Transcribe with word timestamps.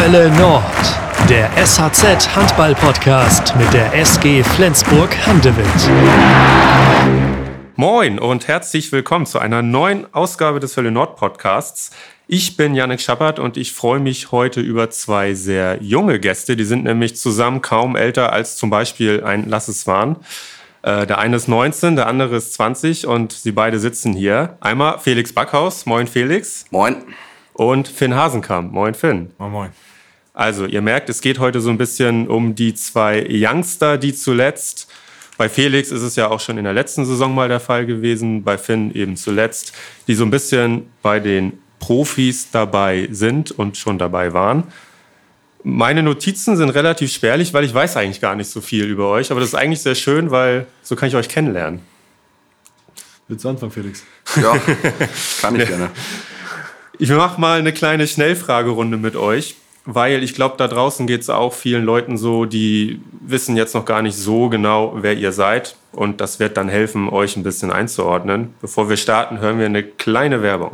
Hölle 0.00 0.30
Nord, 0.38 0.62
der 1.28 1.50
SHZ 1.56 2.36
Handball 2.36 2.72
Podcast 2.76 3.56
mit 3.56 3.72
der 3.72 3.92
SG 3.94 4.44
Flensburg 4.44 5.10
Handewitt. 5.26 5.66
Moin 7.74 8.20
und 8.20 8.46
herzlich 8.46 8.92
willkommen 8.92 9.26
zu 9.26 9.40
einer 9.40 9.60
neuen 9.60 10.06
Ausgabe 10.14 10.60
des 10.60 10.76
Hölle 10.76 10.92
Nord 10.92 11.16
Podcasts. 11.16 11.90
Ich 12.28 12.56
bin 12.56 12.76
Yannick 12.76 13.00
Schappert 13.00 13.40
und 13.40 13.56
ich 13.56 13.72
freue 13.72 13.98
mich 13.98 14.30
heute 14.30 14.60
über 14.60 14.88
zwei 14.90 15.34
sehr 15.34 15.82
junge 15.82 16.20
Gäste. 16.20 16.54
Die 16.54 16.64
sind 16.64 16.84
nämlich 16.84 17.16
zusammen 17.16 17.60
kaum 17.60 17.96
älter 17.96 18.32
als 18.32 18.56
zum 18.56 18.70
Beispiel 18.70 19.24
ein 19.24 19.48
Lasses 19.48 19.88
Wahn. 19.88 20.14
Äh, 20.82 21.08
der 21.08 21.18
eine 21.18 21.34
ist 21.34 21.48
19, 21.48 21.96
der 21.96 22.06
andere 22.06 22.36
ist 22.36 22.54
20 22.54 23.08
und 23.08 23.32
sie 23.32 23.50
beide 23.50 23.80
sitzen 23.80 24.12
hier. 24.12 24.58
Einmal 24.60 25.00
Felix 25.00 25.32
Backhaus. 25.32 25.86
Moin 25.86 26.06
Felix. 26.06 26.66
Moin. 26.70 27.02
Und 27.52 27.88
Finn 27.88 28.14
Hasenkamp. 28.14 28.72
Moin 28.72 28.94
Finn. 28.94 29.32
Moin 29.38 29.50
Moin. 29.50 29.87
Also 30.38 30.66
ihr 30.66 30.82
merkt, 30.82 31.08
es 31.08 31.20
geht 31.20 31.40
heute 31.40 31.60
so 31.60 31.68
ein 31.68 31.78
bisschen 31.78 32.28
um 32.28 32.54
die 32.54 32.72
zwei 32.72 33.26
Youngster, 33.28 33.98
die 33.98 34.14
zuletzt 34.14 34.86
bei 35.36 35.48
Felix 35.48 35.90
ist 35.90 36.02
es 36.02 36.14
ja 36.14 36.28
auch 36.28 36.38
schon 36.38 36.58
in 36.58 36.64
der 36.64 36.72
letzten 36.72 37.04
Saison 37.04 37.34
mal 37.34 37.48
der 37.48 37.58
Fall 37.58 37.86
gewesen, 37.86 38.44
bei 38.44 38.56
Finn 38.56 38.94
eben 38.94 39.16
zuletzt, 39.16 39.72
die 40.06 40.14
so 40.14 40.24
ein 40.24 40.30
bisschen 40.30 40.90
bei 41.02 41.18
den 41.18 41.58
Profis 41.80 42.52
dabei 42.52 43.08
sind 43.10 43.50
und 43.50 43.76
schon 43.76 43.98
dabei 43.98 44.32
waren. 44.32 44.62
Meine 45.64 46.04
Notizen 46.04 46.56
sind 46.56 46.70
relativ 46.70 47.12
spärlich, 47.12 47.52
weil 47.52 47.64
ich 47.64 47.74
weiß 47.74 47.96
eigentlich 47.96 48.20
gar 48.20 48.36
nicht 48.36 48.48
so 48.48 48.60
viel 48.60 48.84
über 48.84 49.08
euch, 49.08 49.32
aber 49.32 49.40
das 49.40 49.48
ist 49.48 49.54
eigentlich 49.56 49.82
sehr 49.82 49.96
schön, 49.96 50.30
weil 50.30 50.66
so 50.82 50.94
kann 50.94 51.08
ich 51.08 51.16
euch 51.16 51.28
kennenlernen. 51.28 51.80
Willst 53.26 53.44
du 53.44 53.48
anfangen, 53.48 53.72
Felix? 53.72 54.04
Ja, 54.36 54.56
kann 55.40 55.58
ich 55.58 55.66
gerne. 55.66 55.90
Ich 56.96 57.10
mache 57.10 57.40
mal 57.40 57.58
eine 57.58 57.72
kleine 57.72 58.06
Schnellfragerunde 58.06 58.98
mit 58.98 59.16
euch 59.16 59.56
weil 59.90 60.22
ich 60.22 60.34
glaube, 60.34 60.56
da 60.58 60.68
draußen 60.68 61.06
geht 61.06 61.22
es 61.22 61.30
auch 61.30 61.54
vielen 61.54 61.82
Leuten 61.82 62.18
so, 62.18 62.44
die 62.44 63.00
wissen 63.22 63.56
jetzt 63.56 63.74
noch 63.74 63.86
gar 63.86 64.02
nicht 64.02 64.16
so 64.18 64.50
genau, 64.50 64.92
wer 65.00 65.14
ihr 65.14 65.32
seid. 65.32 65.76
Und 65.92 66.20
das 66.20 66.38
wird 66.38 66.58
dann 66.58 66.68
helfen, 66.68 67.08
euch 67.08 67.38
ein 67.38 67.42
bisschen 67.42 67.72
einzuordnen. 67.72 68.52
Bevor 68.60 68.90
wir 68.90 68.98
starten, 68.98 69.40
hören 69.40 69.58
wir 69.58 69.64
eine 69.64 69.82
kleine 69.82 70.42
Werbung. 70.42 70.72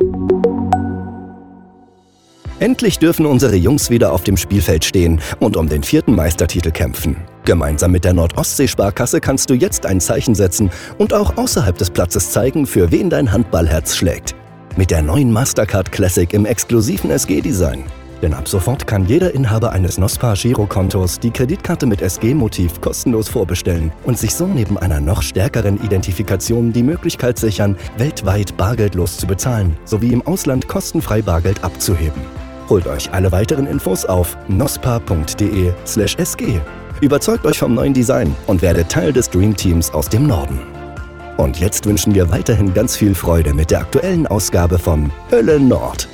Endlich 2.59 2.99
dürfen 2.99 3.25
unsere 3.25 3.55
Jungs 3.55 3.89
wieder 3.89 4.11
auf 4.11 4.23
dem 4.23 4.35
Spielfeld 4.35 4.83
stehen 4.83 5.21
und 5.39 5.55
um 5.55 5.69
den 5.69 5.83
vierten 5.83 6.13
Meistertitel 6.13 6.71
kämpfen. 6.71 7.15
Gemeinsam 7.45 7.91
mit 7.91 8.03
der 8.03 8.13
Nordostsee-Sparkasse 8.13 9.21
kannst 9.21 9.49
du 9.49 9.53
jetzt 9.53 9.85
ein 9.85 10.01
Zeichen 10.01 10.35
setzen 10.35 10.69
und 10.97 11.13
auch 11.13 11.37
außerhalb 11.37 11.77
des 11.77 11.89
Platzes 11.89 12.31
zeigen, 12.31 12.67
für 12.67 12.91
wen 12.91 13.09
dein 13.09 13.31
Handballherz 13.31 13.95
schlägt. 13.95 14.35
Mit 14.75 14.91
der 14.91 15.01
neuen 15.01 15.31
Mastercard 15.31 15.93
Classic 15.93 16.33
im 16.33 16.45
exklusiven 16.45 17.09
SG-Design. 17.11 17.85
Denn 18.25 18.33
ab 18.33 18.47
sofort 18.47 18.87
kann 18.87 19.05
jeder 19.05 19.35
Inhaber 19.35 19.71
eines 19.71 19.99
NOSPA-Girokontos 19.99 21.19
die 21.19 21.29
Kreditkarte 21.29 21.85
mit 21.85 22.01
SG-Motiv 22.01 22.81
kostenlos 22.81 23.29
vorbestellen 23.29 23.91
und 24.03 24.17
sich 24.17 24.33
so 24.33 24.47
neben 24.47 24.79
einer 24.79 24.99
noch 24.99 25.21
stärkeren 25.21 25.79
Identifikation 25.83 26.73
die 26.73 26.81
Möglichkeit 26.81 27.37
sichern, 27.37 27.77
weltweit 27.99 28.57
bargeldlos 28.57 29.17
zu 29.17 29.27
bezahlen 29.27 29.77
sowie 29.85 30.11
im 30.11 30.25
Ausland 30.25 30.67
kostenfrei 30.67 31.21
Bargeld 31.21 31.63
abzuheben. 31.63 32.19
Holt 32.67 32.87
euch 32.87 33.13
alle 33.13 33.31
weiteren 33.31 33.67
Infos 33.67 34.05
auf 34.05 34.35
nospa.de/sg. 34.47 36.43
Überzeugt 37.01 37.45
euch 37.45 37.59
vom 37.59 37.75
neuen 37.75 37.93
Design 37.93 38.35
und 38.47 38.63
werdet 38.63 38.89
Teil 38.89 39.13
des 39.13 39.29
Dream 39.29 39.55
Teams 39.55 39.91
aus 39.91 40.09
dem 40.09 40.25
Norden. 40.25 40.59
Und 41.37 41.59
jetzt 41.59 41.85
wünschen 41.85 42.15
wir 42.15 42.31
weiterhin 42.31 42.73
ganz 42.73 42.95
viel 42.95 43.13
Freude 43.13 43.53
mit 43.53 43.69
der 43.69 43.81
aktuellen 43.81 44.25
Ausgabe 44.25 44.79
von 44.79 45.11
Hölle 45.29 45.59
Nord. 45.59 46.07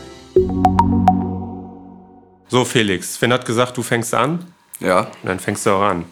So, 2.52 2.66
Felix, 2.66 3.16
Finn 3.16 3.32
hat 3.32 3.46
gesagt, 3.46 3.78
du 3.78 3.82
fängst 3.82 4.14
an. 4.14 4.46
Ja. 4.82 5.10
Dann 5.24 5.40
fängst 5.40 5.66
du 5.66 5.70
auch 5.70 5.84
an. 5.84 6.04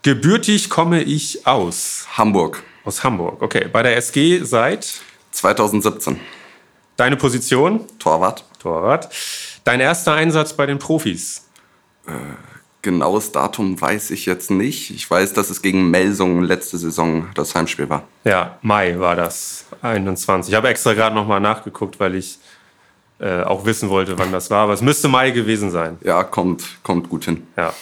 Gebürtig 0.00 0.70
komme 0.70 1.02
ich 1.02 1.46
aus. 1.46 2.06
Hamburg. 2.16 2.62
Aus 2.86 3.04
Hamburg, 3.04 3.42
okay. 3.42 3.68
Bei 3.70 3.82
der 3.82 3.94
SG 3.98 4.42
seit 4.42 5.02
2017. 5.32 6.18
Deine 6.96 7.16
Position? 7.16 7.84
Torwart. 7.98 8.44
Torwart. 8.58 9.14
Dein 9.64 9.80
erster 9.80 10.14
Einsatz 10.14 10.54
bei 10.54 10.64
den 10.64 10.78
Profis? 10.78 11.44
Äh, 12.06 12.12
genaues 12.80 13.32
Datum 13.32 13.78
weiß 13.78 14.12
ich 14.12 14.24
jetzt 14.24 14.50
nicht. 14.50 14.90
Ich 14.92 15.10
weiß, 15.10 15.34
dass 15.34 15.50
es 15.50 15.60
gegen 15.60 15.90
Melsungen 15.90 16.42
letzte 16.44 16.78
Saison 16.78 17.28
das 17.34 17.54
Heimspiel 17.54 17.90
war. 17.90 18.04
Ja, 18.24 18.58
Mai 18.62 18.98
war 18.98 19.14
das, 19.14 19.66
21. 19.82 20.50
Ich 20.50 20.56
habe 20.56 20.68
extra 20.68 20.94
gerade 20.94 21.14
nochmal 21.14 21.40
nachgeguckt, 21.40 22.00
weil 22.00 22.14
ich 22.14 22.38
äh, 23.18 23.42
auch 23.42 23.64
wissen 23.64 23.88
wollte, 23.88 24.18
wann 24.18 24.32
das 24.32 24.50
war. 24.50 24.64
Aber 24.64 24.72
es 24.72 24.82
müsste 24.82 25.08
Mai 25.08 25.30
gewesen 25.30 25.70
sein. 25.70 25.98
Ja, 26.02 26.22
kommt, 26.24 26.64
kommt 26.82 27.08
gut 27.08 27.24
hin. 27.24 27.46
Ja. 27.56 27.72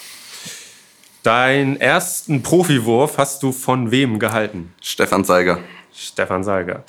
Deinen 1.23 1.81
ersten 1.81 2.43
Profiwurf 2.43 3.17
hast 3.17 3.41
du 3.41 3.51
von 3.51 3.91
wem 3.91 4.19
gehalten? 4.19 4.73
Stefan 4.81 5.23
Seiger. 5.23 5.59
Stefan 5.93 6.43
Seiger. 6.43 6.83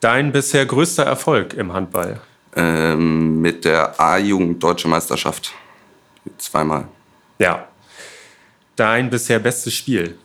Dein 0.00 0.32
bisher 0.32 0.66
größter 0.66 1.04
Erfolg 1.04 1.54
im 1.54 1.72
Handball? 1.72 2.20
Ähm, 2.54 3.40
mit 3.40 3.64
der 3.64 3.98
A-Jugend 3.98 4.62
Deutsche 4.62 4.86
Meisterschaft. 4.86 5.54
Zweimal. 6.36 6.86
Ja. 7.38 7.66
Dein 8.76 9.08
bisher 9.08 9.38
bestes 9.38 9.74
Spiel? 9.74 10.18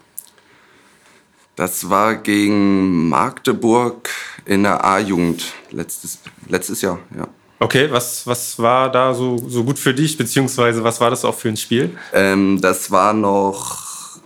Das 1.56 1.90
war 1.90 2.16
gegen 2.16 3.10
Magdeburg 3.10 4.10
in 4.46 4.64
der 4.64 4.84
A-Jugend 4.84 5.54
letztes, 5.72 6.20
letztes 6.48 6.82
Jahr, 6.82 7.00
ja. 7.18 7.28
Okay, 7.60 7.92
was, 7.92 8.26
was 8.26 8.58
war 8.58 8.90
da 8.90 9.14
so, 9.14 9.38
so 9.38 9.64
gut 9.64 9.78
für 9.78 9.94
dich, 9.94 10.18
beziehungsweise 10.18 10.84
was 10.84 11.02
war 11.02 11.10
das 11.10 11.26
auch 11.26 11.36
für 11.36 11.50
ein 11.50 11.58
Spiel? 11.58 11.98
Ähm, 12.14 12.60
das 12.62 12.90
war 12.90 13.14
noch 13.14 14.20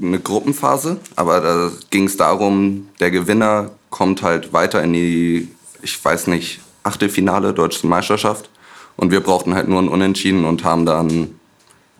eine 0.00 0.20
Gruppenphase, 0.20 0.98
aber 1.16 1.40
da 1.40 1.70
ging 1.90 2.04
es 2.04 2.16
darum, 2.16 2.88
der 3.00 3.10
Gewinner 3.10 3.72
kommt 3.90 4.22
halt 4.22 4.52
weiter 4.52 4.82
in 4.82 4.92
die, 4.92 5.48
ich 5.82 6.02
weiß 6.04 6.28
nicht, 6.28 6.60
Achtelfinale 6.84 7.52
Deutsche 7.52 7.86
Meisterschaft. 7.86 8.48
Und 8.96 9.10
wir 9.10 9.20
brauchten 9.20 9.54
halt 9.54 9.68
nur 9.68 9.82
ein 9.82 9.88
Unentschieden 9.88 10.44
und 10.44 10.62
haben 10.62 10.86
dann 10.86 11.34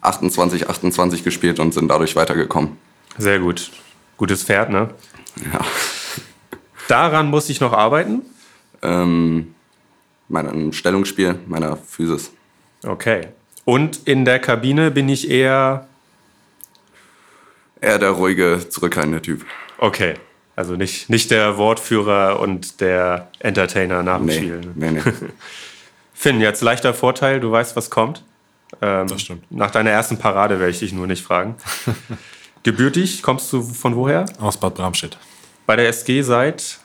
28, 0.00 0.68
28 0.70 1.24
gespielt 1.24 1.58
und 1.58 1.74
sind 1.74 1.88
dadurch 1.88 2.14
weitergekommen. 2.14 2.76
Sehr 3.18 3.40
gut. 3.40 3.70
Gutes 4.16 4.44
Pferd, 4.44 4.70
ne? 4.70 4.90
Ja. 5.52 5.60
Daran 6.88 7.28
muss 7.28 7.50
ich 7.50 7.60
noch 7.60 7.72
arbeiten? 7.72 8.22
Ähm, 8.82 9.55
meinem 10.28 10.72
Stellungsspiel, 10.72 11.38
meiner 11.46 11.76
Physis. 11.76 12.32
Okay. 12.84 13.28
Und 13.64 14.06
in 14.06 14.24
der 14.24 14.38
Kabine 14.38 14.90
bin 14.90 15.08
ich 15.08 15.30
eher. 15.30 15.88
Eher 17.80 17.98
der 17.98 18.10
ruhige, 18.10 18.68
zurückhaltende 18.68 19.20
Typ. 19.22 19.44
Okay. 19.78 20.14
Also 20.54 20.74
nicht, 20.74 21.10
nicht 21.10 21.30
der 21.30 21.58
Wortführer 21.58 22.40
und 22.40 22.80
der 22.80 23.28
Entertainer 23.40 24.02
nach 24.02 24.16
dem 24.16 24.26
nee, 24.26 24.36
Spiel. 24.36 24.60
Nee, 24.74 24.90
nee. 24.92 25.02
Finn, 26.14 26.40
jetzt 26.40 26.62
leichter 26.62 26.94
Vorteil, 26.94 27.40
du 27.40 27.52
weißt, 27.52 27.76
was 27.76 27.90
kommt. 27.90 28.24
Ähm, 28.80 29.06
das 29.06 29.20
stimmt. 29.20 29.50
Nach 29.52 29.70
deiner 29.70 29.90
ersten 29.90 30.18
Parade 30.18 30.58
werde 30.58 30.70
ich 30.70 30.78
dich 30.78 30.92
nur 30.92 31.06
nicht 31.06 31.22
fragen. 31.22 31.56
Gebürtig, 32.62 33.22
kommst 33.22 33.52
du 33.52 33.62
von 33.62 33.94
woher? 33.96 34.24
Aus 34.40 34.58
Bad 34.58 34.74
Bramstedt. 34.74 35.18
Bei 35.66 35.76
der 35.76 35.88
SG 35.88 36.22
seit? 36.22 36.78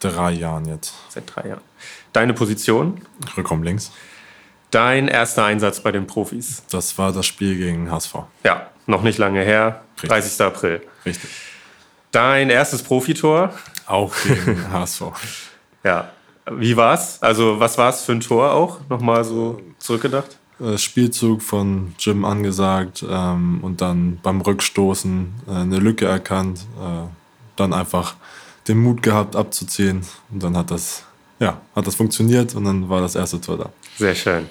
Drei 0.00 0.32
Jahren 0.32 0.66
jetzt. 0.66 0.94
Seit 1.10 1.24
drei 1.26 1.48
Jahren. 1.48 1.67
Deine 2.18 2.34
Position? 2.34 3.00
Rückraum 3.36 3.62
links. 3.62 3.92
Dein 4.72 5.06
erster 5.06 5.44
Einsatz 5.44 5.78
bei 5.78 5.92
den 5.92 6.08
Profis? 6.08 6.64
Das 6.68 6.98
war 6.98 7.12
das 7.12 7.26
Spiel 7.26 7.56
gegen 7.56 7.92
HSV. 7.92 8.12
Ja, 8.42 8.70
noch 8.86 9.04
nicht 9.04 9.18
lange 9.18 9.40
her. 9.44 9.82
Richtig. 10.02 10.08
30. 10.10 10.40
April. 10.40 10.82
Richtig. 11.06 11.30
Dein 12.10 12.50
erstes 12.50 12.82
Profitor? 12.82 13.52
Auch 13.86 14.12
gegen 14.24 14.68
HSV. 14.72 15.02
Ja. 15.84 16.10
Wie 16.50 16.76
war's? 16.76 17.22
Also, 17.22 17.60
was 17.60 17.78
war 17.78 17.90
es 17.90 18.02
für 18.02 18.10
ein 18.10 18.20
Tor 18.20 18.50
auch? 18.50 18.80
Nochmal 18.88 19.22
so 19.22 19.62
zurückgedacht? 19.78 20.38
Äh, 20.58 20.76
Spielzug 20.76 21.40
von 21.40 21.94
Jim 22.00 22.24
angesagt 22.24 23.06
ähm, 23.08 23.60
und 23.62 23.80
dann 23.80 24.18
beim 24.24 24.40
Rückstoßen 24.40 25.34
äh, 25.46 25.52
eine 25.52 25.78
Lücke 25.78 26.06
erkannt. 26.06 26.66
Äh, 26.80 27.06
dann 27.54 27.72
einfach 27.72 28.16
den 28.66 28.78
Mut 28.78 29.04
gehabt 29.04 29.36
abzuziehen 29.36 30.04
und 30.32 30.42
dann 30.42 30.56
hat 30.56 30.72
das 30.72 31.04
ja, 31.38 31.60
hat 31.74 31.86
das 31.86 31.94
funktioniert 31.94 32.54
und 32.54 32.64
dann 32.64 32.88
war 32.88 33.00
das 33.00 33.14
erste 33.14 33.40
Tor 33.40 33.58
da. 33.58 33.70
Sehr 33.96 34.14
schön. 34.14 34.46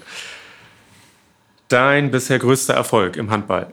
Dein 1.67 2.11
bisher 2.11 2.39
größter 2.39 2.73
Erfolg 2.73 3.17
im 3.17 3.29
Handball? 3.29 3.67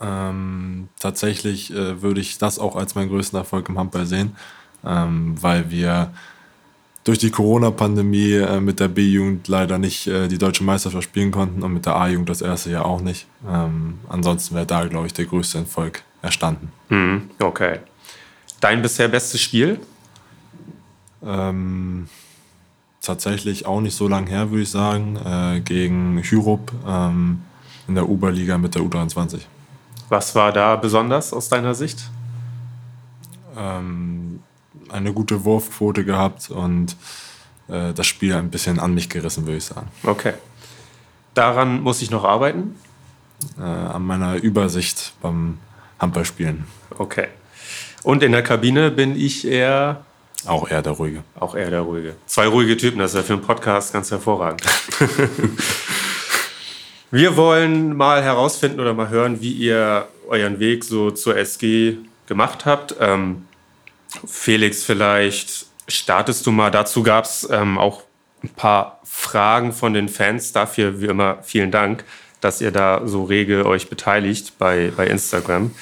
Ähm, 0.00 0.88
tatsächlich 1.00 1.72
äh, 1.72 2.02
würde 2.02 2.20
ich 2.20 2.38
das 2.38 2.58
auch 2.58 2.76
als 2.76 2.94
meinen 2.94 3.08
größten 3.08 3.38
Erfolg 3.38 3.68
im 3.68 3.78
Handball 3.78 4.06
sehen, 4.06 4.36
ähm, 4.84 5.36
weil 5.40 5.70
wir 5.70 6.12
durch 7.04 7.18
die 7.18 7.30
Corona-Pandemie 7.30 8.34
äh, 8.34 8.60
mit 8.60 8.80
der 8.80 8.88
B-Jugend 8.88 9.48
leider 9.48 9.78
nicht 9.78 10.06
äh, 10.06 10.28
die 10.28 10.36
deutsche 10.36 10.62
Meisterschaft 10.62 11.04
spielen 11.04 11.30
konnten 11.30 11.62
und 11.62 11.72
mit 11.72 11.86
der 11.86 11.96
A-Jugend 11.96 12.28
das 12.28 12.42
erste 12.42 12.70
Jahr 12.70 12.84
auch 12.84 13.00
nicht. 13.00 13.26
Ähm, 13.48 13.98
ansonsten 14.08 14.54
wäre 14.54 14.66
da, 14.66 14.84
glaube 14.84 15.06
ich, 15.06 15.14
der 15.14 15.24
größte 15.24 15.58
Erfolg 15.58 16.02
erstanden. 16.20 16.70
Mhm, 16.90 17.30
okay. 17.40 17.78
Dein 18.60 18.82
bisher 18.82 19.08
bestes 19.08 19.40
Spiel? 19.40 19.80
Ähm, 21.24 22.08
tatsächlich 23.02 23.66
auch 23.66 23.80
nicht 23.80 23.96
so 23.96 24.08
lang 24.08 24.26
her, 24.26 24.50
würde 24.50 24.62
ich 24.62 24.70
sagen, 24.70 25.16
äh, 25.16 25.60
gegen 25.60 26.22
Hyrup 26.22 26.72
ähm, 26.86 27.42
in 27.86 27.94
der 27.94 28.08
Oberliga 28.08 28.58
mit 28.58 28.74
der 28.74 28.82
U23. 28.82 29.40
Was 30.08 30.34
war 30.34 30.52
da 30.52 30.76
besonders 30.76 31.32
aus 31.32 31.48
deiner 31.48 31.74
Sicht? 31.74 32.10
Ähm, 33.56 34.40
eine 34.90 35.12
gute 35.12 35.44
Wurfquote 35.44 36.04
gehabt 36.04 36.50
und 36.50 36.96
äh, 37.68 37.92
das 37.92 38.06
Spiel 38.06 38.34
ein 38.34 38.50
bisschen 38.50 38.78
an 38.78 38.94
mich 38.94 39.08
gerissen, 39.08 39.46
würde 39.46 39.58
ich 39.58 39.64
sagen. 39.64 39.88
Okay. 40.02 40.34
Daran 41.34 41.80
muss 41.82 42.02
ich 42.02 42.10
noch 42.10 42.24
arbeiten? 42.24 42.76
Äh, 43.58 43.62
an 43.62 44.04
meiner 44.04 44.36
Übersicht 44.36 45.12
beim 45.22 45.58
Handballspielen. 45.98 46.64
Okay. 46.98 47.28
Und 48.02 48.22
in 48.22 48.32
der 48.32 48.42
Kabine 48.42 48.90
bin 48.90 49.14
ich 49.16 49.46
eher. 49.46 50.04
Auch 50.46 50.70
eher 50.70 50.82
der 50.82 50.92
Ruhige. 50.92 51.24
Auch 51.38 51.54
eher 51.54 51.70
der 51.70 51.80
Ruhige. 51.80 52.14
Zwei 52.26 52.46
ruhige 52.46 52.76
Typen, 52.76 52.98
das 52.98 53.12
ist 53.12 53.16
ja 53.16 53.22
für 53.22 53.32
einen 53.34 53.42
Podcast 53.42 53.92
ganz 53.92 54.10
hervorragend. 54.10 54.62
Wir 57.10 57.36
wollen 57.36 57.96
mal 57.96 58.22
herausfinden 58.22 58.80
oder 58.80 58.92
mal 58.92 59.08
hören, 59.08 59.40
wie 59.40 59.52
ihr 59.52 60.06
euren 60.28 60.60
Weg 60.60 60.84
so 60.84 61.10
zur 61.10 61.36
SG 61.36 61.96
gemacht 62.26 62.66
habt. 62.66 62.94
Ähm, 63.00 63.46
Felix, 64.26 64.84
vielleicht 64.84 65.66
startest 65.88 66.46
du 66.46 66.52
mal. 66.52 66.70
Dazu 66.70 67.02
gab 67.02 67.24
es 67.24 67.48
ähm, 67.50 67.78
auch 67.78 68.02
ein 68.42 68.50
paar 68.50 69.00
Fragen 69.04 69.72
von 69.72 69.94
den 69.94 70.08
Fans. 70.08 70.52
Dafür 70.52 71.00
wie 71.00 71.06
immer 71.06 71.38
vielen 71.42 71.70
Dank, 71.70 72.04
dass 72.40 72.60
ihr 72.60 72.70
da 72.70 73.06
so 73.06 73.24
rege 73.24 73.66
euch 73.66 73.88
beteiligt 73.88 74.58
bei, 74.58 74.92
bei 74.96 75.06
Instagram. 75.06 75.74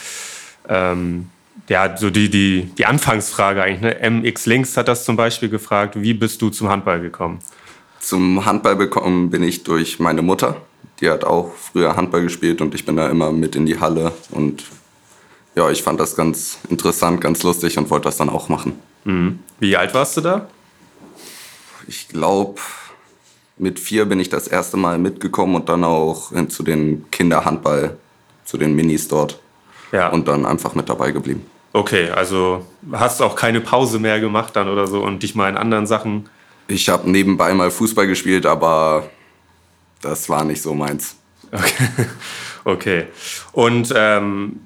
Ähm, 0.68 1.30
ja, 1.68 1.96
so 1.96 2.10
die, 2.10 2.30
die, 2.30 2.70
die 2.78 2.86
Anfangsfrage 2.86 3.62
eigentlich. 3.62 3.80
Ne? 3.80 4.10
MX 4.10 4.46
Links 4.46 4.76
hat 4.76 4.88
das 4.88 5.04
zum 5.04 5.16
Beispiel 5.16 5.48
gefragt. 5.48 6.00
Wie 6.00 6.14
bist 6.14 6.40
du 6.42 6.50
zum 6.50 6.68
Handball 6.68 7.00
gekommen? 7.00 7.40
Zum 7.98 8.44
Handball 8.44 8.76
gekommen 8.76 9.30
bin 9.30 9.42
ich 9.42 9.64
durch 9.64 9.98
meine 9.98 10.22
Mutter. 10.22 10.60
Die 11.00 11.10
hat 11.10 11.24
auch 11.24 11.52
früher 11.54 11.96
Handball 11.96 12.22
gespielt 12.22 12.60
und 12.60 12.74
ich 12.74 12.84
bin 12.84 12.96
da 12.96 13.08
immer 13.10 13.32
mit 13.32 13.56
in 13.56 13.66
die 13.66 13.80
Halle. 13.80 14.12
Und 14.30 14.64
ja, 15.56 15.70
ich 15.70 15.82
fand 15.82 15.98
das 15.98 16.14
ganz 16.14 16.58
interessant, 16.70 17.20
ganz 17.20 17.42
lustig 17.42 17.76
und 17.78 17.90
wollte 17.90 18.04
das 18.04 18.16
dann 18.16 18.28
auch 18.28 18.48
machen. 18.48 18.74
Mhm. 19.04 19.40
Wie 19.58 19.76
alt 19.76 19.92
warst 19.92 20.16
du 20.16 20.20
da? 20.20 20.48
Ich 21.88 22.08
glaube, 22.08 22.60
mit 23.58 23.80
vier 23.80 24.04
bin 24.04 24.20
ich 24.20 24.28
das 24.28 24.48
erste 24.48 24.76
Mal 24.76 24.98
mitgekommen 24.98 25.56
und 25.56 25.68
dann 25.68 25.82
auch 25.82 26.32
zu 26.48 26.62
den 26.62 27.10
Kinderhandball, 27.10 27.96
zu 28.44 28.56
den 28.56 28.74
Minis 28.74 29.08
dort. 29.08 29.40
Ja. 29.92 30.08
Und 30.08 30.28
dann 30.28 30.46
einfach 30.46 30.74
mit 30.74 30.88
dabei 30.88 31.12
geblieben. 31.12 31.46
Okay, 31.76 32.08
also 32.08 32.64
hast 32.90 33.20
du 33.20 33.24
auch 33.24 33.36
keine 33.36 33.60
Pause 33.60 33.98
mehr 33.98 34.18
gemacht 34.18 34.56
dann 34.56 34.70
oder 34.70 34.86
so 34.86 35.02
und 35.02 35.22
dich 35.22 35.34
mal 35.34 35.50
in 35.50 35.58
anderen 35.58 35.86
Sachen. 35.86 36.26
Ich 36.68 36.88
habe 36.88 37.10
nebenbei 37.10 37.52
mal 37.52 37.70
Fußball 37.70 38.06
gespielt, 38.06 38.46
aber 38.46 39.10
das 40.00 40.30
war 40.30 40.42
nicht 40.44 40.62
so 40.62 40.72
meins. 40.72 41.16
Okay. 41.52 41.88
okay. 42.64 43.06
Und 43.52 43.92
ähm, 43.94 44.58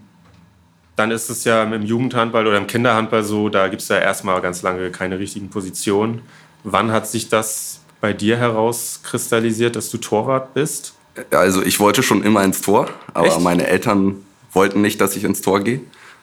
dann 0.94 1.10
ist 1.10 1.30
es 1.30 1.42
ja 1.42 1.64
im 1.64 1.82
Jugendhandball 1.82 2.46
oder 2.46 2.58
im 2.58 2.68
Kinderhandball 2.68 3.24
so, 3.24 3.48
da 3.48 3.66
gibt 3.66 3.82
es 3.82 3.88
ja 3.88 3.98
erstmal 3.98 4.40
ganz 4.40 4.62
lange 4.62 4.92
keine 4.92 5.18
richtigen 5.18 5.50
Positionen. 5.50 6.22
Wann 6.62 6.92
hat 6.92 7.08
sich 7.08 7.28
das 7.28 7.80
bei 8.00 8.12
dir 8.12 8.36
herauskristallisiert, 8.36 9.74
dass 9.74 9.90
du 9.90 9.98
Torwart 9.98 10.54
bist? 10.54 10.94
Also 11.32 11.60
ich 11.60 11.80
wollte 11.80 12.04
schon 12.04 12.22
immer 12.22 12.44
ins 12.44 12.62
Tor, 12.62 12.88
aber 13.14 13.26
Echt? 13.26 13.40
meine 13.40 13.66
Eltern 13.66 14.24
wollten 14.52 14.80
nicht, 14.80 15.00
dass 15.00 15.16
ich 15.16 15.24
ins 15.24 15.40
Tor 15.40 15.58
gehe. 15.58 15.80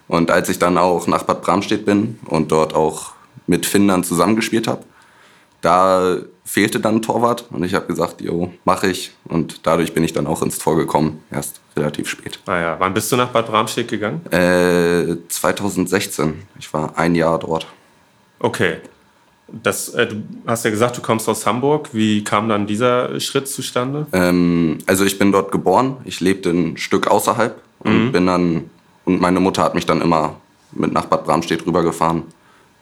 Und 0.07 0.31
als 0.31 0.49
ich 0.49 0.59
dann 0.59 0.77
auch 0.77 1.07
nach 1.07 1.23
Bad 1.23 1.41
Bramstedt 1.41 1.85
bin 1.85 2.19
und 2.25 2.51
dort 2.51 2.73
auch 2.73 3.13
mit 3.45 3.65
Finnern 3.65 4.03
zusammengespielt 4.03 4.67
habe, 4.67 4.83
da 5.61 6.17
fehlte 6.45 6.79
dann 6.79 6.95
ein 6.95 7.01
Torwart 7.01 7.45
und 7.51 7.63
ich 7.63 7.73
habe 7.73 7.87
gesagt, 7.87 8.21
jo, 8.21 8.51
mache 8.63 8.87
ich. 8.87 9.11
Und 9.25 9.65
dadurch 9.67 9.93
bin 9.93 10.03
ich 10.03 10.13
dann 10.13 10.27
auch 10.27 10.41
ins 10.41 10.59
Tor 10.59 10.77
gekommen, 10.77 11.21
erst 11.29 11.59
relativ 11.75 12.07
spät. 12.07 12.39
Naja, 12.45 12.75
wann 12.79 12.93
bist 12.93 13.11
du 13.11 13.17
nach 13.17 13.29
Bad 13.29 13.47
Bramstedt 13.47 13.89
gegangen? 13.89 14.25
Äh, 14.31 15.17
2016, 15.27 16.43
ich 16.57 16.73
war 16.73 16.97
ein 16.97 17.15
Jahr 17.15 17.39
dort. 17.39 17.67
Okay. 18.39 18.77
Das, 19.49 19.89
äh, 19.89 20.07
du 20.07 20.23
hast 20.45 20.65
ja 20.65 20.71
gesagt, 20.71 20.97
du 20.97 21.01
kommst 21.01 21.27
aus 21.29 21.45
Hamburg. 21.45 21.89
Wie 21.93 22.23
kam 22.23 22.49
dann 22.49 22.67
dieser 22.67 23.17
Schritt 23.19 23.47
zustande? 23.47 24.05
Ähm, 24.11 24.79
also 24.85 25.05
ich 25.05 25.17
bin 25.17 25.31
dort 25.31 25.51
geboren, 25.51 25.97
ich 26.03 26.19
lebte 26.19 26.49
ein 26.49 26.77
Stück 26.77 27.07
außerhalb 27.07 27.61
und 27.79 28.11
bin 28.11 28.25
dann, 28.25 28.69
und 29.07 29.21
meine 29.21 29.39
Mutter 29.39 29.63
hat 29.63 29.73
mich 29.73 29.85
dann 29.85 30.01
immer 30.01 30.35
mit 30.73 30.91
nach 30.91 31.05
Bad 31.05 31.23
Bramstedt 31.25 31.65
rübergefahren, 31.65 32.23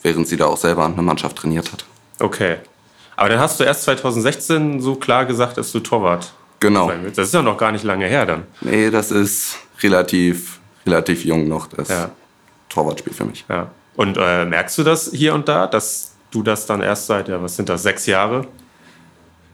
während 0.01 0.27
sie 0.27 0.37
da 0.37 0.47
auch 0.47 0.57
selber 0.57 0.83
eine 0.85 1.01
Mannschaft 1.03 1.35
trainiert 1.37 1.71
hat. 1.71 1.85
Okay. 2.19 2.57
Aber 3.15 3.29
dann 3.29 3.39
hast 3.39 3.59
du 3.59 3.63
erst 3.63 3.83
2016 3.83 4.81
so 4.81 4.95
klar 4.95 5.25
gesagt, 5.25 5.57
dass 5.57 5.71
du 5.71 5.79
Torwart 5.79 6.33
Genau. 6.59 6.87
sein 6.87 7.01
willst. 7.03 7.17
Das 7.19 7.27
ist 7.27 7.33
ja 7.33 7.43
noch 7.43 7.57
gar 7.57 7.71
nicht 7.71 7.83
lange 7.83 8.07
her 8.07 8.25
dann. 8.25 8.43
Nee, 8.61 8.89
das 8.89 9.11
ist 9.11 9.57
relativ, 9.81 10.59
relativ 10.87 11.23
jung 11.25 11.47
noch, 11.47 11.67
das 11.67 11.89
Ja. 11.89 12.09
Torwartspiel 12.69 13.13
für 13.13 13.25
mich. 13.25 13.45
Ja. 13.47 13.67
Und 13.95 14.17
äh, 14.19 14.45
merkst 14.45 14.77
du 14.79 14.83
das 14.83 15.11
hier 15.13 15.35
und 15.35 15.47
da, 15.47 15.67
dass 15.67 16.13
du 16.31 16.41
das 16.41 16.65
dann 16.65 16.81
erst 16.81 17.05
seit, 17.05 17.27
ja, 17.27 17.39
was 17.41 17.55
sind 17.55 17.69
das, 17.69 17.83
sechs 17.83 18.07
Jahre 18.07 18.47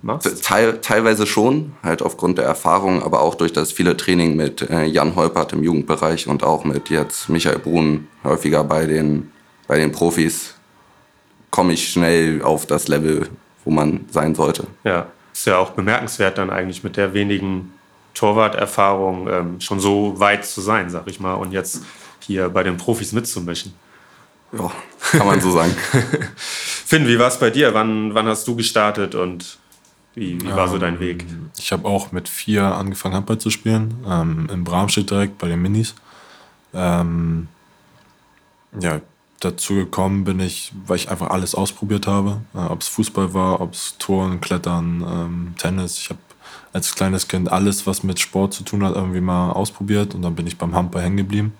machst? 0.01 0.43
Teil, 0.43 0.79
teilweise 0.81 1.25
schon, 1.27 1.73
halt 1.83 2.01
aufgrund 2.01 2.37
der 2.37 2.45
Erfahrung, 2.45 3.03
aber 3.03 3.21
auch 3.21 3.35
durch 3.35 3.53
das 3.53 3.71
viele 3.71 3.97
Training 3.97 4.35
mit 4.35 4.61
äh, 4.69 4.85
Jan 4.85 5.15
Holpert 5.15 5.53
im 5.53 5.63
Jugendbereich 5.63 6.27
und 6.27 6.43
auch 6.43 6.63
mit 6.63 6.89
jetzt 6.89 7.29
Michael 7.29 7.59
Brun 7.59 8.07
häufiger 8.23 8.63
bei 8.63 8.85
den, 8.85 9.31
bei 9.67 9.77
den 9.77 9.91
Profis, 9.91 10.55
komme 11.49 11.73
ich 11.73 11.89
schnell 11.89 12.41
auf 12.41 12.65
das 12.65 12.87
Level, 12.87 13.29
wo 13.65 13.71
man 13.71 14.05
sein 14.09 14.35
sollte. 14.35 14.67
Ja. 14.83 15.07
Ist 15.33 15.47
ja 15.47 15.57
auch 15.57 15.71
bemerkenswert, 15.71 16.37
dann 16.37 16.49
eigentlich 16.49 16.83
mit 16.83 16.97
der 16.97 17.13
wenigen 17.13 17.73
Torwarterfahrung 18.13 19.27
ähm, 19.29 19.61
schon 19.61 19.79
so 19.79 20.19
weit 20.19 20.45
zu 20.45 20.61
sein, 20.61 20.89
sag 20.89 21.07
ich 21.07 21.19
mal, 21.19 21.35
und 21.35 21.51
jetzt 21.51 21.83
hier 22.19 22.49
bei 22.49 22.63
den 22.63 22.77
Profis 22.77 23.13
mitzumischen. 23.13 23.73
Ja, 24.51 24.69
kann 25.11 25.25
man 25.25 25.39
so 25.39 25.51
sagen. 25.51 25.73
Finn, 26.35 27.07
wie 27.07 27.17
war 27.17 27.29
es 27.29 27.39
bei 27.39 27.49
dir? 27.49 27.73
Wann, 27.73 28.13
wann 28.13 28.27
hast 28.27 28.45
du 28.47 28.55
gestartet 28.55 29.15
und 29.15 29.57
wie, 30.13 30.41
wie 30.41 30.49
war 30.49 30.67
so 30.67 30.77
dein 30.77 30.99
Weg? 30.99 31.25
Ich 31.57 31.71
habe 31.71 31.87
auch 31.87 32.11
mit 32.11 32.27
vier 32.27 32.63
angefangen, 32.63 33.15
Handball 33.15 33.37
zu 33.37 33.49
spielen. 33.49 33.93
Ähm, 34.05 34.49
in 34.51 34.63
Bramstedt 34.63 35.09
direkt 35.09 35.37
bei 35.37 35.47
den 35.47 35.61
Minis. 35.61 35.95
Ähm, 36.73 37.47
ja, 38.79 39.01
dazu 39.39 39.75
gekommen 39.75 40.23
bin 40.23 40.39
ich, 40.39 40.73
weil 40.85 40.97
ich 40.97 41.09
einfach 41.09 41.29
alles 41.29 41.55
ausprobiert 41.55 42.07
habe. 42.07 42.41
Äh, 42.53 42.59
ob 42.59 42.81
es 42.81 42.89
Fußball 42.89 43.33
war, 43.33 43.61
ob 43.61 43.73
es 43.73 43.97
Touren, 43.99 44.41
Klettern, 44.41 45.05
ähm, 45.07 45.53
Tennis. 45.57 45.97
Ich 45.97 46.09
habe 46.09 46.19
als 46.73 46.93
kleines 46.95 47.27
Kind 47.27 47.49
alles, 47.49 47.87
was 47.87 48.03
mit 48.03 48.19
Sport 48.19 48.53
zu 48.53 48.63
tun 48.63 48.83
hat, 48.83 48.95
irgendwie 48.95 49.21
mal 49.21 49.51
ausprobiert. 49.51 50.13
Und 50.13 50.23
dann 50.23 50.35
bin 50.35 50.47
ich 50.47 50.57
beim 50.57 50.75
Handball 50.75 51.03
hängen 51.03 51.17
geblieben. 51.17 51.53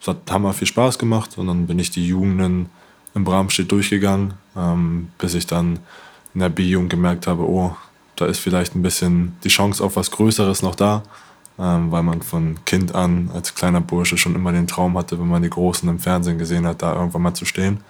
Es 0.00 0.06
hat 0.06 0.18
hammer 0.30 0.52
viel 0.52 0.68
Spaß 0.68 0.98
gemacht. 0.98 1.36
Und 1.36 1.48
dann 1.48 1.66
bin 1.66 1.80
ich 1.80 1.90
die 1.90 2.06
Jugenden 2.06 2.70
in 3.14 3.24
Bramstedt 3.24 3.72
durchgegangen, 3.72 4.34
ähm, 4.56 5.08
bis 5.18 5.34
ich 5.34 5.46
dann 5.46 5.80
in 6.36 6.40
der 6.40 6.50
B-Jugend 6.50 6.90
gemerkt 6.90 7.26
habe, 7.26 7.48
oh, 7.48 7.74
da 8.14 8.26
ist 8.26 8.40
vielleicht 8.40 8.76
ein 8.76 8.82
bisschen 8.82 9.38
die 9.42 9.48
Chance 9.48 9.82
auf 9.82 9.96
was 9.96 10.10
Größeres 10.10 10.60
noch 10.60 10.74
da, 10.74 11.02
ähm, 11.58 11.90
weil 11.90 12.02
man 12.02 12.20
von 12.20 12.62
Kind 12.66 12.94
an 12.94 13.30
als 13.32 13.54
kleiner 13.54 13.80
Bursche 13.80 14.18
schon 14.18 14.34
immer 14.34 14.52
den 14.52 14.66
Traum 14.66 14.98
hatte, 14.98 15.18
wenn 15.18 15.28
man 15.28 15.42
die 15.42 15.48
Großen 15.48 15.88
im 15.88 15.98
Fernsehen 15.98 16.36
gesehen 16.36 16.66
hat, 16.66 16.82
da 16.82 16.94
irgendwann 16.94 17.22
mal 17.22 17.32
zu 17.32 17.46
stehen. 17.46 17.80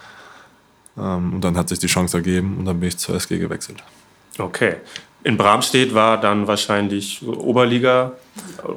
Ähm, 0.97 1.35
und 1.35 1.41
dann 1.41 1.57
hat 1.57 1.69
sich 1.69 1.81
die 1.81 1.89
Chance 1.89 2.19
ergeben 2.19 2.57
und 2.59 2.67
dann 2.67 2.79
bin 2.79 2.89
ich 2.89 2.99
zur 2.99 3.17
SG 3.17 3.37
gewechselt. 3.39 3.83
Okay. 4.39 4.77
In 5.25 5.37
Bramstedt 5.37 5.93
war 5.93 6.21
dann 6.21 6.47
wahrscheinlich 6.47 7.27
Oberliga. 7.27 8.13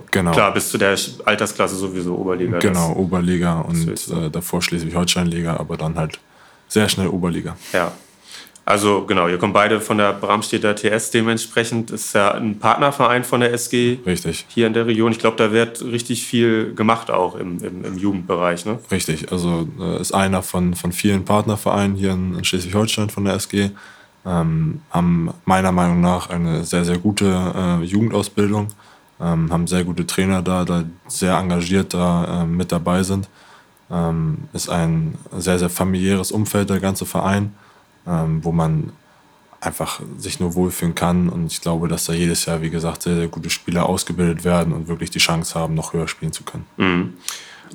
Genau. 0.09 0.31
Klar, 0.31 0.51
bis 0.51 0.71
zu 0.71 0.79
der 0.79 0.97
Altersklasse 1.25 1.75
sowieso 1.75 2.15
Oberliga. 2.15 2.57
Genau, 2.57 2.93
Oberliga 2.93 3.59
und 3.59 3.87
äh, 3.87 4.31
davor 4.31 4.63
Schleswig-Holstein-Liga, 4.63 5.57
aber 5.57 5.77
dann 5.77 5.95
halt 5.95 6.19
sehr 6.67 6.89
schnell 6.89 7.07
Oberliga. 7.09 7.55
Ja. 7.71 7.91
Also 8.69 9.03
genau, 9.03 9.27
ihr 9.27 9.39
kommt 9.39 9.55
beide 9.55 9.81
von 9.81 9.97
der 9.97 10.13
Bramstedter 10.13 10.75
TS. 10.75 11.09
Dementsprechend 11.09 11.89
ist 11.89 12.13
ja 12.13 12.35
ein 12.35 12.59
Partnerverein 12.59 13.23
von 13.23 13.39
der 13.39 13.51
SG 13.51 13.97
Richtig. 14.05 14.45
hier 14.47 14.67
in 14.67 14.73
der 14.73 14.85
Region. 14.85 15.11
Ich 15.11 15.17
glaube, 15.17 15.37
da 15.37 15.51
wird 15.51 15.81
richtig 15.81 16.27
viel 16.27 16.75
gemacht 16.75 17.09
auch 17.09 17.33
im, 17.33 17.63
im, 17.63 17.83
im 17.83 17.97
Jugendbereich. 17.97 18.67
Ne? 18.67 18.77
Richtig, 18.91 19.31
also 19.31 19.67
äh, 19.79 19.99
ist 19.99 20.13
einer 20.13 20.43
von, 20.43 20.75
von 20.75 20.91
vielen 20.91 21.25
Partnervereinen 21.25 21.95
hier 21.95 22.11
in, 22.11 22.37
in 22.37 22.43
Schleswig-Holstein 22.43 23.09
von 23.09 23.25
der 23.25 23.33
SG. 23.33 23.71
Ähm, 24.23 24.81
haben 24.91 25.31
meiner 25.45 25.71
Meinung 25.71 25.99
nach 26.01 26.29
eine 26.29 26.63
sehr, 26.63 26.85
sehr 26.85 26.99
gute 26.99 27.25
äh, 27.25 27.83
Jugendausbildung, 27.83 28.67
ähm, 29.19 29.51
haben 29.51 29.65
sehr 29.65 29.83
gute 29.83 30.05
Trainer 30.05 30.43
da, 30.43 30.63
da 30.63 30.83
sehr 31.07 31.35
engagiert 31.39 31.95
da 31.95 32.43
äh, 32.43 32.45
mit 32.45 32.71
dabei 32.71 33.01
sind. 33.01 33.29
Ähm, 33.89 34.47
ist 34.53 34.69
ein 34.69 35.15
sehr, 35.35 35.57
sehr 35.57 35.71
familiäres 35.71 36.31
Umfeld, 36.31 36.69
der 36.69 36.79
ganze 36.79 37.07
Verein, 37.07 37.55
ähm, 38.09 38.43
wo 38.43 38.51
man 38.51 38.91
einfach 39.61 40.01
sich 40.17 40.39
nur 40.39 40.55
wohlfühlen 40.55 40.95
kann. 40.95 41.29
Und 41.29 41.51
ich 41.51 41.61
glaube, 41.61 41.87
dass 41.87 42.05
da 42.05 42.13
jedes 42.13 42.45
Jahr, 42.45 42.61
wie 42.61 42.69
gesagt, 42.69 43.03
sehr, 43.03 43.15
sehr 43.15 43.27
gute 43.27 43.49
Spieler 43.49 43.87
ausgebildet 43.87 44.43
werden 44.43 44.73
und 44.73 44.87
wirklich 44.87 45.09
die 45.09 45.19
Chance 45.19 45.59
haben, 45.59 45.75
noch 45.75 45.93
höher 45.93 46.07
spielen 46.07 46.31
zu 46.31 46.43
können. 46.43 46.65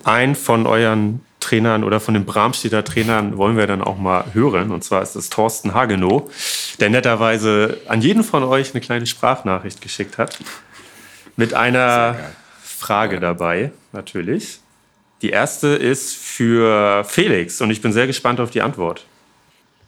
Ein 0.03 0.35
von 0.35 0.67
euren 0.67 1.21
Trainern 1.41 1.85
oder 1.85 2.01
von 2.01 2.15
den 2.15 2.25
Bramstedter 2.25 2.85
Trainern 2.85 3.37
wollen 3.37 3.57
wir 3.57 3.67
dann 3.67 3.83
auch 3.83 3.99
mal 3.99 4.25
hören. 4.33 4.71
Und 4.73 4.83
zwar 4.83 5.03
ist 5.03 5.15
es 5.15 5.29
Thorsten 5.29 5.75
Hagenow, 5.75 6.31
der 6.81 6.89
netterweise 6.89 7.79
an 7.87 8.01
jeden 8.01 8.25
von 8.25 8.43
euch 8.45 8.73
eine 8.73 8.81
kleine 8.81 9.07
Sprachnachricht 9.07 9.83
geschickt 9.83 10.17
hat. 10.17 10.39
Mit 11.37 11.53
einer 11.53 12.17
Frage 12.63 13.21
dabei, 13.21 13.73
natürlich. 13.93 14.61
Die 15.21 15.31
erste 15.31 15.69
ist 15.69 16.17
für 16.17 17.05
Felix 17.05 17.61
und 17.61 17.71
ich 17.71 17.83
bin 17.83 17.93
sehr 17.93 18.07
gespannt 18.07 18.41
auf 18.41 18.51
die 18.51 18.63
Antwort. 18.63 19.05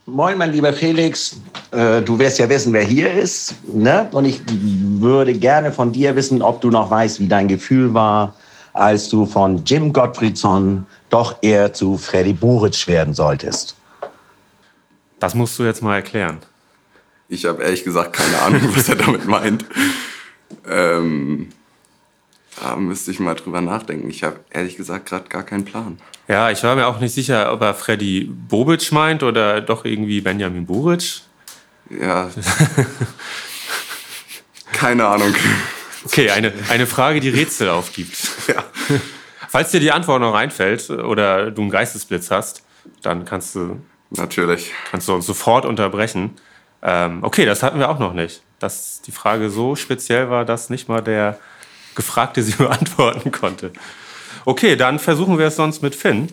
Moin, 0.09 0.39
mein 0.39 0.53
lieber 0.53 0.73
Felix. 0.73 1.41
Äh, 1.73 2.01
du 2.01 2.17
wirst 2.17 2.39
ja 2.39 2.49
wissen, 2.49 2.73
wer 2.73 2.85
hier 2.85 3.13
ist. 3.13 3.57
Ne? 3.67 4.09
Und 4.13 4.25
ich 4.25 4.41
würde 4.47 5.35
gerne 5.35 5.73
von 5.73 5.91
dir 5.91 6.15
wissen, 6.15 6.43
ob 6.43 6.61
du 6.61 6.71
noch 6.71 6.89
weißt, 6.93 7.19
wie 7.19 7.27
dein 7.27 7.49
Gefühl 7.49 7.93
war, 7.93 8.33
als 8.73 9.09
du 9.09 9.27
von 9.27 9.65
Jim 9.65 9.93
Gottfriedson 9.93 10.87
doch 11.11 11.43
eher 11.43 11.73
zu 11.73 11.99
Freddy 11.99 12.33
Buric 12.33 12.87
werden 12.87 13.15
solltest. 13.15 13.75
Das 15.19 15.35
musst 15.35 15.59
du 15.59 15.65
jetzt 15.65 15.83
mal 15.83 15.97
erklären. 15.97 16.39
Ich 17.29 17.45
habe 17.45 17.65
ehrlich 17.65 17.83
gesagt 17.83 18.13
keine 18.13 18.41
Ahnung, 18.43 18.61
was 18.77 18.89
er 18.89 18.95
damit 18.95 19.27
meint. 19.27 19.65
Ähm, 20.69 21.49
da 22.61 22.77
müsste 22.77 23.11
ich 23.11 23.21
mal 23.21 23.35
drüber 23.35 23.61
nachdenken. 23.61 24.09
Ich 24.11 24.23
habe 24.23 24.41
ehrlich 24.51 24.77
gesagt 24.77 25.09
gerade 25.09 25.29
gar 25.29 25.43
keinen 25.43 25.65
Plan. 25.65 25.99
Ja, 26.29 26.51
ich 26.51 26.63
war 26.63 26.75
mir 26.75 26.87
auch 26.87 26.99
nicht 26.99 27.15
sicher, 27.15 27.53
ob 27.53 27.61
er 27.61 27.75
Freddy 27.75 28.25
Bobic 28.25 28.91
meint 28.93 29.23
oder 29.23 29.61
doch 29.61 29.85
irgendwie 29.85 30.21
Benjamin 30.21 30.67
Buric. 30.67 31.21
Ja. 31.91 32.31
keine 34.73 35.07
Ahnung. 35.07 35.35
Okay, 36.05 36.31
eine, 36.31 36.53
eine 36.69 36.87
Frage, 36.87 37.21
die 37.21 37.31
Rätsel 37.31 37.69
aufgibt. 37.69 38.17
Ja. 38.49 38.63
Falls 39.49 39.71
dir 39.71 39.81
die 39.81 39.91
Antwort 39.91 40.21
noch 40.21 40.35
einfällt 40.35 40.91
oder 40.91 41.51
du 41.51 41.63
einen 41.63 41.71
Geistesblitz 41.71 42.31
hast, 42.31 42.63
dann 43.03 43.25
kannst 43.25 43.55
du. 43.55 43.81
Natürlich. 44.11 44.73
Kannst 44.91 45.09
du 45.09 45.15
uns 45.15 45.27
sofort 45.27 45.65
unterbrechen. 45.65 46.37
Ähm, 46.83 47.25
okay, 47.25 47.45
das 47.45 47.63
hatten 47.63 47.79
wir 47.79 47.89
auch 47.89 47.99
noch 47.99 48.13
nicht. 48.13 48.43
Dass 48.59 49.03
die 49.03 49.13
Frage 49.13 49.51
so 49.51 49.75
speziell 49.75 50.31
war, 50.31 50.45
dass 50.45 50.71
nicht 50.71 50.89
mal 50.89 51.01
der 51.01 51.39
Gefragte 51.97 52.43
sie 52.43 52.53
beantworten 52.59 53.33
konnte. 53.33 53.73
Okay, 54.45 54.77
dann 54.77 55.01
versuchen 55.01 55.39
wir 55.39 55.47
es 55.47 55.57
sonst 55.57 55.83
mit 55.83 55.97
Finn. 55.97 56.29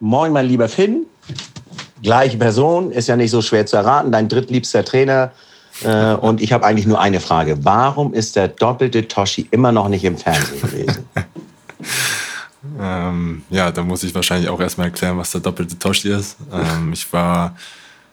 Moin, 0.00 0.32
mein 0.32 0.46
lieber 0.46 0.68
Finn. 0.68 1.06
Gleiche 2.02 2.36
Person, 2.36 2.90
ist 2.90 3.08
ja 3.08 3.16
nicht 3.16 3.30
so 3.30 3.40
schwer 3.40 3.64
zu 3.64 3.76
erraten. 3.76 4.12
Dein 4.12 4.28
drittliebster 4.28 4.84
Trainer. 4.84 5.32
Äh, 5.82 6.14
und 6.14 6.42
ich 6.42 6.52
habe 6.52 6.66
eigentlich 6.66 6.86
nur 6.86 7.00
eine 7.00 7.20
Frage. 7.20 7.64
Warum 7.64 8.12
ist 8.12 8.36
der 8.36 8.48
doppelte 8.48 9.08
Toshi 9.08 9.48
immer 9.50 9.72
noch 9.72 9.88
nicht 9.88 10.04
im 10.04 10.18
Fernsehen 10.18 10.60
gewesen? 10.60 11.04
ähm, 12.80 13.42
ja, 13.50 13.70
da 13.70 13.82
muss 13.82 14.02
ich 14.02 14.14
wahrscheinlich 14.14 14.50
auch 14.50 14.60
erstmal 14.60 14.88
erklären, 14.88 15.16
was 15.16 15.30
der 15.30 15.40
doppelte 15.40 15.78
Toshi 15.78 16.10
ist. 16.10 16.36
Ähm, 16.52 16.92
ich 16.92 17.10
war 17.12 17.54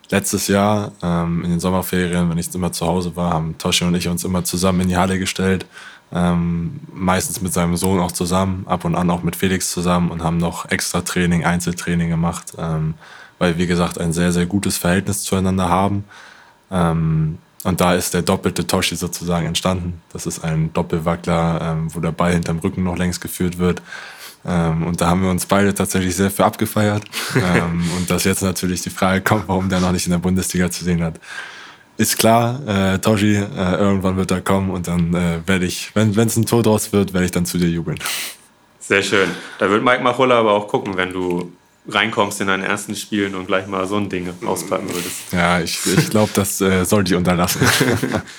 letztes 0.10 0.48
Jahr 0.48 0.91
ähm, 1.01 1.43
in 1.43 1.51
den 1.51 1.60
Sommerferien, 1.60 2.29
wenn 2.29 2.38
ich 2.38 2.53
immer 2.53 2.72
zu 2.72 2.86
Hause 2.86 3.15
war, 3.15 3.34
haben 3.34 3.57
Toshi 3.57 3.84
und 3.84 3.96
ich 3.96 4.07
uns 4.07 4.24
immer 4.24 4.43
zusammen 4.43 4.81
in 4.81 4.89
die 4.89 4.98
Halle 4.98 5.19
gestellt 5.19 5.65
ähm, 6.14 6.80
meistens 6.94 7.42
mit 7.42 7.54
seinem 7.54 7.76
Sohn 7.76 8.00
auch 8.00 8.12
zusammen, 8.12 8.66
ab 8.68 8.86
und 8.86 8.96
an 8.96 9.10
auch 9.10 9.24
mit 9.24 9.36
Felix 9.36 9.72
zusammen 9.72 10.10
und 10.10 10.24
haben 10.24 10.38
noch 10.38 10.70
extra 10.70 11.02
Training, 11.02 11.44
Einzeltraining 11.44 12.10
gemacht, 12.10 12.54
ähm, 12.58 12.94
weil 13.40 13.58
wie 13.58 13.68
gesagt 13.68 14.00
ein 14.00 14.14
sehr, 14.14 14.32
sehr 14.32 14.46
gutes 14.46 14.78
Verhältnis 14.78 15.24
zueinander 15.24 15.70
haben. 15.70 16.06
Ähm, 16.72 17.40
und 17.64 17.82
da 17.82 17.94
ist 17.94 18.14
der 18.14 18.22
doppelte 18.22 18.66
Toshi 18.66 18.96
sozusagen 18.96 19.46
entstanden. 19.46 20.02
Das 20.14 20.26
ist 20.26 20.44
ein 20.44 20.72
Doppelwackler, 20.74 21.60
ähm, 21.62 21.94
wo 21.94 22.00
der 22.00 22.12
Ball 22.12 22.34
hinterm 22.34 22.60
Rücken 22.60 22.84
noch 22.84 22.98
längs 22.98 23.20
geführt 23.20 23.58
wird. 23.58 23.82
Ähm, 24.46 24.84
und 24.88 25.02
da 25.02 25.08
haben 25.08 25.24
wir 25.24 25.30
uns 25.30 25.46
beide 25.46 25.74
tatsächlich 25.74 26.16
sehr 26.16 26.32
für 26.32 26.46
abgefeiert. 26.46 27.04
Ähm, 27.36 27.90
und 27.98 28.10
dass 28.10 28.24
jetzt 28.24 28.42
natürlich 28.42 28.82
die 28.82 28.90
Frage 28.90 29.22
kommt, 29.22 29.48
warum 29.48 29.70
der 29.70 29.80
noch 29.80 29.92
nicht 29.92 30.06
in 30.08 30.12
der 30.12 30.20
Bundesliga 30.20 30.72
zu 30.72 30.84
sehen 30.84 31.04
hat 31.04 31.20
ist 31.98 32.18
klar, 32.18 32.60
äh, 32.68 33.00
Toshi, 33.00 33.36
äh, 33.36 33.75
irgendwann 33.75 34.18
wird 34.18 34.32
er 34.32 34.42
kommen 34.42 34.70
und 34.70 34.88
dann 34.88 35.13
äh, 35.13 35.39
werde 35.46 35.66
ich, 35.66 35.92
wenn 35.96 36.18
es 36.18 36.38
ein 36.38 36.46
Tod 36.46 36.66
draus 36.66 36.94
wird, 36.94 37.13
werde 37.13 37.25
ich 37.25 37.32
dann 37.32 37.46
zu 37.46 37.58
dir 37.58 37.70
jubeln. 37.70 37.98
Sehr 38.80 39.04
schön. 39.04 39.30
Da 39.60 39.70
wird 39.70 39.84
Mike 39.84 40.04
Machulla 40.04 40.39
aber 40.39 40.51
auch 40.51 40.68
gucken, 40.68 40.96
wenn 40.96 41.12
du 41.12 41.51
reinkommst 41.89 42.42
in 42.42 42.48
deinen 42.48 42.63
ersten 42.63 42.96
Spielen 42.96 43.36
und 43.36 43.48
gleich 43.48 43.68
mal 43.68 43.88
so 43.88 43.98
ein 43.98 44.10
Ding 44.10 44.32
auspacken 44.46 44.89
würdest. 44.89 45.32
Ja, 45.32 45.60
ich, 45.60 45.80
ich 45.86 46.10
glaube, 46.10 46.32
das 46.34 46.62
äh, 46.62 46.86
soll 46.86 47.06
ich 47.06 47.16
unterlassen. 47.16 47.62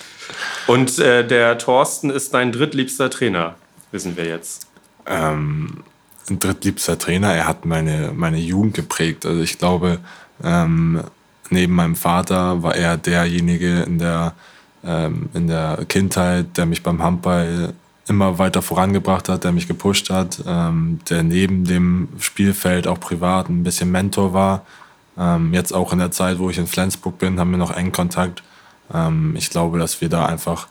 und 0.67 0.99
äh, 0.99 1.27
der 1.27 1.59
Thorsten 1.59 2.11
ist 2.11 2.35
dein 2.35 2.53
drittliebster 2.53 3.11
Trainer, 3.11 3.57
wissen 3.91 4.17
wir 4.17 4.27
jetzt. 4.27 4.67
Ähm, 5.07 5.83
ein 6.31 6.39
drittliebster 6.39 6.99
Trainer, 6.99 7.35
er 7.35 7.47
hat 7.47 7.65
meine, 7.65 8.13
meine 8.15 8.39
Jugend 8.39 8.75
geprägt. 8.75 9.25
Also 9.25 9.43
ich 9.43 9.59
glaube, 9.59 9.99
ähm, 10.45 11.03
neben 11.51 11.75
meinem 11.75 11.97
Vater 11.97 12.63
war 12.63 12.75
er 12.75 12.97
derjenige 12.97 13.81
in 13.81 13.99
der, 13.99 14.35
ähm, 14.85 15.29
in 15.35 15.47
der 15.47 15.85
Kindheit, 15.89 16.57
der 16.57 16.67
mich 16.67 16.83
beim 16.83 17.03
Handball 17.03 17.75
immer 18.09 18.39
weiter 18.39 18.63
vorangebracht 18.63 19.29
hat, 19.29 19.45
der 19.45 19.53
mich 19.53 19.69
gepusht 19.69 20.11
hat, 20.11 20.43
ähm, 20.47 21.01
der 21.09 21.23
neben 21.23 21.65
dem 21.65 22.09
Spielfeld 22.19 22.87
auch 22.87 23.01
privat 23.01 23.49
ein 23.49 23.63
bisschen 23.63 23.91
Mentor 23.91 24.33
war. 24.33 24.63
Ähm, 25.19 25.53
jetzt 25.53 25.73
auch 25.73 25.93
in 25.93 25.99
der 25.99 26.11
Zeit, 26.11 26.39
wo 26.39 26.49
ich 26.49 26.59
in 26.59 26.67
Flensburg 26.67 27.19
bin, 27.19 27.39
haben 27.39 27.51
wir 27.51 27.59
noch 27.59 27.75
engen 27.77 27.93
Kontakt. 27.93 28.43
Ähm, 28.93 29.35
ich 29.37 29.51
glaube, 29.51 29.79
dass 29.79 30.01
wir 30.01 30.09
da 30.09 30.27
einfach 30.27 30.69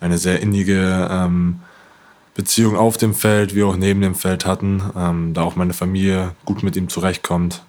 eine 0.00 0.16
sehr 0.16 0.40
innige 0.40 1.08
ähm, 1.10 1.60
Beziehung 2.34 2.76
auf 2.76 2.96
dem 2.96 3.14
Feld 3.14 3.54
wie 3.54 3.64
auch 3.64 3.76
neben 3.76 4.00
dem 4.00 4.14
Feld 4.14 4.46
hatten, 4.46 4.82
ähm, 4.96 5.34
da 5.34 5.42
auch 5.42 5.56
meine 5.56 5.74
Familie 5.74 6.32
gut 6.44 6.62
mit 6.62 6.76
ihm 6.76 6.88
zurechtkommt. 6.88 7.62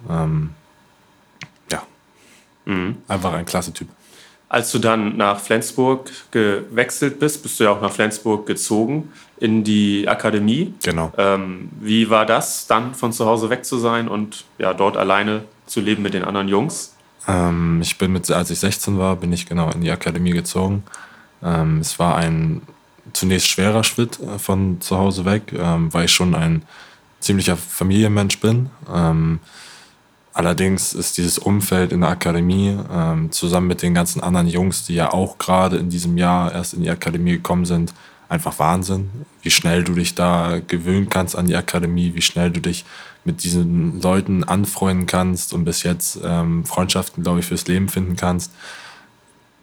Ähm, 2.66 2.88
Mhm. 2.88 2.98
Einfach 3.08 3.34
ein 3.34 3.46
klasse 3.46 3.74
Typ. 3.74 3.88
Als 4.50 4.72
du 4.72 4.80
dann 4.80 5.16
nach 5.16 5.40
Flensburg 5.40 6.12
gewechselt 6.32 7.20
bist, 7.20 7.42
bist 7.42 7.60
du 7.60 7.64
ja 7.64 7.72
auch 7.72 7.82
nach 7.82 7.92
Flensburg 7.92 8.46
gezogen 8.46 9.12
in 9.38 9.64
die 9.64 10.08
Akademie. 10.10 10.74
Genau. 10.84 11.12
Ähm, 11.18 11.70
wie 11.80 12.10
war 12.10 12.26
das, 12.26 12.68
dann 12.68 12.94
von 12.94 13.14
zu 13.14 13.26
Hause 13.26 13.50
weg 13.50 13.64
zu 13.64 13.78
sein 13.78 14.10
und 14.10 14.44
ja, 14.58 14.74
dort 14.74 14.98
alleine 14.98 15.46
zu 15.68 15.80
leben 15.80 16.04
mit 16.04 16.14
den 16.14 16.26
anderen 16.26 16.50
Jungs? 16.50 16.94
Ähm, 17.28 17.80
ich 17.82 17.98
bin 17.98 18.12
mit, 18.12 18.30
als 18.30 18.50
ich 18.52 18.60
16 18.60 18.98
war, 18.98 19.16
bin 19.16 19.32
ich 19.32 19.46
genau 19.46 19.72
in 19.72 19.82
die 19.82 19.92
Akademie 19.92 20.32
gezogen. 20.32 20.84
Ähm, 21.42 21.80
es 21.80 21.98
war 21.98 22.18
ein 22.18 22.62
zunächst 23.14 23.48
schwerer 23.48 23.86
Schritt 23.86 24.20
äh, 24.20 24.38
von 24.38 24.82
zu 24.82 24.98
Hause 24.98 25.24
weg, 25.24 25.54
ähm, 25.58 25.94
weil 25.94 26.06
ich 26.06 26.12
schon 26.12 26.36
ein 26.36 26.64
ziemlicher 27.22 27.56
Familienmensch 27.56 28.40
bin. 28.40 28.70
Allerdings 30.34 30.94
ist 30.94 31.18
dieses 31.18 31.38
Umfeld 31.38 31.92
in 31.92 32.02
der 32.02 32.10
Akademie 32.10 32.78
ähm, 32.92 33.32
zusammen 33.32 33.68
mit 33.68 33.82
den 33.82 33.94
ganzen 33.94 34.22
anderen 34.22 34.48
Jungs, 34.48 34.86
die 34.86 34.96
ja 34.96 35.12
auch 35.12 35.38
gerade 35.38 35.78
in 35.78 35.90
diesem 35.90 36.18
Jahr 36.18 36.54
erst 36.54 36.74
in 36.74 36.84
die 36.84 36.90
Akademie 36.90 37.34
gekommen 37.34 37.66
sind, 37.66 37.94
einfach 38.30 38.58
Wahnsinn. 38.60 39.10
Wie 39.42 39.52
schnell 39.52 39.84
du 39.84 39.94
dich 39.94 40.16
da 40.16 40.60
gewöhnen 40.66 41.10
kannst 41.10 41.36
an 41.36 41.48
die 41.48 41.56
Akademie, 41.56 42.14
wie 42.16 42.22
schnell 42.22 42.50
du 42.50 42.62
dich 42.62 42.86
mit 43.26 43.44
diesen 43.44 44.02
Leuten 44.02 44.46
anfreunden 44.46 45.06
kannst 45.06 45.54
und 45.54 45.66
bis 45.66 45.84
jetzt 45.84 46.20
ähm, 46.24 46.64
Freundschaften, 46.66 47.24
glaube 47.24 47.42
ich, 47.42 47.46
fürs 47.46 47.68
Leben 47.68 47.90
finden 47.90 48.16
kannst. 48.16 48.52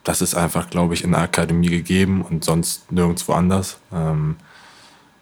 Das 0.04 0.20
ist 0.20 0.34
einfach, 0.34 0.68
glaube 0.68 0.94
ich, 0.94 1.02
in 1.02 1.12
der 1.12 1.22
Akademie 1.22 1.68
gegeben 1.68 2.22
und 2.22 2.44
sonst 2.44 2.92
nirgendwo 2.92 3.32
anders. 3.32 3.78
Ähm, 3.92 4.36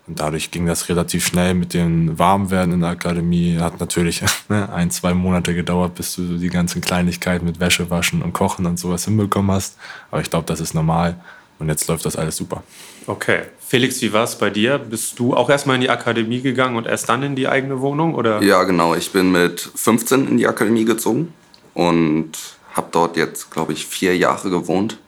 und 0.06 0.20
dadurch 0.20 0.52
ging 0.52 0.66
das 0.66 0.88
relativ 0.88 1.26
schnell 1.26 1.54
mit 1.54 1.74
dem 1.74 2.16
Warmwerden 2.18 2.74
in 2.74 2.80
der 2.80 2.90
Akademie. 2.90 3.58
Hat 3.58 3.80
natürlich 3.80 4.22
ne, 4.48 4.72
ein, 4.72 4.90
zwei 4.90 5.14
Monate 5.14 5.54
gedauert, 5.54 5.96
bis 5.96 6.14
du 6.14 6.38
die 6.38 6.48
ganzen 6.48 6.80
Kleinigkeiten 6.80 7.44
mit 7.44 7.58
Wäsche 7.58 7.90
waschen 7.90 8.22
und 8.22 8.32
Kochen 8.32 8.66
und 8.66 8.78
sowas 8.78 9.04
hinbekommen 9.04 9.50
hast. 9.50 9.76
Aber 10.10 10.20
ich 10.20 10.30
glaube, 10.30 10.46
das 10.46 10.60
ist 10.60 10.74
normal. 10.74 11.16
Und 11.58 11.68
jetzt 11.68 11.88
läuft 11.88 12.04
das 12.04 12.16
alles 12.16 12.36
super. 12.36 12.62
Okay. 13.06 13.42
Felix, 13.58 14.00
wie 14.02 14.12
war 14.12 14.24
es 14.24 14.36
bei 14.36 14.50
dir? 14.50 14.78
Bist 14.78 15.18
du 15.18 15.34
auch 15.34 15.50
erstmal 15.50 15.76
in 15.76 15.80
die 15.80 15.90
Akademie 15.90 16.40
gegangen 16.40 16.76
und 16.76 16.86
erst 16.86 17.08
dann 17.08 17.22
in 17.24 17.34
die 17.34 17.48
eigene 17.48 17.80
Wohnung? 17.80 18.14
Oder? 18.14 18.42
Ja, 18.42 18.62
genau. 18.62 18.94
Ich 18.94 19.10
bin 19.10 19.32
mit 19.32 19.60
15 19.60 20.28
in 20.28 20.36
die 20.36 20.46
Akademie 20.46 20.84
gezogen 20.84 21.32
und 21.74 22.32
habe 22.74 22.88
dort 22.92 23.16
jetzt, 23.16 23.50
glaube 23.50 23.72
ich, 23.72 23.86
vier 23.86 24.16
Jahre 24.16 24.50
gewohnt, 24.50 24.98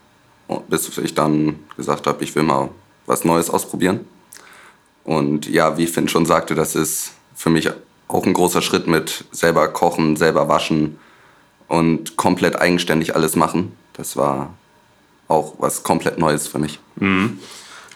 bis 0.69 0.99
ich 0.99 1.15
dann 1.15 1.61
gesagt 1.77 2.07
habe, 2.07 2.25
ich 2.25 2.35
will 2.35 2.43
mal 2.43 2.71
was 3.07 3.25
Neues 3.25 3.49
ausprobieren. 3.51 4.01
Und 5.09 5.49
ja, 5.49 5.79
wie 5.79 5.87
Finn 5.87 6.07
schon 6.07 6.27
sagte, 6.27 6.55
das 6.55 6.75
ist 6.75 7.13
für 7.35 7.49
mich 7.49 7.71
auch 8.09 8.27
ein 8.27 8.35
großer 8.35 8.61
Schritt 8.61 8.87
mit 8.87 9.25
selber 9.33 9.69
kochen, 9.69 10.17
selber 10.17 10.49
waschen 10.51 10.99
und 11.67 12.19
komplett 12.19 12.61
eigenständig 12.61 13.15
alles 13.15 13.35
machen. 13.35 13.73
Das 13.95 14.19
war 14.19 14.53
auch 15.27 15.55
was 15.61 15.83
komplett 15.83 16.19
Neues 16.19 16.47
für 16.47 16.59
mich. 16.59 16.79
Mhm. 16.97 17.39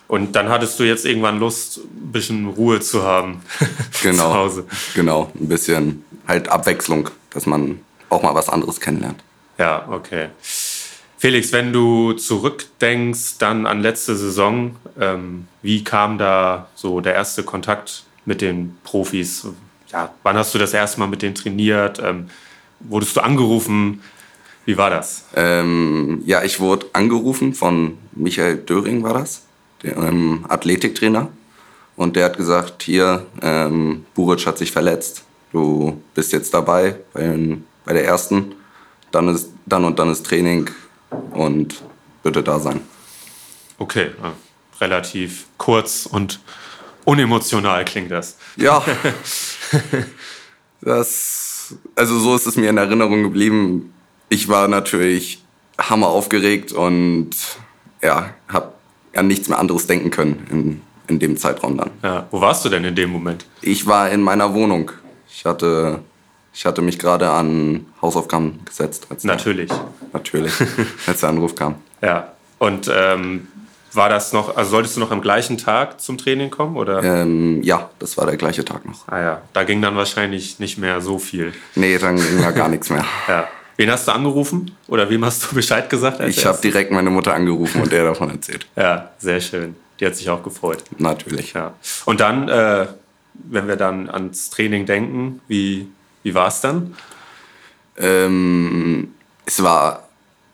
Und 0.09 0.37
dann 0.37 0.49
hattest 0.49 0.81
du 0.81 0.85
jetzt 0.85 1.05
irgendwann 1.05 1.39
Lust, 1.39 1.81
ein 1.85 2.13
bisschen 2.13 2.49
Ruhe 2.49 2.81
zu 2.81 3.03
haben 3.03 3.43
genau, 4.03 4.31
zu 4.31 4.35
Hause. 4.35 4.67
Genau, 4.95 5.31
ein 5.39 5.49
bisschen 5.49 6.07
halt 6.27 6.49
Abwechslung, 6.49 7.11
dass 7.35 7.45
man 7.45 7.81
auch 8.09 8.23
mal 8.23 8.35
was 8.35 8.49
anderes 8.49 8.81
kennenlernt. 8.81 9.23
Ja, 9.59 9.87
okay. 9.91 10.29
Felix, 11.23 11.53
wenn 11.53 11.73
du 11.73 12.15
zurückdenkst 12.15 13.39
dann 13.39 13.65
an 13.65 13.81
letzte 13.81 14.17
Saison, 14.17 14.75
ähm, 14.99 15.47
wie 15.63 15.85
kam 15.85 16.19
da 16.19 16.67
so 16.75 17.01
der 17.01 17.15
erste 17.15 17.45
Kontakt 17.45 18.03
mit 18.25 18.41
den 18.41 18.77
Profis? 18.83 19.47
ja, 19.93 20.13
wann 20.25 20.37
hast 20.37 20.53
du 20.53 20.59
das 20.59 20.75
erste 20.75 20.99
Mal 20.99 21.07
mit 21.07 21.23
denen 21.23 21.37
trainiert? 21.37 22.01
Ähm, 22.05 22.27
wurdest 22.81 23.15
du 23.15 23.21
angerufen? 23.21 24.03
Wie 24.65 24.77
war 24.77 24.91
das? 24.91 25.27
Ähm, 25.37 26.23
ja, 26.27 26.43
ich 26.43 26.59
wurde 26.59 26.87
angerufen 26.93 27.55
von 27.55 27.99
Michael 28.17 28.57
Döring, 28.57 29.05
war 29.05 29.15
das, 29.15 29.47
dem 29.85 30.03
ähm, 30.03 30.45
Athletiktrainer. 30.49 31.29
Und 31.95 32.17
der 32.17 32.25
hat 32.25 32.37
gesagt, 32.37 32.83
hier, 32.83 33.27
ähm, 33.41 34.07
Buric 34.17 34.45
hat 34.45 34.59
sich 34.59 34.73
verletzt. 34.73 35.23
Du 35.53 36.03
bist 36.15 36.33
jetzt 36.33 36.53
dabei 36.53 36.97
bei, 37.13 37.59
bei 37.85 37.93
der 37.93 38.07
ersten. 38.07 38.57
Dann, 39.13 39.29
ist, 39.29 39.51
dann 39.67 39.85
und 39.85 40.01
dann 40.01 40.11
ist 40.11 40.27
Training 40.27 40.69
und 41.33 41.83
bitte 42.23 42.43
da 42.43 42.59
sein. 42.59 42.81
Okay, 43.79 44.11
ja, 44.23 44.33
relativ 44.81 45.47
kurz 45.59 46.07
und 46.07 46.41
unemotional 47.05 47.85
klingt 47.85 48.11
das. 48.11 48.37
Ja, 48.57 48.85
das, 50.81 51.75
also 51.97 52.19
so 52.19 52.35
ist 52.37 52.47
es 52.47 52.57
mir 52.57 52.71
in 52.71 52.77
Erinnerung 52.77 53.23
geblieben. 53.23 53.93
Ich 54.29 54.49
war 54.49 54.69
natürlich 54.69 55.43
hammer 55.79 56.09
aufgeregt 56.09 56.73
und 56.73 57.31
ja, 58.03 58.31
habe 58.49 58.73
an 59.15 59.27
nichts 59.27 59.49
mehr 59.49 59.59
anderes 59.59 59.87
denken 59.87 60.11
können 60.11 60.47
in, 60.51 60.81
in 61.09 61.19
dem 61.19 61.37
Zeitraum 61.37 61.77
dann. 61.77 61.91
Ja, 62.03 62.27
wo 62.31 62.41
warst 62.41 62.65
du 62.65 62.69
denn 62.69 62.85
in 62.85 62.95
dem 62.95 63.11
Moment? 63.11 63.47
Ich 63.61 63.87
war 63.87 64.11
in 64.11 64.23
meiner 64.23 64.55
Wohnung. 64.55 64.91
Ich 65.29 65.45
hatte, 65.45 66.01
ich 66.53 66.67
hatte 66.67 66.83
mich 66.83 66.99
gerade 66.99 67.31
an 67.31 67.87
Hausaufgaben 68.01 68.61
gesetzt. 68.65 69.07
Als 69.11 69.25
Natürlich. 69.25 69.69
Der, 69.69 69.85
natürlich, 70.13 70.53
als 71.07 71.21
der 71.21 71.29
Anruf 71.31 71.55
kam. 71.55 71.77
Ja, 72.01 72.33
und 72.59 72.91
ähm, 72.95 73.49
war 73.95 74.09
das 74.09 74.33
noch, 74.33 74.57
also 74.57 74.71
solltest 74.71 74.97
du 74.97 75.01
noch 75.01 75.11
am 75.11 75.21
gleichen 75.21 75.59
Tag 75.59 76.01
zum 76.01 76.19
Training 76.19 76.51
kommen? 76.51 76.77
Oder? 76.77 77.03
Ähm, 77.03 77.63
ja, 77.63 77.91
das 77.99 78.17
war 78.17 78.27
der 78.27 78.37
gleiche 78.37 78.65
Tag 78.65 78.87
noch. 78.87 79.07
Ah 79.09 79.21
ja, 79.21 79.43
da 79.53 79.65
ging 79.65 79.83
dann 79.83 79.97
wahrscheinlich 79.97 80.59
nicht 80.59 80.79
mehr 80.79 81.01
so 81.01 81.19
viel. 81.19 81.53
Nee, 81.75 81.99
dann 81.99 82.17
ging 82.17 82.41
da 82.41 82.51
gar 82.51 82.69
nichts 82.69 82.91
mehr. 82.91 83.05
Ja. 83.29 83.49
Wen 83.79 83.91
hast 83.91 84.07
du 84.07 84.13
angerufen? 84.13 84.77
Oder 84.87 85.09
wem 85.09 85.25
hast 85.25 85.51
du 85.51 85.55
Bescheid 85.55 85.89
gesagt? 85.89 86.21
ich 86.21 86.45
habe 86.45 86.59
direkt 86.61 86.93
meine 86.93 87.09
Mutter 87.09 87.33
angerufen 87.35 87.83
und 87.83 87.91
der 87.91 88.05
davon 88.05 88.31
erzählt. 88.31 88.67
Ja, 88.77 89.11
sehr 89.19 89.41
schön. 89.41 89.75
Die 89.99 90.07
hat 90.07 90.15
sich 90.15 90.29
auch 90.29 90.43
gefreut. 90.43 90.85
Natürlich. 90.99 91.55
Ja. 91.55 91.73
Und 92.05 92.21
dann, 92.21 92.49
äh, 92.49 92.87
wenn 93.35 93.69
wir 93.69 93.77
dann 93.77 94.11
ans 94.11 94.51
Training 94.51 94.85
denken, 94.85 95.41
wie, 95.49 95.89
wie 96.23 96.35
war 96.35 96.49
es 96.49 96.61
dann? 96.61 96.95
Ähm, 97.97 99.15
es 99.45 99.63
war 99.63 100.09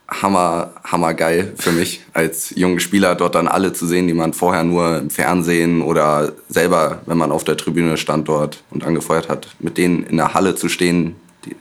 hammer, 0.08 0.72
hammer 0.84 1.14
geil 1.14 1.52
für 1.56 1.70
mich 1.70 2.00
als 2.14 2.50
junger 2.56 2.80
Spieler, 2.80 3.14
dort 3.14 3.34
dann 3.34 3.46
alle 3.46 3.72
zu 3.72 3.86
sehen, 3.86 4.06
die 4.08 4.14
man 4.14 4.32
vorher 4.32 4.64
nur 4.64 4.98
im 4.98 5.10
Fernsehen 5.10 5.82
oder 5.82 6.32
selber, 6.48 7.02
wenn 7.06 7.18
man 7.18 7.30
auf 7.30 7.44
der 7.44 7.56
Tribüne 7.56 7.96
stand 7.96 8.28
dort 8.28 8.62
und 8.70 8.84
angefeuert 8.84 9.28
hat, 9.28 9.48
mit 9.58 9.76
denen 9.76 10.04
in 10.04 10.16
der 10.16 10.34
Halle 10.34 10.54
zu 10.54 10.68
stehen, 10.68 11.16
die, 11.44 11.54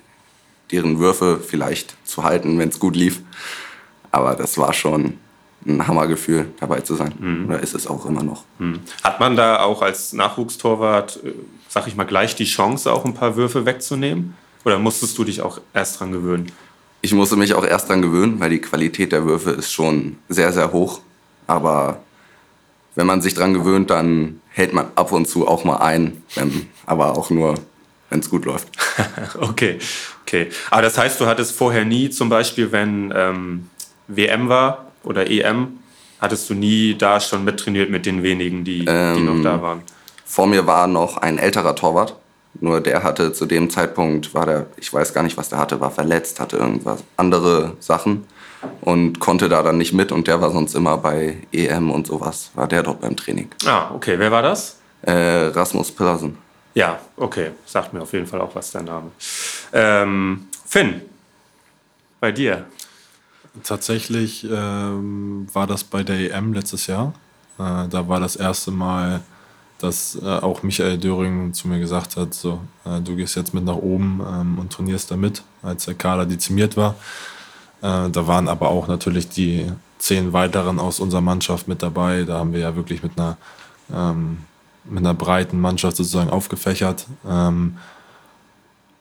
deren 0.72 1.00
Würfe 1.00 1.40
vielleicht 1.46 1.96
zu 2.06 2.24
halten, 2.24 2.58
wenn 2.58 2.70
es 2.70 2.80
gut 2.80 2.96
lief. 2.96 3.22
Aber 4.12 4.36
das 4.36 4.58
war 4.58 4.74
schon 4.74 5.18
ein 5.66 5.86
Hammergefühl, 5.86 6.48
dabei 6.60 6.80
zu 6.82 6.96
sein. 6.96 7.14
Mhm. 7.20 7.46
Oder 7.50 7.60
ist 7.60 7.76
es 7.76 7.88
auch 7.88 8.06
immer 8.06 8.24
noch. 8.24 8.46
Mhm. 8.60 8.80
Hat 9.04 9.20
man 9.20 9.36
da 9.36 9.60
auch 9.60 9.82
als 9.82 10.14
Nachwuchstorwart, 10.14 11.20
äh, 11.24 11.34
sag 11.68 11.88
ich 11.88 11.96
mal, 11.96 12.06
gleich 12.06 12.36
die 12.36 12.46
Chance, 12.46 12.92
auch 12.92 13.06
ein 13.06 13.14
paar 13.14 13.36
Würfe 13.36 13.66
wegzunehmen? 13.66 14.36
Oder 14.66 14.80
musstest 14.80 15.18
du 15.18 15.24
dich 15.24 15.42
auch 15.42 15.62
erst 15.74 16.00
dran 16.00 16.12
gewöhnen? 16.12 16.52
Ich 17.02 17.14
musste 17.14 17.36
mich 17.36 17.54
auch 17.54 17.66
erst 17.66 17.90
dran 17.90 18.02
gewöhnen, 18.02 18.40
weil 18.40 18.50
die 18.50 18.60
Qualität 18.60 19.12
der 19.12 19.26
Würfe 19.26 19.52
ist 19.52 19.72
schon 19.72 20.18
sehr, 20.30 20.52
sehr 20.52 20.72
hoch. 20.74 21.02
Aber 21.46 22.02
wenn 22.96 23.08
man 23.08 23.22
sich 23.22 23.34
dran 23.34 23.54
gewöhnt, 23.54 23.90
dann 23.90 24.42
hält 24.50 24.74
man 24.74 24.88
ab 24.96 25.12
und 25.12 25.28
zu 25.28 25.48
auch 25.48 25.64
mal 25.64 25.78
ein, 25.78 26.24
wenn, 26.36 26.68
aber 26.86 27.18
auch 27.18 27.30
nur, 27.30 27.54
wenn 28.10 28.20
es 28.20 28.30
gut 28.30 28.46
läuft. 28.46 28.68
okay, 29.40 29.78
okay. 30.24 30.50
Aber 30.72 30.82
das 30.82 30.98
heißt, 30.98 31.22
du 31.22 31.28
hattest 31.28 31.52
vorher 31.52 31.86
nie, 31.86 32.10
zum 32.10 32.30
Beispiel, 32.30 32.72
wenn 32.72 33.14
ähm, 33.16 33.70
WM 34.08 34.50
war 34.50 34.92
oder 35.04 35.30
EM, 35.30 35.80
hattest 36.20 36.50
du 36.50 36.56
nie 36.56 36.96
da 36.98 37.20
schon 37.20 37.44
mittrainiert 37.44 37.90
mit 37.90 38.06
den 38.06 38.24
wenigen, 38.24 38.64
die, 38.64 38.86
ähm, 38.88 39.16
die 39.16 39.24
noch 39.24 39.44
da 39.44 39.62
waren? 39.62 39.84
Vor 40.27 40.46
mir 40.46 40.67
war 40.67 40.88
noch 40.88 41.17
ein 41.17 41.38
älterer 41.38 41.74
Torwart, 41.74 42.18
nur 42.59 42.81
der 42.81 43.01
hatte 43.01 43.31
zu 43.31 43.46
dem 43.46 43.70
Zeitpunkt, 43.70 44.33
war 44.33 44.46
der, 44.46 44.66
ich 44.75 44.94
weiß 44.94 45.13
gar 45.13 45.24
nicht, 45.24 45.37
was 45.37 45.48
der 45.50 45.57
hatte, 45.57 45.79
war 45.79 45.90
verletzt, 45.90 46.42
hatte 46.42 46.57
irgendwas, 46.57 47.01
andere 47.16 47.77
Sachen 47.79 48.25
und 48.81 49.20
konnte 49.20 49.48
da 49.48 49.63
dann 49.63 49.77
nicht 49.77 49.94
mit 49.94 50.11
und 50.11 50.27
der 50.27 50.42
war 50.42 50.51
sonst 50.51 50.75
immer 50.75 50.98
bei 50.98 51.37
EM 51.53 51.90
und 51.90 52.07
sowas, 52.07 52.51
war 52.55 52.68
der 52.68 52.83
dort 52.83 53.00
beim 53.00 53.16
Training. 53.16 53.50
Ah, 53.66 53.92
okay. 53.94 54.20
Wer 54.20 54.29
war 54.29 54.42
das? 54.42 54.77
Äh, 55.01 55.13
Rasmus 55.13 55.92
Pillersen. 55.92 56.37
Ja, 56.74 57.00
okay. 57.16 57.51
Sagt 57.66 57.94
mir 57.94 58.01
auf 58.01 58.11
jeden 58.11 58.27
Fall 58.27 58.42
auch 58.42 58.53
was, 58.53 58.70
der 58.72 58.83
Name. 58.83 59.11
Ähm, 59.72 60.48
Finn, 60.66 61.01
bei 62.20 62.33
dir? 62.33 62.66
Tatsächlich 63.63 64.44
ähm, 64.44 65.48
war 65.53 65.68
das 65.68 65.85
bei 65.85 66.03
der 66.03 66.35
EM 66.35 66.53
letztes 66.53 66.87
Jahr. 66.87 67.13
Äh, 67.57 67.87
da 67.87 68.07
war 68.09 68.20
das 68.20 68.35
erste 68.35 68.72
Mal 68.72 69.22
dass 69.79 70.18
äh, 70.22 70.25
auch 70.25 70.63
Michael 70.63 70.98
Döring 70.98 71.53
zu 71.53 71.68
mir 71.68 71.79
gesagt 71.79 72.18
hat, 72.18 72.33
so, 72.33 72.59
äh, 72.85 73.00
du 73.01 73.16
gehst 73.16 73.35
jetzt 73.35 73.53
mit 73.53 73.63
nach 73.63 73.75
oben 73.75 74.22
ähm, 74.27 74.59
und 74.59 74.74
trainierst 74.74 75.11
damit, 75.11 75.44
als 75.61 75.85
der 75.85 75.94
Kader 75.94 76.25
dezimiert 76.25 76.77
war. 76.77 76.96
Äh, 77.81 78.09
da 78.09 78.27
waren 78.27 78.48
aber 78.48 78.70
auch 78.70 78.87
natürlich 78.87 79.29
die 79.29 79.72
zehn 80.00 80.33
weiteren 80.33 80.79
aus 80.79 81.00
unserer 81.00 81.22
Mannschaft 81.22 81.68
mit 81.68 81.83
dabei. 81.83 82.24
Da 82.24 82.40
haben 82.40 82.53
wir 82.53 82.59
ja 82.59 82.75
wirklich 82.75 83.03
mit 83.03 83.13
einer, 83.18 83.37
ähm, 83.94 84.40
mit 84.85 85.00
einer 85.00 85.13
breiten 85.13 85.59
Mannschaft 85.59 85.98
sozusagen 85.98 86.29
aufgefächert. 86.29 87.05
Ähm, 87.27 87.77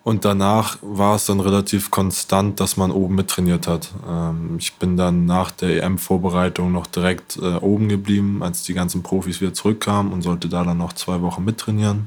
und 0.06 0.24
danach 0.24 0.78
war 0.82 1.16
es 1.16 1.26
dann 1.26 1.40
relativ 1.40 1.90
konstant, 1.90 2.60
dass 2.60 2.76
man 2.76 2.92
oben 2.92 3.16
mittrainiert 3.16 3.66
hat. 3.66 3.90
Ähm, 4.08 4.54
ich 4.56 4.74
bin 4.74 4.96
dann 4.96 5.26
nach 5.26 5.50
der 5.50 5.82
EM-Vorbereitung 5.82 6.70
noch 6.70 6.86
direkt 6.86 7.36
äh, 7.38 7.56
oben 7.56 7.88
geblieben, 7.88 8.40
als 8.40 8.62
die 8.62 8.72
ganzen 8.72 9.02
Profis 9.02 9.40
wieder 9.40 9.52
zurückkamen 9.52 10.12
und 10.12 10.22
sollte 10.22 10.48
da 10.48 10.62
dann 10.62 10.78
noch 10.78 10.92
zwei 10.92 11.20
Wochen 11.22 11.44
mittrainieren 11.44 12.06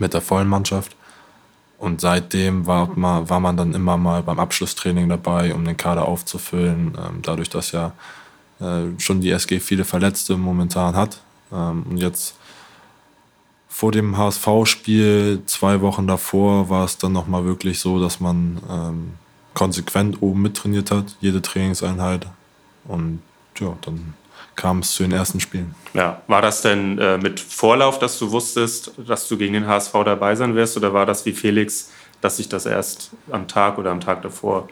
mit 0.00 0.14
der 0.14 0.20
vollen 0.20 0.48
Mannschaft. 0.48 0.96
Und 1.78 2.00
seitdem 2.00 2.66
war 2.66 2.90
man, 2.96 3.30
war 3.30 3.38
man 3.38 3.56
dann 3.56 3.72
immer 3.72 3.96
mal 3.96 4.24
beim 4.24 4.40
Abschlusstraining 4.40 5.08
dabei, 5.08 5.54
um 5.54 5.64
den 5.64 5.76
Kader 5.76 6.08
aufzufüllen. 6.08 6.98
Ähm, 6.98 7.20
dadurch, 7.22 7.50
dass 7.50 7.70
ja 7.70 7.92
äh, 8.58 8.98
schon 8.98 9.20
die 9.20 9.30
SG 9.30 9.60
viele 9.60 9.84
Verletzte 9.84 10.36
momentan 10.36 10.96
hat. 10.96 11.20
Ähm, 11.52 11.84
und 11.88 11.98
jetzt 11.98 12.34
vor 13.72 13.90
dem 13.90 14.18
HSV-Spiel, 14.18 15.44
zwei 15.46 15.80
Wochen 15.80 16.06
davor, 16.06 16.68
war 16.68 16.84
es 16.84 16.98
dann 16.98 17.12
nochmal 17.12 17.46
wirklich 17.46 17.80
so, 17.80 17.98
dass 17.98 18.20
man 18.20 18.60
ähm, 18.70 19.12
konsequent 19.54 20.20
oben 20.20 20.42
mittrainiert 20.42 20.90
hat, 20.90 21.16
jede 21.20 21.40
Trainingseinheit. 21.40 22.26
Und 22.84 23.22
ja, 23.58 23.74
dann 23.80 24.12
kam 24.56 24.80
es 24.80 24.92
zu 24.92 25.04
den 25.04 25.12
ersten 25.12 25.40
Spielen. 25.40 25.74
Ja, 25.94 26.20
war 26.26 26.42
das 26.42 26.60
denn 26.60 26.98
äh, 26.98 27.16
mit 27.16 27.40
Vorlauf, 27.40 27.98
dass 27.98 28.18
du 28.18 28.30
wusstest, 28.30 28.92
dass 29.06 29.26
du 29.26 29.38
gegen 29.38 29.54
den 29.54 29.66
HSV 29.66 29.92
dabei 30.04 30.36
sein 30.36 30.54
wirst? 30.54 30.76
Oder 30.76 30.92
war 30.92 31.06
das 31.06 31.24
wie 31.24 31.32
Felix, 31.32 31.90
dass 32.20 32.36
sich 32.36 32.50
das 32.50 32.66
erst 32.66 33.12
am 33.30 33.48
Tag 33.48 33.78
oder 33.78 33.90
am 33.90 34.00
Tag 34.00 34.20
davor? 34.20 34.68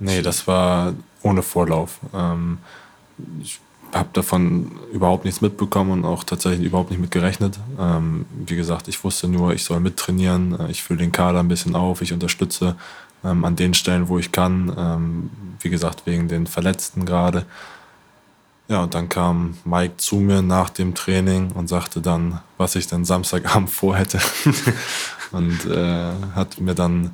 Nee, 0.00 0.22
das 0.22 0.48
war 0.48 0.92
ohne 1.22 1.42
Vorlauf. 1.42 2.00
Ähm, 2.12 2.58
ich 3.40 3.60
habe 3.94 4.08
davon 4.12 4.72
überhaupt 4.92 5.24
nichts 5.24 5.40
mitbekommen 5.40 5.90
und 5.90 6.04
auch 6.04 6.24
tatsächlich 6.24 6.66
überhaupt 6.66 6.90
nicht 6.90 7.00
mit 7.00 7.10
gerechnet. 7.10 7.58
Ähm, 7.78 8.26
wie 8.46 8.56
gesagt, 8.56 8.88
ich 8.88 9.02
wusste 9.04 9.28
nur, 9.28 9.52
ich 9.52 9.64
soll 9.64 9.80
mittrainieren, 9.80 10.58
äh, 10.58 10.70
ich 10.70 10.82
fülle 10.82 11.00
den 11.00 11.12
Kader 11.12 11.40
ein 11.40 11.48
bisschen 11.48 11.74
auf, 11.76 12.02
ich 12.02 12.12
unterstütze 12.12 12.76
ähm, 13.24 13.44
an 13.44 13.56
den 13.56 13.74
Stellen, 13.74 14.08
wo 14.08 14.18
ich 14.18 14.32
kann. 14.32 14.74
Ähm, 14.76 15.30
wie 15.60 15.70
gesagt, 15.70 16.06
wegen 16.06 16.28
den 16.28 16.46
Verletzten 16.46 17.06
gerade. 17.06 17.46
Ja, 18.68 18.82
und 18.82 18.94
dann 18.94 19.08
kam 19.08 19.56
Mike 19.64 19.98
zu 19.98 20.16
mir 20.16 20.42
nach 20.42 20.70
dem 20.70 20.94
Training 20.94 21.52
und 21.52 21.68
sagte 21.68 22.00
dann, 22.00 22.40
was 22.56 22.76
ich 22.76 22.86
dann 22.86 23.04
Samstagabend 23.04 23.70
vorhätte. 23.70 24.18
und 25.32 25.66
äh, 25.66 26.12
hat 26.34 26.60
mir 26.60 26.74
dann 26.74 27.10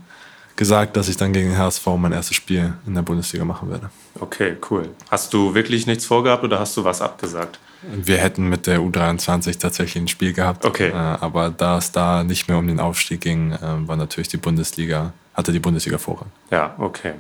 gesagt, 0.61 0.95
dass 0.99 1.09
ich 1.09 1.17
dann 1.17 1.33
gegen 1.33 1.49
den 1.49 1.59
HSV 1.59 1.87
mein 1.97 2.13
erstes 2.13 2.37
Spiel 2.37 2.75
in 2.87 2.95
der 2.95 3.01
Bundesliga 3.01 3.47
machen 3.47 3.71
werde. 3.71 3.89
Okay, 4.21 4.57
cool. 4.71 4.91
Hast 5.11 5.33
du 5.33 5.55
wirklich 5.55 5.87
nichts 5.87 6.05
vorgehabt 6.05 6.45
oder 6.45 6.61
hast 6.61 6.77
du 6.77 6.85
was 6.85 7.01
abgesagt? 7.01 7.59
Wir 7.83 8.19
hätten 8.19 8.47
mit 8.47 8.67
der 8.67 8.81
U23 8.81 9.59
tatsächlich 9.59 10.03
ein 10.03 10.09
Spiel 10.09 10.35
gehabt. 10.35 10.67
Okay. 10.67 10.91
Äh, 10.91 10.93
aber 10.93 11.49
da 11.49 11.79
es 11.79 11.93
da 11.93 12.23
nicht 12.25 12.47
mehr 12.47 12.59
um 12.59 12.67
den 12.69 12.79
Aufstieg 12.79 13.23
ging, 13.23 13.53
äh, 13.53 13.59
war 13.89 13.97
natürlich 13.97 14.29
die 14.29 14.37
Bundesliga, 14.37 15.15
hatte 15.33 15.51
die 15.51 15.61
Bundesliga 15.61 15.97
Vorrang. 15.97 16.29
Ja, 16.51 16.75
okay. 16.77 17.15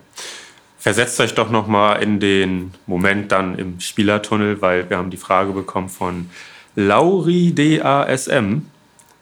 Versetzt 0.78 1.18
euch 1.18 1.34
doch 1.34 1.48
nochmal 1.48 2.02
in 2.02 2.20
den 2.20 2.74
Moment 2.86 3.32
dann 3.32 3.58
im 3.58 3.80
Spielertunnel, 3.80 4.60
weil 4.60 4.90
wir 4.90 4.98
haben 4.98 5.08
die 5.08 5.16
Frage 5.16 5.52
bekommen 5.52 5.88
von 5.88 6.28
Lauri 6.76 7.54
DASM. 7.54 8.66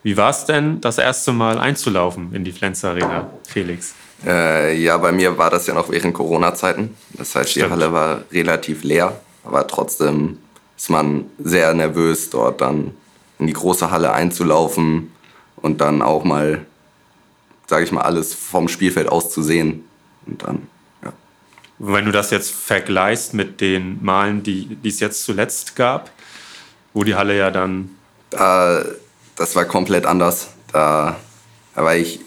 Wie 0.02 0.16
war 0.16 0.30
es 0.30 0.44
denn, 0.44 0.80
das 0.80 0.98
erste 0.98 1.30
Mal 1.30 1.60
einzulaufen 1.60 2.34
in 2.34 2.42
die 2.42 2.52
Flens 2.52 2.84
Arena, 2.84 3.30
Felix? 3.46 3.94
Äh, 4.24 4.76
ja, 4.82 4.96
bei 4.96 5.12
mir 5.12 5.38
war 5.38 5.50
das 5.50 5.66
ja 5.66 5.74
noch 5.74 5.90
während 5.90 6.14
Corona-Zeiten. 6.14 6.96
Das 7.12 7.34
heißt, 7.34 7.50
Stimmt. 7.50 7.66
die 7.66 7.70
Halle 7.70 7.92
war 7.92 8.22
relativ 8.32 8.82
leer, 8.82 9.20
aber 9.44 9.66
trotzdem 9.66 10.38
ist 10.76 10.90
man 10.90 11.26
sehr 11.38 11.74
nervös, 11.74 12.30
dort 12.30 12.60
dann 12.60 12.94
in 13.38 13.46
die 13.46 13.52
große 13.52 13.90
Halle 13.90 14.12
einzulaufen 14.12 15.12
und 15.56 15.80
dann 15.80 16.02
auch 16.02 16.24
mal 16.24 16.66
sage 17.68 17.84
ich 17.84 17.92
mal, 17.92 18.02
alles 18.02 18.34
vom 18.34 18.66
Spielfeld 18.66 19.08
aus 19.08 19.30
zu 19.30 19.42
sehen. 19.42 19.84
Und 20.26 20.42
dann, 20.42 20.66
ja. 21.04 21.12
Wenn 21.78 22.06
du 22.06 22.12
das 22.12 22.30
jetzt 22.30 22.50
vergleichst 22.50 23.34
mit 23.34 23.60
den 23.60 24.02
Malen, 24.02 24.42
die, 24.42 24.76
die 24.76 24.88
es 24.88 25.00
jetzt 25.00 25.22
zuletzt 25.24 25.76
gab, 25.76 26.10
wo 26.94 27.04
die 27.04 27.14
Halle 27.14 27.36
ja 27.36 27.50
dann. 27.50 27.90
Da, 28.30 28.84
das 29.36 29.54
war 29.54 29.64
komplett 29.64 30.04
anders. 30.04 30.48
Da, 30.72 31.16
da 31.74 31.84
war 31.84 31.94
ich 31.94 32.20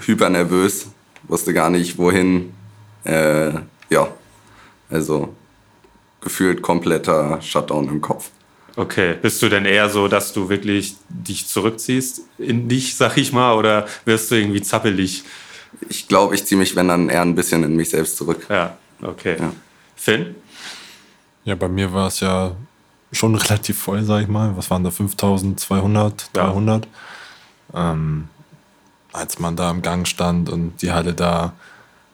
hyper 0.00 0.28
nervös, 0.28 0.88
wusste 1.32 1.54
gar 1.54 1.70
nicht, 1.70 1.98
wohin. 1.98 2.52
Äh, 3.04 3.52
ja, 3.88 4.08
also 4.90 5.34
gefühlt 6.20 6.62
kompletter 6.62 7.40
Shutdown 7.40 7.88
im 7.88 8.00
Kopf. 8.00 8.30
Okay, 8.76 9.16
bist 9.20 9.42
du 9.42 9.48
denn 9.48 9.64
eher 9.64 9.88
so, 9.88 10.08
dass 10.08 10.32
du 10.32 10.48
wirklich 10.48 10.96
dich 11.08 11.48
zurückziehst 11.48 12.22
in 12.38 12.68
dich, 12.68 12.96
sag 12.96 13.16
ich 13.16 13.32
mal, 13.32 13.54
oder 13.54 13.86
wirst 14.04 14.30
du 14.30 14.36
irgendwie 14.36 14.62
zappelig? 14.62 15.24
Ich 15.88 16.06
glaube, 16.06 16.34
ich 16.34 16.44
ziehe 16.46 16.58
mich, 16.58 16.76
wenn 16.76 16.88
dann 16.88 17.08
eher 17.08 17.22
ein 17.22 17.34
bisschen 17.34 17.64
in 17.64 17.76
mich 17.76 17.90
selbst 17.90 18.16
zurück. 18.16 18.46
Ja, 18.48 18.76
okay. 19.02 19.36
Ja. 19.40 19.52
Finn? 19.96 20.36
Ja, 21.44 21.54
bei 21.54 21.68
mir 21.68 21.92
war 21.92 22.08
es 22.08 22.20
ja 22.20 22.54
schon 23.10 23.34
relativ 23.44 23.78
voll, 23.78 24.02
sag 24.04 24.22
ich 24.22 24.28
mal. 24.28 24.56
Was 24.56 24.70
waren 24.70 24.84
da? 24.84 24.90
5200, 24.90 26.30
300? 26.34 26.88
Ja. 27.74 27.92
Ähm, 27.92 28.28
als 29.12 29.38
man 29.38 29.56
da 29.56 29.70
im 29.70 29.82
Gang 29.82 30.06
stand 30.06 30.48
und 30.48 30.80
die 30.82 30.92
Halle 30.92 31.14
da 31.14 31.52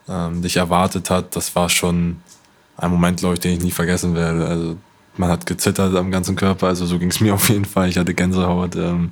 ähm, 0.08 0.42
dich 0.42 0.56
erwartet 0.56 1.10
hat, 1.10 1.36
das 1.36 1.54
war 1.54 1.68
schon 1.68 2.16
ein 2.76 2.90
Moment, 2.90 3.20
glaube 3.20 3.34
ich, 3.34 3.40
den 3.40 3.54
ich 3.54 3.62
nie 3.62 3.70
vergessen 3.70 4.14
werde. 4.14 4.46
Also 4.46 4.76
man 5.16 5.30
hat 5.30 5.46
gezittert 5.46 5.94
am 5.96 6.10
ganzen 6.10 6.36
Körper, 6.36 6.68
also 6.68 6.86
so 6.86 6.98
ging 6.98 7.10
es 7.10 7.20
mir 7.20 7.34
auf 7.34 7.48
jeden 7.48 7.64
Fall. 7.64 7.88
Ich 7.88 7.98
hatte 7.98 8.14
Gänsehaut. 8.14 8.76
Ähm, 8.76 9.10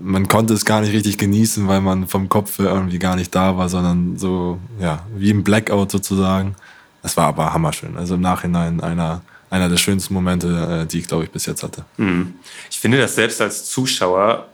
man 0.00 0.26
konnte 0.26 0.54
es 0.54 0.64
gar 0.64 0.80
nicht 0.80 0.92
richtig 0.92 1.18
genießen, 1.18 1.68
weil 1.68 1.80
man 1.80 2.08
vom 2.08 2.28
Kopf 2.28 2.58
irgendwie 2.58 2.98
gar 2.98 3.14
nicht 3.14 3.34
da 3.34 3.56
war, 3.56 3.68
sondern 3.68 4.18
so, 4.18 4.58
ja, 4.80 5.06
wie 5.14 5.30
im 5.30 5.44
Blackout 5.44 5.92
sozusagen. 5.92 6.56
Es 7.02 7.16
war 7.16 7.26
aber 7.26 7.52
hammerschön. 7.52 7.96
Also 7.96 8.14
im 8.14 8.22
Nachhinein 8.22 8.80
einer, 8.80 9.20
einer 9.50 9.68
der 9.68 9.76
schönsten 9.76 10.14
Momente, 10.14 10.82
äh, 10.82 10.86
die 10.86 10.98
ich, 10.98 11.06
glaube 11.06 11.24
ich, 11.24 11.30
bis 11.30 11.46
jetzt 11.46 11.62
hatte. 11.62 11.84
Mhm. 11.96 12.34
Ich 12.70 12.80
finde 12.80 12.98
das 12.98 13.14
selbst 13.14 13.40
als 13.40 13.66
Zuschauer, 13.66 14.48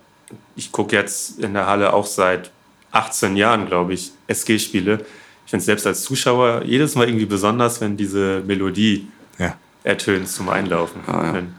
ich 0.56 0.72
gucke 0.72 0.96
jetzt 0.96 1.38
in 1.40 1.54
der 1.54 1.66
Halle 1.66 1.92
auch 1.92 2.06
seit 2.06 2.50
18 2.92 3.36
Jahren, 3.36 3.66
glaube 3.66 3.94
ich, 3.94 4.12
SG-Spiele. 4.26 5.04
Ich 5.44 5.50
finde 5.50 5.60
es 5.60 5.66
selbst 5.66 5.86
als 5.86 6.02
Zuschauer 6.02 6.62
jedes 6.64 6.94
Mal 6.94 7.08
irgendwie 7.08 7.26
besonders, 7.26 7.80
wenn 7.80 7.96
diese 7.96 8.42
Melodie 8.46 9.08
ja 9.38 9.56
ertönt 9.82 10.28
zum 10.28 10.48
Einlaufen. 10.48 11.00
Ah, 11.06 11.24
ja. 11.24 11.32
Dann 11.32 11.54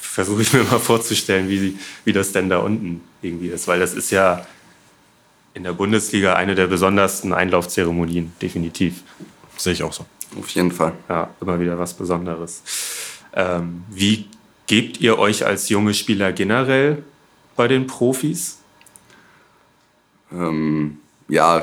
versuche 0.00 0.42
ich 0.42 0.52
mir 0.52 0.64
mal 0.64 0.78
vorzustellen, 0.78 1.48
wie, 1.48 1.78
wie 2.04 2.12
das 2.12 2.32
denn 2.32 2.48
da 2.48 2.58
unten 2.58 3.00
irgendwie 3.20 3.48
ist, 3.48 3.66
weil 3.66 3.80
das 3.80 3.94
ist 3.94 4.10
ja 4.10 4.46
in 5.54 5.64
der 5.64 5.72
Bundesliga 5.72 6.34
eine 6.34 6.54
der 6.54 6.66
besondersten 6.66 7.32
Einlaufzeremonien, 7.32 8.32
definitiv. 8.40 9.02
Sehe 9.56 9.72
ich 9.72 9.82
auch 9.82 9.92
so. 9.92 10.04
Auf 10.38 10.48
jeden 10.50 10.72
Fall. 10.72 10.92
Ja, 11.08 11.30
immer 11.40 11.60
wieder 11.60 11.78
was 11.78 11.94
Besonderes. 11.94 12.62
Ähm, 13.34 13.84
wie 13.90 14.26
gebt 14.66 15.00
ihr 15.00 15.18
euch 15.18 15.46
als 15.46 15.68
junge 15.68 15.94
Spieler 15.94 16.32
generell 16.32 17.04
bei 17.56 17.68
den 17.68 17.86
Profis? 17.86 18.58
Ähm, 20.32 20.98
ja, 21.28 21.62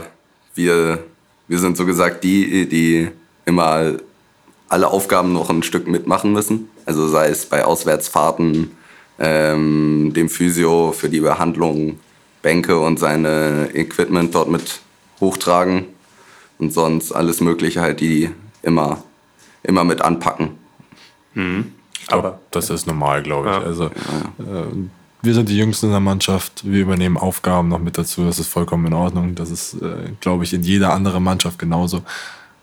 wir, 0.55 1.03
wir 1.47 1.59
sind 1.59 1.77
so 1.77 1.85
gesagt 1.85 2.23
die, 2.23 2.67
die 2.67 3.09
immer 3.45 3.95
alle 4.69 4.87
Aufgaben 4.87 5.33
noch 5.33 5.49
ein 5.49 5.63
Stück 5.63 5.87
mitmachen 5.87 6.31
müssen. 6.31 6.69
Also 6.85 7.07
sei 7.07 7.27
es 7.27 7.45
bei 7.45 7.65
Auswärtsfahrten, 7.65 8.71
ähm, 9.19 10.13
dem 10.15 10.29
Physio 10.29 10.93
für 10.93 11.09
die 11.09 11.19
Behandlung, 11.19 11.99
Bänke 12.41 12.79
und 12.79 12.97
seine 12.97 13.69
Equipment 13.73 14.33
dort 14.33 14.49
mit 14.49 14.81
hochtragen 15.19 15.85
und 16.57 16.73
sonst 16.73 17.11
alles 17.11 17.41
Mögliche 17.41 17.81
halt, 17.81 17.99
die 17.99 18.29
immer, 18.63 19.03
immer 19.63 19.83
mit 19.83 20.01
anpacken. 20.01 20.51
Mhm. 21.33 21.73
Aber 22.07 22.39
das 22.51 22.69
ist 22.69 22.87
normal, 22.87 23.21
glaube 23.21 23.49
ich. 23.49 23.55
Ja. 23.55 23.61
Also, 23.61 23.85
äh, 23.85 24.89
wir 25.21 25.33
sind 25.33 25.49
die 25.49 25.57
Jüngsten 25.57 25.87
in 25.87 25.91
der 25.91 26.01
Mannschaft. 26.01 26.63
Wir 26.63 26.81
übernehmen 26.81 27.17
Aufgaben 27.17 27.69
noch 27.69 27.79
mit 27.79 27.97
dazu. 27.97 28.25
Das 28.25 28.39
ist 28.39 28.47
vollkommen 28.47 28.87
in 28.87 28.93
Ordnung. 28.93 29.35
Das 29.35 29.51
ist, 29.51 29.75
äh, 29.75 30.11
glaube 30.19 30.43
ich, 30.43 30.53
in 30.53 30.63
jeder 30.63 30.93
anderen 30.93 31.23
Mannschaft 31.23 31.59
genauso. 31.59 32.01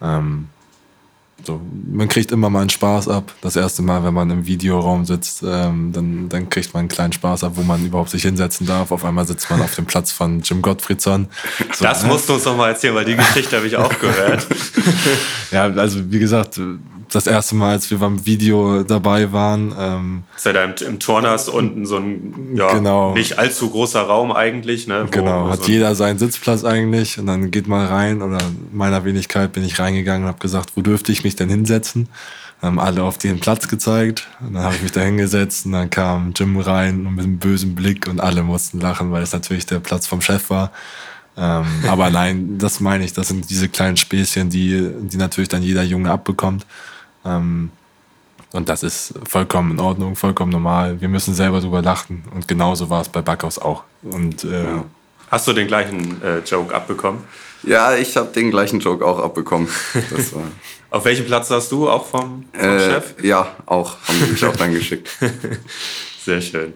Ähm, 0.03 0.49
so, 1.44 1.61
man 1.92 2.09
kriegt 2.09 2.33
immer 2.33 2.51
mal 2.51 2.62
einen 2.62 2.71
Spaß 2.71 3.09
ab. 3.09 3.33
Das 3.42 3.55
erste 3.55 3.83
Mal, 3.83 4.03
wenn 4.03 4.12
man 4.12 4.29
im 4.31 4.47
Videoraum 4.47 5.05
sitzt, 5.05 5.44
ähm, 5.47 5.92
dann, 5.92 6.29
dann 6.29 6.51
kriegt 6.51 6.75
man 6.75 6.81
einen 6.81 6.88
kleinen 6.88 7.12
Spaß 7.12 7.44
ab, 7.44 7.53
wo 7.55 7.62
man 7.62 7.85
überhaupt 7.87 8.11
sich 8.11 8.23
hinsetzen 8.23 8.66
darf. 8.66 8.90
Auf 8.90 9.05
einmal 9.05 9.25
sitzt 9.25 9.49
man 9.49 9.62
auf 9.62 9.75
dem 9.77 9.87
Platz 9.87 10.11
von 10.11 10.40
Jim 10.40 10.62
Gottfriedson. 10.62 11.29
So, 11.73 11.85
das 11.85 12.03
äh? 12.03 12.07
musst 12.09 12.29
du 12.29 12.35
uns 12.35 12.44
noch 12.44 12.57
mal 12.57 12.71
erzählen, 12.71 12.94
weil 12.94 13.05
die 13.05 13.14
Geschichte 13.14 13.57
habe 13.57 13.68
ich 13.68 13.77
auch 13.77 13.99
gehört. 14.01 14.49
ja, 15.53 15.64
also 15.64 16.11
wie 16.11 16.18
gesagt, 16.18 16.61
das 17.14 17.27
erste 17.27 17.55
Mal, 17.55 17.73
als 17.73 17.90
wir 17.90 17.99
beim 17.99 18.25
Video 18.27 18.83
dabei 18.83 19.33
waren. 19.33 19.75
Ähm, 19.79 20.23
ist 20.37 20.47
ja 20.47 20.53
da 20.53 20.64
im, 20.64 20.75
im 20.87 20.99
Turners 20.99 21.49
unten 21.49 21.87
so 21.87 21.97
ein 21.97 22.55
ja, 22.55 22.73
genau. 22.73 23.14
nicht 23.14 23.38
allzu 23.38 23.71
großer 23.71 24.03
Raum 24.03 24.33
eigentlich. 24.33 24.87
Ne, 24.87 25.05
wo, 25.07 25.11
genau, 25.11 25.47
wo 25.47 25.51
hat 25.51 25.64
so 25.64 25.71
jeder 25.71 25.94
seinen 25.94 26.18
Sitzplatz 26.18 26.64
eigentlich 26.64 27.18
und 27.18 27.27
dann 27.27 27.51
geht 27.51 27.66
man 27.66 27.87
rein 27.87 28.23
oder 28.23 28.38
meiner 28.73 29.05
Wenigkeit 29.05 29.53
bin 29.53 29.64
ich 29.64 29.79
reingegangen 29.79 30.25
und 30.25 30.29
habe 30.29 30.38
gesagt, 30.38 30.73
wo 30.75 30.83
dürfte 30.83 31.12
ich 31.12 31.25
mich 31.25 31.37
denn 31.37 31.49
hinsetzen? 31.49 32.09
Haben 32.61 32.81
alle 32.81 33.05
auf 33.05 33.18
den 33.18 33.38
Platz 33.38 33.68
gezeigt 33.68 34.29
und 34.40 34.55
dann 34.55 34.64
habe 34.64 34.75
ich 34.75 34.83
mich 34.83 34.92
da 34.92 35.01
hingesetzt 35.01 35.66
und 35.66 35.73
dann 35.73 35.90
kam 35.90 36.33
Jim 36.37 36.59
rein 36.59 37.07
und 37.07 37.14
mit 37.14 37.25
einem 37.25 37.38
bösen 37.38 37.75
Blick 37.75 38.09
und 38.09 38.21
alle 38.21 38.42
mussten 38.42 38.81
lachen, 38.81 39.12
weil 39.12 39.23
es 39.23 39.33
natürlich 39.33 39.66
der 39.66 39.79
Platz 39.79 40.07
vom 40.07 40.21
Chef 40.21 40.51
war. 40.51 40.73
Ähm, 41.37 41.66
aber 41.87 42.11
nein, 42.11 42.59
das 42.59 42.81
meine 42.81 43.05
ich. 43.05 43.12
Das 43.12 43.29
sind 43.29 43.49
diese 43.49 43.68
kleinen 43.68 43.97
Späßchen, 43.97 44.51
die, 44.51 44.90
die 45.03 45.16
natürlich 45.16 45.49
dann 45.49 45.62
jeder 45.62 45.85
Junge 45.85 46.11
abbekommt. 46.11 46.66
Ähm, 47.24 47.70
und 48.52 48.68
das 48.68 48.83
ist 48.83 49.14
vollkommen 49.28 49.72
in 49.72 49.81
Ordnung, 49.81 50.16
vollkommen 50.16 50.52
normal. 50.52 51.00
Wir 51.00 51.09
müssen 51.09 51.35
selber 51.35 51.61
drüber 51.61 51.83
lachen. 51.83 52.24
Und 52.35 52.48
genauso 52.48 52.88
war 52.88 53.02
es 53.02 53.09
bei 53.09 53.20
Backhaus 53.20 53.59
auch. 53.59 53.85
Und, 54.02 54.44
äh, 54.44 54.64
Hast 55.31 55.46
du 55.46 55.52
den 55.52 55.66
gleichen 55.66 56.22
äh, 56.22 56.38
Joke 56.38 56.74
abbekommen? 56.74 57.24
Ja, 57.62 57.94
ich 57.94 58.16
habe 58.16 58.33
den 58.33 58.50
gleichen 58.50 58.81
Joke 58.81 59.04
auch 59.04 59.18
abbekommen. 59.18 59.68
Auf 60.90 61.04
welchem 61.04 61.26
Platz 61.26 61.50
hast 61.50 61.70
du? 61.70 61.90
Auch 61.90 62.07
vom, 62.07 62.46
vom 62.52 62.70
äh, 62.70 62.78
Chef? 62.81 63.14
Ja, 63.22 63.48
auch. 63.66 63.96
Haben 64.07 64.18
die 64.24 64.33
mich 64.33 64.44
auch 64.46 64.57
dann 64.57 64.72
geschickt. 64.72 65.11
Sehr 66.24 66.40
schön. 66.40 66.72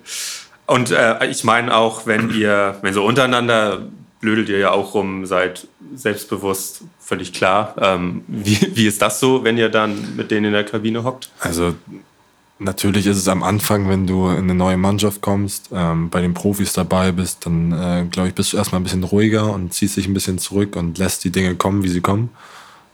Und 0.67 0.91
äh, 0.91 1.27
ich 1.27 1.45
meine 1.45 1.75
auch, 1.75 2.07
wenn 2.07 2.31
ihr, 2.31 2.79
wenn 2.83 2.93
so 2.93 3.05
untereinander 3.05 3.87
blödelt 4.23 4.49
ihr 4.49 4.59
ja 4.59 4.71
auch 4.71 4.95
rum, 4.95 5.27
seid 5.27 5.67
selbstbewusst, 5.95 6.85
völlig 7.01 7.35
klar. 7.35 7.75
Ähm, 7.79 8.23
wie, 8.29 8.57
wie 8.75 8.87
ist 8.87 9.03
das 9.03 9.21
so, 9.21 9.45
wenn 9.45 9.59
ihr 9.59 9.69
dann 9.69 10.17
mit 10.17 10.31
denen 10.31 10.47
in 10.47 10.53
der 10.53 10.65
Kabine 10.65 11.05
hockt? 11.05 11.31
Also 11.41 11.75
natürlich 12.59 13.07
ist 13.07 13.19
es 13.19 13.29
am 13.29 13.43
Anfang, 13.43 13.89
wenn 13.89 14.07
du 14.07 14.29
in 14.29 14.45
eine 14.45 14.55
neue 14.55 14.77
Mannschaft 14.77 15.21
kommst, 15.21 15.71
ähm, 15.73 16.09
bei 16.09 16.21
den 16.21 16.35
Profis 16.35 16.73
dabei 16.73 17.11
bist, 17.11 17.45
dann 17.45 17.73
äh, 17.73 18.05
glaube 18.11 18.29
ich, 18.29 18.35
bist 18.35 18.53
du 18.53 18.57
erstmal 18.57 18.81
ein 18.81 18.85
bisschen 18.85 19.03
ruhiger 19.03 19.53
und 19.53 19.75
ziehst 19.75 19.97
dich 19.97 20.07
ein 20.07 20.15
bisschen 20.15 20.39
zurück 20.39 20.77
und 20.77 20.99
lässt 20.99 21.25
die 21.25 21.31
Dinge 21.31 21.57
kommen, 21.57 21.83
wie 21.83 21.89
sie 21.89 22.01
kommen. 22.01 22.31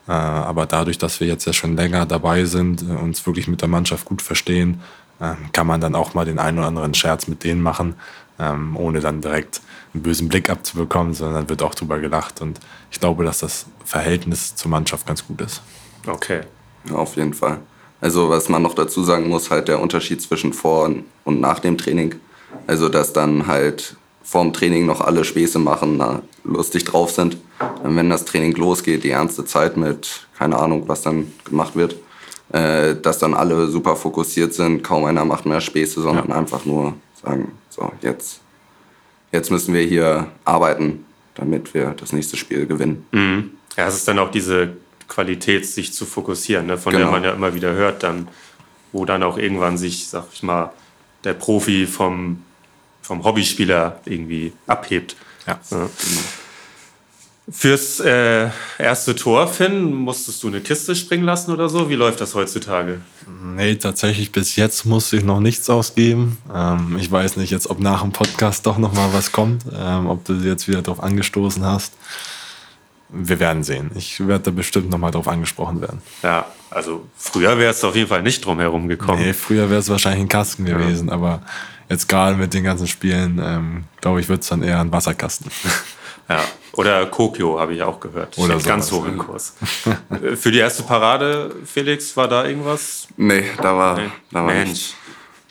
Äh, 0.09 0.13
aber 0.13 0.65
dadurch, 0.65 0.97
dass 0.97 1.21
wir 1.21 1.27
jetzt 1.27 1.45
ja 1.45 1.53
schon 1.53 1.77
länger 1.77 2.07
dabei 2.07 2.47
sind, 2.47 2.83
äh, 2.83 2.87
uns 2.87 3.27
wirklich 3.27 3.49
mit 3.49 3.61
der 3.61 3.69
Mannschaft 3.69 4.07
gut 4.07 4.23
verstehen, 4.23 4.81
äh, 5.21 5.35
kann 5.53 5.67
man 5.67 5.83
dann 5.83 5.95
auch 5.95 6.15
mal 6.15 6.25
den 6.25 6.39
einen 6.39 6.59
oder 6.59 6.69
anderen 6.69 6.95
Scherz 6.95 7.29
mit 7.29 7.45
denen 7.45 7.61
machen, 7.61 7.97
ähm, 8.39 8.77
ohne 8.79 9.01
dann 9.01 9.21
direkt 9.21 9.61
einen 9.95 10.03
bösen 10.03 10.29
Blick 10.29 10.51
abzubekommen, 10.51 11.15
sondern 11.15 11.49
wird 11.49 11.63
auch 11.63 11.75
drüber 11.75 11.99
gelacht. 11.99 12.41
Und 12.41 12.61
ich 12.91 13.01
glaube, 13.01 13.25
dass 13.25 13.41
das 13.41 13.67
Verhältnis 13.85 14.55
zur 14.55 14.71
Mannschaft 14.71 15.07
ganz 15.07 15.27
gut 15.27 15.41
ist. 15.41 15.63
Okay. 16.07 16.41
Ja, 16.89 16.97
auf 16.97 17.17
jeden 17.17 17.35
Fall. 17.35 17.59
Also 18.01 18.29
was 18.29 18.49
man 18.49 18.63
noch 18.63 18.75
dazu 18.75 19.03
sagen 19.03 19.29
muss, 19.29 19.51
halt 19.51 19.69
der 19.69 19.81
Unterschied 19.81 20.23
zwischen 20.23 20.53
vor 20.53 20.91
und 21.25 21.41
nach 21.41 21.59
dem 21.59 21.77
Training. 21.77 22.15
Also 22.67 22.89
dass 22.89 23.13
dann 23.13 23.47
halt 23.47 23.97
vor 24.23 24.43
dem 24.43 24.53
Training 24.53 24.87
noch 24.87 25.01
alle 25.01 25.25
Späße 25.25 25.59
machen, 25.59 25.97
na, 25.97 26.23
lustig 26.45 26.85
drauf 26.85 27.11
sind. 27.11 27.39
Und 27.83 27.97
wenn 27.97 28.11
das 28.11 28.25
Training 28.25 28.53
losgeht, 28.57 29.03
die 29.03 29.11
ernste 29.11 29.45
Zeit 29.45 29.77
mit, 29.77 30.27
keine 30.37 30.59
Ahnung, 30.59 30.85
was 30.87 31.03
dann 31.03 31.33
gemacht 31.45 31.75
wird, 31.77 31.97
äh, 32.53 32.95
dass 32.95 33.19
dann 33.19 33.35
alle 33.35 33.69
super 33.69 33.97
fokussiert 33.97 34.53
sind, 34.55 34.83
kaum 34.85 35.05
einer 35.05 35.25
macht 35.25 35.47
mehr 35.47 35.61
Späße, 35.61 36.03
sondern 36.03 36.29
ja. 36.29 36.35
einfach 36.35 36.65
nur 36.65 36.95
sagen, 37.23 37.53
so, 37.71 37.91
jetzt 38.03 38.41
jetzt 39.33 39.51
müssen 39.51 39.75
wir 39.75 39.83
hier 39.83 40.29
arbeiten, 40.45 41.05
damit 41.35 41.75
wir 41.75 41.95
das 41.97 42.13
nächste 42.13 42.37
Spiel 42.37 42.67
gewinnen. 42.67 43.07
Mhm. 43.13 43.51
Ja, 43.77 43.87
es 43.87 43.95
ist 43.95 44.09
dann 44.09 44.19
auch 44.19 44.31
diese 44.31 44.77
Qualität, 45.07 45.67
sich 45.67 45.93
zu 45.93 46.05
fokussieren, 46.05 46.67
ne, 46.67 46.79
von 46.79 46.93
genau. 46.93 47.07
der 47.07 47.13
man 47.13 47.25
ja 47.25 47.33
immer 47.33 47.55
wieder 47.55 47.73
hört, 47.73 48.03
dann, 48.03 48.29
wo 48.93 49.05
dann 49.05 49.23
auch 49.23 49.39
irgendwann 49.39 49.79
sich, 49.79 50.09
sag 50.09 50.27
ich 50.33 50.43
mal, 50.43 50.73
der 51.25 51.35
Profi 51.35 51.87
vom, 51.87 52.43
vom 53.03 53.25
Hobbyspieler 53.25 54.01
irgendwie 54.05 54.53
abhebt. 54.67 55.17
Ja. 55.47 55.59
ja. 55.71 55.89
Fürs 57.51 58.01
äh, 58.01 58.51
erste 58.79 59.15
Tor, 59.15 59.49
Finn, 59.49 59.95
musstest 59.95 60.43
du 60.43 60.49
eine 60.49 60.61
Kiste 60.61 60.95
springen 60.95 61.25
lassen 61.25 61.51
oder 61.51 61.71
so? 61.71 61.89
Wie 61.89 61.95
läuft 61.95 62.21
das 62.21 62.35
heutzutage? 62.35 63.01
Nee, 63.43 63.77
tatsächlich 63.77 64.33
bis 64.33 64.57
jetzt 64.57 64.85
musste 64.85 65.17
ich 65.17 65.25
noch 65.25 65.41
nichts 65.41 65.71
ausgeben. 65.71 66.37
Ähm, 66.55 66.99
ich 67.01 67.11
weiß 67.11 67.37
nicht 67.37 67.51
jetzt, 67.51 67.71
ob 67.71 67.81
nach 67.81 68.03
dem 68.03 68.13
Podcast 68.13 68.67
doch 68.67 68.77
noch 68.77 68.93
mal 68.93 69.15
was 69.15 69.33
kommt, 69.33 69.65
ähm, 69.75 70.09
ob 70.09 70.27
du 70.27 70.35
jetzt 70.35 70.69
wieder 70.69 70.83
darauf 70.83 71.03
angestoßen 71.03 71.65
hast. 71.65 71.95
Wir 73.09 73.41
werden 73.41 73.65
sehen. 73.65 73.93
Ich 73.95 74.27
werde 74.27 74.45
da 74.45 74.51
bestimmt 74.51 74.91
noch 74.91 74.99
mal 74.99 75.11
drauf 75.11 75.27
angesprochen 75.27 75.81
werden. 75.81 76.03
Ja, 76.23 76.45
also 76.69 77.07
früher 77.17 77.57
wäre 77.59 77.71
es 77.71 77.83
auf 77.83 77.97
jeden 77.97 78.09
Fall 78.09 78.23
nicht 78.23 78.45
drum 78.45 78.61
herum 78.61 78.89
gekommen. 78.89 79.23
Nee, 79.23 79.33
früher 79.33 79.71
wäre 79.71 79.81
es 79.81 79.89
wahrscheinlich 79.89 80.21
ein 80.21 80.29
Kasten 80.29 80.67
gewesen, 80.67 81.09
aber 81.09 81.41
jetzt 81.89 82.11
gerade 82.11 82.37
mit 82.37 82.53
den 82.53 82.65
ganzen 82.65 82.87
Spielen, 82.87 83.41
ähm, 83.43 83.85
glaube 84.03 84.21
ich, 84.21 84.29
wird 84.29 84.43
es 84.43 84.49
dann 84.49 84.63
eher 84.63 84.81
ein 84.81 84.93
Wasserkasten. 84.93 85.51
Ja, 86.29 86.45
oder 86.73 87.07
Kokio 87.07 87.59
habe 87.59 87.75
ich 87.75 87.83
auch 87.83 87.99
gehört. 88.01 88.37
Oder 88.39 88.55
Steht 88.61 88.67
ganz 88.69 88.89
sowas, 88.89 89.01
hoch 89.03 89.09
im 89.09 89.19
Kurs. 89.19 89.57
Äh, 90.11 90.37
Für 90.37 90.51
die 90.53 90.59
erste 90.59 90.83
Parade, 90.83 91.55
Felix, 91.65 92.17
war 92.17 92.29
da 92.29 92.45
irgendwas? 92.45 93.09
Nee, 93.17 93.45
da 93.57 93.75
war, 93.77 93.97
Nee. 93.99 94.11
da 94.31 94.41
war 94.45 94.53
Mensch, 94.53 94.69
nichts. 94.69 94.95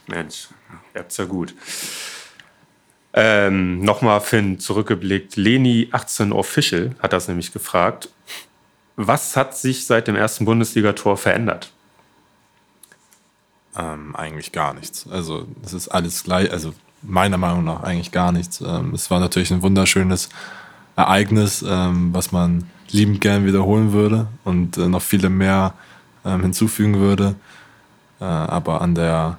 Mensch, 0.07 0.47
ihr 0.93 0.99
habt's 0.99 1.17
ja 1.17 1.25
gut. 1.25 1.55
Ähm, 3.13 3.79
Nochmal, 3.79 4.21
Finn, 4.21 4.59
zurückgeblickt. 4.59 5.35
Leni 5.35 5.89
18 5.91 6.31
Official 6.31 6.91
hat 6.99 7.13
das 7.13 7.27
nämlich 7.27 7.51
gefragt. 7.51 8.09
Was 8.95 9.35
hat 9.35 9.57
sich 9.57 9.85
seit 9.85 10.07
dem 10.07 10.15
ersten 10.15 10.45
Bundesligator 10.45 11.17
verändert? 11.17 11.71
Ähm, 13.75 14.15
eigentlich 14.15 14.51
gar 14.51 14.73
nichts. 14.73 15.07
Also 15.09 15.47
es 15.63 15.73
ist 15.73 15.87
alles 15.89 16.23
gleich, 16.23 16.51
also 16.51 16.73
meiner 17.01 17.37
Meinung 17.37 17.63
nach 17.63 17.83
eigentlich 17.83 18.11
gar 18.11 18.31
nichts. 18.31 18.61
Ähm, 18.61 18.91
es 18.93 19.09
war 19.11 19.19
natürlich 19.19 19.51
ein 19.51 19.61
wunderschönes 19.61 20.29
Ereignis, 20.97 21.63
ähm, 21.65 22.13
was 22.13 22.31
man 22.31 22.65
liebend 22.89 23.21
gern 23.21 23.45
wiederholen 23.45 23.93
würde 23.93 24.27
und 24.43 24.77
äh, 24.77 24.87
noch 24.87 25.01
viele 25.01 25.29
mehr 25.29 25.73
ähm, 26.25 26.41
hinzufügen 26.41 26.99
würde. 26.99 27.35
Äh, 28.19 28.25
aber 28.25 28.81
an 28.81 28.95
der, 28.95 29.37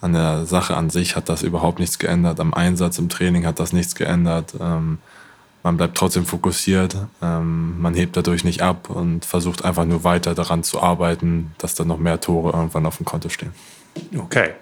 an 0.00 0.12
der 0.12 0.44
Sache 0.46 0.76
an 0.76 0.90
sich 0.90 1.16
hat 1.16 1.28
das 1.28 1.42
überhaupt 1.42 1.78
nichts 1.78 1.98
geändert. 1.98 2.38
Am 2.38 2.52
Einsatz 2.52 2.98
im 2.98 3.08
Training 3.08 3.46
hat 3.46 3.58
das 3.58 3.72
nichts 3.72 3.94
geändert. 3.94 4.54
Ähm, 4.60 4.98
man 5.62 5.76
bleibt 5.76 5.96
trotzdem 5.96 6.26
fokussiert, 6.26 6.96
ähm, 7.22 7.80
man 7.80 7.94
hebt 7.94 8.16
dadurch 8.16 8.42
nicht 8.42 8.62
ab 8.62 8.90
und 8.90 9.24
versucht 9.24 9.64
einfach 9.64 9.84
nur 9.84 10.02
weiter 10.02 10.34
daran 10.34 10.64
zu 10.64 10.82
arbeiten, 10.82 11.52
dass 11.58 11.76
dann 11.76 11.86
noch 11.86 11.98
mehr 11.98 12.20
Tore 12.20 12.52
irgendwann 12.52 12.84
auf 12.84 12.96
dem 12.96 13.06
Konto 13.06 13.28
stehen. 13.28 13.52
Okay. 14.18 14.54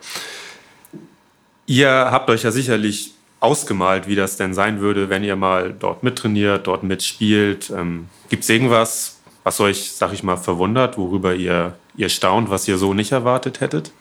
Ihr 1.64 1.90
habt 1.90 2.29
euch 2.29 2.43
ja 2.43 2.51
sicherlich 2.51 3.14
ausgemalt, 3.40 4.07
wie 4.07 4.14
das 4.14 4.37
denn 4.37 4.55
sein 4.55 4.81
würde, 4.81 5.09
wenn 5.09 5.24
ihr 5.24 5.37
mal 5.37 5.74
dort 5.79 6.03
mittrainiert, 6.03 6.66
dort 6.66 6.83
mitspielt. 6.83 7.70
Ähm, 7.74 8.09
Gibt 8.29 8.44
es 8.44 8.48
irgendwas, 8.50 9.18
was 9.44 9.61
euch, 9.61 9.92
sag 9.92 10.12
ich 10.12 10.22
mal, 10.22 10.37
verwundert, 10.37 10.98
worüber 10.98 11.35
ihr, 11.35 11.74
ihr 11.96 12.11
staunt, 12.11 12.50
was 12.50 12.68
ihr 12.68 12.76
so 12.76 12.94
nicht 12.94 13.12
erwartet 13.12 13.61
hättet? 13.61 13.92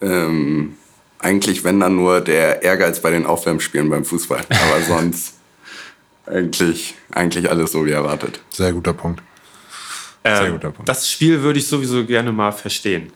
Ähm, 0.00 0.76
eigentlich, 1.18 1.64
wenn 1.64 1.80
dann 1.80 1.96
nur 1.96 2.20
der 2.20 2.62
Ehrgeiz 2.62 3.00
bei 3.00 3.10
den 3.10 3.26
Aufwärmspielen 3.26 3.90
beim 3.90 4.04
Fußball. 4.04 4.44
Aber 4.48 4.82
sonst 4.86 5.34
eigentlich, 6.26 6.94
eigentlich 7.12 7.50
alles 7.50 7.72
so 7.72 7.84
wie 7.84 7.90
erwartet. 7.90 8.40
Sehr 8.50 8.72
guter 8.72 8.92
Punkt. 8.92 9.22
Sehr 10.24 10.46
Ähm, 10.46 10.52
guter 10.52 10.70
Punkt. 10.70 10.88
Das 10.88 11.10
Spiel 11.10 11.42
würde 11.42 11.58
ich 11.58 11.66
sowieso 11.66 12.04
gerne 12.04 12.32
mal 12.32 12.52
verstehen. 12.52 13.12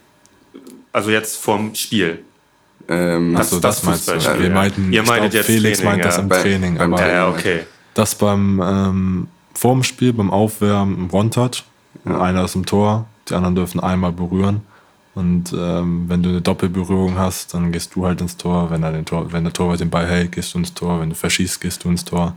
Also 0.93 1.11
jetzt 1.11 1.37
vom 1.37 1.75
Spiel. 1.75 2.25
Ähm, 2.89 3.33
Das- 3.35 3.47
Achso, 3.49 3.61
das, 3.61 3.77
das 3.77 3.85
meinst 3.85 4.09
du. 4.09 4.13
Fußballspiel, 4.15 4.43
Wir 4.45 4.49
ja. 4.51 4.55
meinten, 4.55 4.93
Ihr 4.93 5.03
meintet 5.03 5.31
glaub, 5.33 5.35
jetzt 5.35 5.47
Felix 5.47 5.79
Training, 5.79 5.93
meint 5.95 6.05
das 6.05 6.17
ja. 6.17 6.23
im 6.23 6.29
Bei- 6.29 6.43
Training. 6.43 6.79
beim 6.79 6.95
aber 6.95 7.07
Ja, 7.07 7.13
ja, 7.13 7.29
okay. 7.29 7.61
das 7.95 8.15
beim 8.15 8.61
ähm, 8.65 9.29
vorm 9.55 9.83
Spiel, 9.83 10.13
beim 10.13 10.31
Aufwärmen, 10.31 10.97
im 10.97 11.11
One-Touch. 11.13 11.65
Einer 12.05 12.45
ist 12.45 12.55
im 12.57 12.67
Tor, 12.67 13.07
die 13.29 13.35
anderen 13.35 13.55
dürfen 13.55 13.81
einmal 13.81 14.13
berühren. 14.13 14.63
Und 15.15 15.53
ähm, 15.53 16.05
wenn 16.09 16.23
du 16.23 16.31
eine 16.31 16.41
Doppelberührung 16.41 17.19
hast, 17.19 17.53
dann 17.53 17.71
gehst 17.71 17.95
du 17.95 18.07
halt 18.07 18.21
ins 18.23 18.37
Tor. 18.39 18.71
Wenn, 18.71 18.83
er 18.83 18.93
den 18.93 19.05
Tor, 19.05 19.31
wenn 19.31 19.45
der 19.45 19.53
Torwart 19.53 19.79
den 19.81 19.91
Ball 19.91 20.07
hält, 20.07 20.33
gehst 20.33 20.55
du 20.55 20.59
ins 20.59 20.73
Tor. 20.73 21.01
Wenn 21.03 21.11
du 21.11 21.15
verschießt, 21.15 21.61
gehst 21.61 21.85
du 21.85 21.91
ins 21.91 22.03
Tor. 22.05 22.35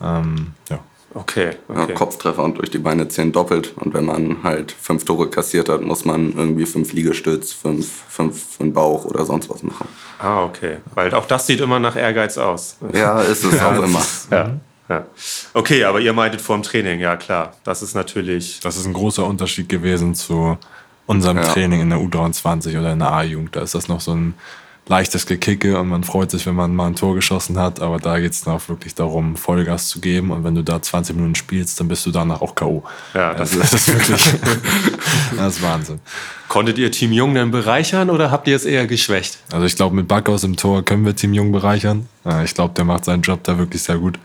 Ähm, 0.00 0.52
ja. 0.70 0.78
Okay, 1.14 1.52
ja, 1.68 1.82
okay. 1.82 1.94
Kopftreffer 1.94 2.42
und 2.42 2.58
durch 2.58 2.70
die 2.70 2.78
Beine 2.78 3.08
zählen 3.08 3.32
doppelt. 3.32 3.72
Und 3.76 3.94
wenn 3.94 4.04
man 4.04 4.42
halt 4.42 4.72
fünf 4.72 5.04
Tore 5.04 5.30
kassiert 5.30 5.68
hat, 5.68 5.80
muss 5.80 6.04
man 6.04 6.34
irgendwie 6.36 6.66
fünf 6.66 6.92
Liegestütz, 6.92 7.52
fünf, 7.52 7.90
fünf 8.08 8.56
für 8.56 8.64
den 8.64 8.72
Bauch 8.74 9.04
oder 9.06 9.24
sonst 9.24 9.48
was 9.48 9.62
machen. 9.62 9.88
Ah, 10.18 10.44
okay. 10.44 10.78
Weil 10.94 11.14
auch 11.14 11.26
das 11.26 11.46
sieht 11.46 11.60
immer 11.60 11.78
nach 11.78 11.96
Ehrgeiz 11.96 12.36
aus. 12.36 12.76
Ja, 12.92 13.22
ist 13.22 13.44
es 13.44 13.60
auch 13.62 13.82
immer. 13.82 14.02
Ja. 14.30 14.50
ja. 14.88 15.06
Okay, 15.54 15.84
aber 15.84 16.00
ihr 16.00 16.12
meintet 16.12 16.40
vor 16.40 16.56
dem 16.56 16.62
Training, 16.62 17.00
ja 17.00 17.16
klar. 17.16 17.52
Das 17.64 17.82
ist 17.82 17.94
natürlich. 17.94 18.60
Das 18.60 18.76
ist 18.76 18.86
ein 18.86 18.92
großer 18.92 19.24
Unterschied 19.24 19.68
gewesen 19.68 20.14
zu 20.14 20.58
unserem 21.06 21.38
Ja. 21.38 21.44
Training 21.44 21.80
in 21.80 21.90
der 21.90 21.98
U23 21.98 22.78
oder 22.78 22.92
in 22.92 22.98
der 22.98 23.12
A-Jugend. 23.12 23.56
Da 23.56 23.62
ist 23.62 23.74
das 23.74 23.88
noch 23.88 24.00
so 24.00 24.12
ein 24.12 24.34
leichtes 24.88 25.26
Gekicke 25.26 25.78
und 25.78 25.88
man 25.88 26.04
freut 26.04 26.30
sich, 26.30 26.46
wenn 26.46 26.54
man 26.54 26.74
mal 26.74 26.86
ein 26.86 26.94
Tor 26.94 27.14
geschossen 27.14 27.58
hat. 27.58 27.80
Aber 27.80 27.98
da 27.98 28.20
geht 28.20 28.32
es 28.32 28.42
dann 28.42 28.54
auch 28.54 28.68
wirklich 28.68 28.94
darum, 28.94 29.36
Vollgas 29.36 29.88
zu 29.88 30.00
geben. 30.00 30.30
Und 30.30 30.44
wenn 30.44 30.54
du 30.54 30.62
da 30.62 30.80
20 30.80 31.16
Minuten 31.16 31.34
spielst, 31.34 31.80
dann 31.80 31.88
bist 31.88 32.06
du 32.06 32.12
danach 32.12 32.40
auch 32.40 32.54
K.O. 32.54 32.84
Ja, 33.12 33.34
das 33.34 33.52
Also 33.52 33.60
das 33.60 33.72
ist 33.72 33.88
wirklich 33.88 34.34
das 35.36 35.56
ist 35.56 35.62
Wahnsinn. 35.62 36.00
Konntet 36.48 36.78
ihr 36.78 36.92
Team 36.92 37.12
Jung 37.12 37.34
denn 37.34 37.50
bereichern 37.50 38.10
oder 38.10 38.30
habt 38.30 38.46
ihr 38.46 38.54
es 38.54 38.64
eher 38.64 38.86
geschwächt? 38.86 39.38
Also 39.52 39.66
ich 39.66 39.74
glaube, 39.74 39.96
mit 39.96 40.06
Backhaus 40.06 40.44
im 40.44 40.56
Tor 40.56 40.84
können 40.84 41.04
wir 41.04 41.16
Team 41.16 41.34
Jung 41.34 41.50
bereichern. 41.50 42.08
Ich 42.44 42.54
glaube, 42.54 42.74
der 42.74 42.84
macht 42.84 43.04
seinen 43.04 43.22
Job 43.22 43.42
da 43.42 43.58
wirklich 43.58 43.82
sehr 43.82 43.98
gut. 43.98 44.18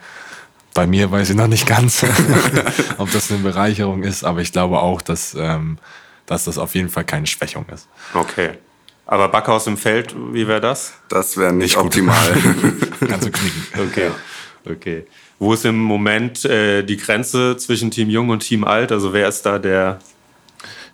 Bei 0.74 0.88
mir 0.88 1.12
weiß 1.12 1.32
ich 1.32 1.36
noch 1.36 1.48
nicht 1.48 1.66
ganz, 1.66 2.06
ob 2.98 3.12
das 3.12 3.32
eine 3.32 3.40
Bereicherung 3.42 4.04
ist, 4.04 4.24
aber 4.24 4.42
ich 4.42 4.52
glaube 4.52 4.80
auch, 4.80 5.02
dass, 5.02 5.36
ähm, 5.38 5.80
dass 6.28 6.46
das 6.46 6.58
auf 6.58 6.76
jeden 6.76 6.90
Fall 6.90 7.04
keine 7.04 7.28
Schwächung 7.28 7.66
ist. 7.74 7.90
Okay. 8.14 8.52
Aber 9.12 9.28
Backhaus 9.28 9.68
im 9.68 9.76
Feld, 9.76 10.16
wie 10.32 10.48
wäre 10.48 10.62
das? 10.62 10.94
Das 11.10 11.36
wäre 11.36 11.52
nicht, 11.52 11.76
Nicht 11.76 11.78
optimal. 11.78 12.16
Kannst 13.10 13.28
du 13.28 13.32
knicken. 13.32 13.64
Okay. 13.90 14.12
Okay. 14.66 15.06
Wo 15.38 15.54
ist 15.54 15.66
im 15.66 15.80
Moment 15.80 16.46
äh, 16.46 16.82
die 16.82 16.96
Grenze 16.96 17.58
zwischen 17.58 17.92
Team 17.92 18.10
Jung 18.10 18.30
und 18.30 18.40
Team 18.40 18.64
Alt? 18.64 18.90
Also 18.90 19.12
wer 19.12 19.28
ist 19.28 19.46
da 19.46 19.60
der. 19.60 20.00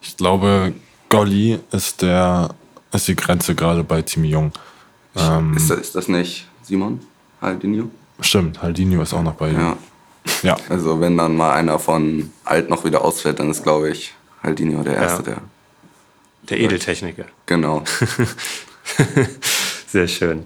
Ich 0.01 0.17
glaube, 0.17 0.73
Golli 1.09 1.59
ist, 1.71 2.01
der, 2.01 2.55
ist 2.91 3.07
die 3.07 3.15
Grenze 3.15 3.53
gerade 3.53 3.83
bei 3.83 4.01
Team 4.01 4.23
Jung. 4.23 4.51
Ähm, 5.15 5.55
ist, 5.55 5.69
das, 5.69 5.77
ist 5.77 5.93
das 5.93 6.07
nicht 6.07 6.47
Simon 6.63 7.01
Haldinho? 7.39 7.91
stimmt, 8.19 8.63
Haldinho 8.63 9.03
ist 9.03 9.13
auch 9.13 9.21
noch 9.21 9.35
bei 9.35 9.51
Jung. 9.51 9.59
Ja. 9.59 9.77
Ja. 10.41 10.57
Also 10.69 10.99
wenn 10.99 11.17
dann 11.17 11.37
mal 11.37 11.53
einer 11.53 11.77
von 11.77 12.31
Alt 12.45 12.67
noch 12.71 12.83
wieder 12.83 13.05
ausfällt, 13.05 13.39
dann 13.39 13.51
ist, 13.51 13.61
glaube 13.61 13.91
ich, 13.91 14.15
Haldinho 14.41 14.81
der 14.81 14.95
Erste, 14.95 15.21
der. 15.21 15.37
Der 16.49 16.59
Edeltechniker. 16.59 17.25
Genau. 17.45 17.83
Sehr 19.87 20.07
schön. 20.07 20.45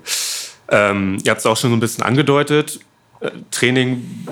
Ähm, 0.69 1.17
ihr 1.23 1.31
habt 1.31 1.39
es 1.39 1.45
auch 1.45 1.57
schon 1.57 1.71
so 1.71 1.75
ein 1.75 1.79
bisschen 1.79 2.03
angedeutet. 2.03 2.79
Äh, 3.19 3.31
Training 3.51 4.25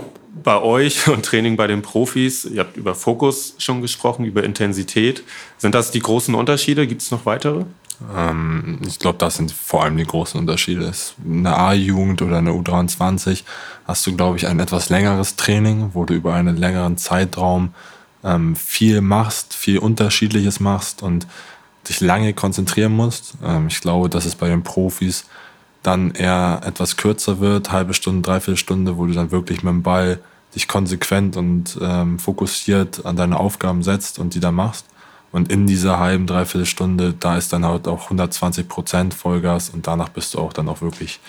bei 0.43 0.60
euch 0.62 1.08
und 1.08 1.25
Training 1.25 1.58
bei 1.58 1.67
den 1.67 1.82
Profis. 1.82 2.45
Ihr 2.45 2.62
habt 2.62 2.77
über 2.77 2.95
Fokus 2.95 3.55
schon 3.58 3.82
gesprochen, 3.82 4.25
über 4.25 4.43
Intensität. 4.43 5.23
Sind 5.58 5.75
das 5.75 5.91
die 5.91 5.99
großen 5.99 6.34
Unterschiede? 6.36 6.88
Gibt 6.88 7.01
es 7.01 7.12
noch 7.12 7.25
weitere? 7.25 7.65
Ähm, 8.17 8.79
ich 8.88 8.99
glaube, 8.99 9.17
das 9.17 9.36
sind 9.36 9.51
vor 9.51 9.84
allem 9.84 9.97
die 9.97 10.05
großen 10.05 10.39
Unterschiede. 10.39 10.86
Es- 10.86 11.15
In 11.25 11.43
der 11.43 11.58
A-Jugend 11.60 12.21
oder 12.21 12.39
in 12.39 12.45
der 12.45 12.53
U23 12.53 13.43
hast 13.86 14.08
du, 14.08 14.15
glaube 14.15 14.38
ich, 14.38 14.47
ein 14.47 14.60
etwas 14.60 14.89
längeres 14.89 15.36
Training, 15.36 15.91
wo 15.93 16.05
du 16.05 16.13
über 16.13 16.34
einen 16.34 16.55
längeren 16.58 16.97
Zeitraum 16.97 17.73
ähm, 18.23 18.55
viel 18.55 19.01
machst, 19.01 19.53
viel 19.53 19.79
Unterschiedliches 19.79 20.60
machst 20.60 21.01
und 21.03 21.25
dich 21.88 22.02
lange 22.02 22.34
konzentrieren 22.34 22.94
musst. 22.94 23.36
Ähm, 23.44 23.68
ich 23.68 23.82
glaube, 23.82 24.10
dass 24.10 24.26
es 24.26 24.36
bei 24.36 24.48
den 24.48 24.63
Profis 24.63 25.26
dann 25.84 26.12
eher 26.12 26.62
etwas 26.65 26.98
kürzer 26.98 27.39
wird, 27.39 27.72
halbe 27.72 27.94
Stunde, 27.94 28.22
dreiviertel 28.22 28.58
Stunde, 28.58 28.98
wo 28.98 29.06
du 29.06 29.13
dann 29.13 29.32
wirklich 29.32 29.63
mit 29.63 29.72
dem 29.72 29.84
Ball 29.84 30.20
dich 30.56 30.68
konsequent 30.68 31.38
und 31.38 31.78
ähm, 31.82 32.20
fokussiert 32.20 33.06
an 33.06 33.15
deine 33.15 33.39
Aufgaben 33.39 33.84
setzt 33.84 34.20
und 34.20 34.34
die 34.34 34.39
da 34.39 34.52
machst. 34.52 34.86
Und 35.32 35.52
in 35.52 35.68
dieser 35.68 36.00
halben, 36.00 36.26
dreiviertel 36.26 36.65
Stunde, 36.65 37.13
da 37.13 37.38
ist 37.38 37.54
dann 37.54 37.63
halt 37.63 37.88
auch 37.88 38.06
120 38.06 38.68
Prozent 38.68 39.13
Vollgas 39.13 39.70
und 39.70 39.86
danach 39.86 40.10
bist 40.10 40.34
du 40.34 40.39
auch 40.39 40.54
dann 40.54 40.68
auch 40.68 40.82
wirklich 40.82 41.20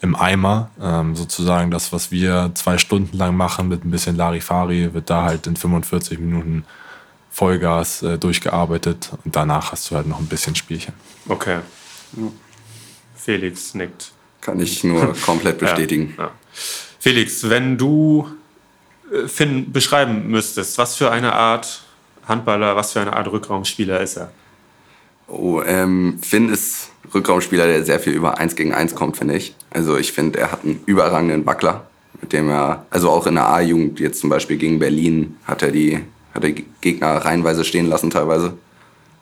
im 0.00 0.16
Eimer. 0.16 0.70
Ähm, 0.80 1.14
sozusagen 1.14 1.70
das, 1.70 1.92
was 1.92 2.10
wir 2.10 2.50
zwei 2.54 2.78
Stunden 2.78 3.16
lang 3.16 3.36
machen 3.36 3.68
mit 3.68 3.84
ein 3.84 3.90
bisschen 3.90 4.16
Larifari, 4.16 4.94
wird 4.94 5.10
da 5.10 5.22
halt 5.22 5.46
in 5.46 5.56
45 5.56 6.18
Minuten 6.18 6.64
Vollgas 7.32 8.02
äh, 8.02 8.18
durchgearbeitet 8.18 9.10
und 9.24 9.34
danach 9.34 9.72
hast 9.72 9.90
du 9.90 9.96
halt 9.96 10.06
noch 10.06 10.20
ein 10.20 10.26
bisschen 10.26 10.54
Spielchen. 10.54 10.94
Okay. 11.28 11.60
Felix 13.16 13.74
nickt. 13.74 14.12
Kann 14.40 14.60
ich 14.60 14.84
nur 14.84 15.14
komplett 15.26 15.58
bestätigen. 15.58 16.14
Ja, 16.16 16.24
ja. 16.24 16.30
Felix, 16.98 17.48
wenn 17.48 17.78
du 17.78 18.28
äh, 19.10 19.26
Finn 19.28 19.72
beschreiben 19.72 20.28
müsstest, 20.28 20.78
was 20.78 20.96
für 20.96 21.10
eine 21.10 21.32
Art 21.32 21.82
Handballer, 22.28 22.76
was 22.76 22.92
für 22.92 23.00
eine 23.00 23.14
Art 23.16 23.30
Rückraumspieler 23.30 24.00
ist 24.00 24.18
er? 24.18 24.30
Oh, 25.26 25.62
ähm, 25.62 26.18
Finn 26.22 26.50
ist 26.50 26.90
Rückraumspieler, 27.14 27.66
der 27.66 27.84
sehr 27.84 27.98
viel 27.98 28.12
über 28.12 28.38
1 28.38 28.56
gegen 28.56 28.74
1 28.74 28.94
kommt, 28.94 29.16
finde 29.16 29.36
ich. 29.36 29.54
Also 29.70 29.96
ich 29.96 30.12
finde, 30.12 30.38
er 30.38 30.52
hat 30.52 30.64
einen 30.64 30.82
überragenden 30.86 31.46
Wackler. 31.46 31.86
Mit 32.20 32.22
mit 32.22 32.32
dem 32.32 32.48
er, 32.48 32.86
also 32.88 33.10
auch 33.10 33.26
in 33.26 33.34
der 33.34 33.48
A-Jugend, 33.48 34.00
jetzt 34.00 34.20
zum 34.20 34.30
Beispiel 34.30 34.56
gegen 34.56 34.78
Berlin, 34.78 35.36
hat 35.44 35.62
er 35.62 35.72
die, 35.72 36.00
hat 36.34 36.44
er 36.44 36.52
Gegner 36.80 37.16
reihenweise 37.16 37.64
stehen 37.64 37.86
lassen 37.86 38.10
teilweise. 38.10 38.54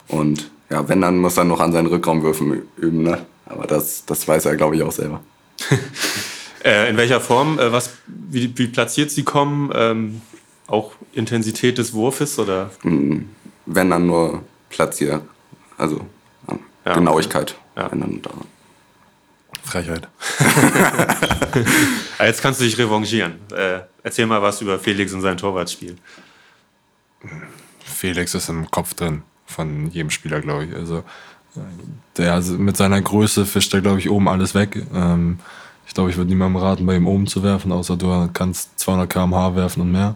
Und 0.09 0.51
ja, 0.71 0.89
wenn, 0.89 1.01
dann 1.01 1.19
muss 1.19 1.37
er 1.37 1.45
noch 1.45 1.61
an 1.61 1.73
seinen 1.73 1.87
Rückraumwürfen 1.87 2.63
üben, 2.77 3.03
ne? 3.03 3.27
Aber 3.47 3.67
das, 3.67 4.05
das 4.07 4.27
weiß 4.29 4.45
er, 4.45 4.57
glaube 4.57 4.77
ich, 4.77 4.83
auch 4.83 4.93
selber. 4.93 5.21
äh, 6.65 6.89
in 6.89 6.97
welcher 6.97 7.21
Form, 7.21 7.59
äh, 7.59 7.73
was, 7.73 7.91
wie, 8.07 8.57
wie 8.57 8.69
platziert 8.69 9.11
sie 9.11 9.25
kommen? 9.25 9.71
Ähm, 9.75 10.21
auch 10.69 10.93
Intensität 11.13 11.79
des 11.79 11.93
Wurfes 11.93 12.39
oder? 12.39 12.71
Hm, 12.83 13.29
wenn 13.67 13.91
dann 13.91 14.07
nur 14.07 14.43
platziert. 14.69 15.23
Also 15.77 16.01
ja, 16.85 16.95
Genauigkeit. 16.95 17.57
Ja. 17.77 17.91
Wenn 17.91 18.01
dann 18.01 18.23
da. 18.23 18.31
Frechheit. 19.63 20.09
Jetzt 22.21 22.43
kannst 22.43 22.61
du 22.61 22.65
dich 22.65 22.79
revanchieren. 22.79 23.35
Äh, 23.53 23.81
erzähl 24.03 24.27
mal 24.27 24.41
was 24.43 24.61
über 24.63 24.79
Felix 24.79 25.13
und 25.13 25.21
sein 25.21 25.37
Torwartspiel. 25.37 25.97
Felix 27.85 28.35
ist 28.35 28.49
im 28.49 28.71
Kopf 28.71 28.95
drin 28.95 29.23
von 29.47 29.91
jedem 29.91 30.11
Spieler, 30.11 30.41
glaube 30.41 30.65
ich. 30.65 30.75
Also 30.75 31.05
der 32.17 32.41
mit 32.41 32.77
seiner 32.77 33.01
Größe 33.01 33.45
fischt 33.47 33.75
er, 33.75 33.81
glaube 33.81 33.99
ich, 33.99 34.11
oben 34.11 34.29
alles 34.29 34.55
weg. 34.55 34.83
Ähm, 34.95 35.39
ich 35.87 35.95
glaube, 35.95 36.11
ich 36.11 36.17
würde 36.17 36.31
niemandem 36.31 36.63
raten, 36.63 36.87
bei 36.87 36.95
ihm 36.95 37.09
oben 37.09 37.27
zu 37.27 37.43
werfen, 37.43 37.73
außer 37.73 37.97
du 37.97 38.29
kannst 38.33 38.79
200 38.79 39.11
km/h 39.11 39.57
werfen 39.57 39.81
und 39.83 39.93
mehr. 39.93 40.15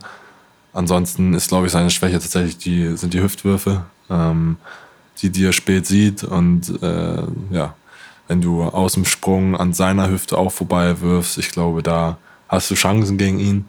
Ansonsten 0.72 1.34
ist, 1.34 1.48
glaube 1.48 1.66
ich, 1.66 1.72
seine 1.72 1.90
Schwäche 1.90 2.18
tatsächlich 2.18 2.58
die, 2.58 2.96
sind 2.96 3.14
die 3.14 3.22
Hüftwürfe, 3.22 3.84
ähm, 4.10 4.56
die, 5.18 5.30
die 5.30 5.44
er 5.44 5.52
spät 5.52 5.86
sieht. 5.86 6.22
Und 6.22 6.80
äh, 6.82 7.22
ja, 7.50 7.74
wenn 8.28 8.40
du 8.40 8.62
aus 8.62 8.94
dem 8.94 9.04
Sprung 9.04 9.56
an 9.56 9.72
seiner 9.72 10.08
Hüfte 10.08 10.38
auch 10.38 10.52
vorbei 10.52 11.00
wirfst, 11.00 11.38
ich 11.38 11.50
glaube, 11.50 11.82
da 11.82 12.18
hast 12.48 12.70
du 12.70 12.74
Chancen 12.74 13.18
gegen 13.18 13.38
ihn. 13.38 13.64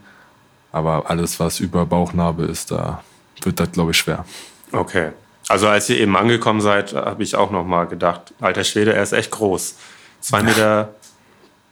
Aber 0.72 1.10
alles, 1.10 1.40
was 1.40 1.60
über 1.60 1.86
Bauchnabel 1.86 2.50
ist, 2.50 2.72
da 2.72 3.04
wird 3.44 3.60
das, 3.60 3.72
glaube 3.72 3.92
ich, 3.92 3.98
schwer. 3.98 4.26
Okay. 4.72 5.12
Also 5.48 5.68
als 5.68 5.90
ihr 5.90 6.00
eben 6.00 6.18
angekommen 6.18 6.62
seid, 6.62 6.94
habe 6.94 7.22
ich 7.24 7.36
auch 7.36 7.52
noch 7.52 7.66
mal 7.66 7.86
gedacht, 7.86 8.34
alter 8.42 8.64
Schwede, 8.64 8.94
er 8.94 9.04
ist 9.04 9.14
echt 9.14 9.32
groß. 9.32 9.76
Zwei 10.22 10.44
Meter. 10.44 10.96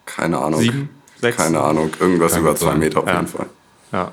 Keine 0.05 0.37
Ahnung. 0.37 0.59
Sieben, 0.59 0.89
sechs. 1.19 1.37
Keine 1.37 1.61
Ahnung. 1.61 1.91
Irgendwas 1.99 2.37
über 2.37 2.55
zwei 2.55 2.75
Meter 2.75 2.99
auf 2.99 3.07
ja. 3.07 3.15
jeden 3.15 3.27
Fall. 3.27 3.47
Ja. 3.91 4.11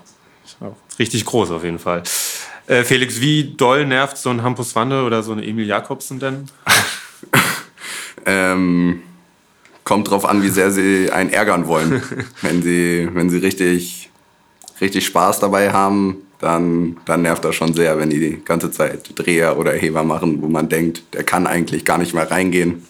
Richtig 0.99 1.25
groß 1.25 1.51
auf 1.51 1.65
jeden 1.65 1.79
Fall. 1.79 2.03
Äh, 2.67 2.85
Felix, 2.85 3.21
wie 3.21 3.55
doll 3.57 3.87
nervt 3.87 4.17
so 4.17 4.31
ein 4.31 4.43
Hampus 4.43 4.77
Wande 4.77 5.03
oder 5.03 5.23
so 5.23 5.33
ein 5.33 5.43
Emil 5.43 5.67
Jakobsen 5.67 6.21
denn? 6.21 6.47
ähm, 8.27 9.03
kommt 9.85 10.11
drauf 10.11 10.25
an, 10.25 10.43
wie 10.43 10.51
sehr 10.51 10.71
sie 10.71 11.11
einen 11.11 11.31
ärgern 11.31 11.67
wollen. 11.67 12.03
wenn 12.43 12.63
sie, 12.63 13.09
wenn 13.13 13.31
sie 13.31 13.39
richtig, 13.39 14.11
richtig 14.81 15.07
Spaß 15.07 15.41
dabei 15.41 15.73
haben, 15.73 16.19
dann, 16.41 16.97
dann 17.05 17.23
nervt 17.23 17.45
das 17.45 17.55
schon 17.55 17.75
sehr, 17.75 17.99
wenn 17.99 18.11
die 18.11 18.19
die 18.19 18.45
ganze 18.45 18.71
Zeit 18.71 19.11
Dreher 19.15 19.59
oder 19.59 19.73
Heber 19.73 20.03
machen, 20.03 20.41
wo 20.41 20.49
man 20.49 20.69
denkt, 20.69 21.03
der 21.13 21.23
kann 21.23 21.47
eigentlich 21.47 21.85
gar 21.85 21.99
nicht 21.99 22.15
mehr 22.15 22.31
reingehen, 22.31 22.87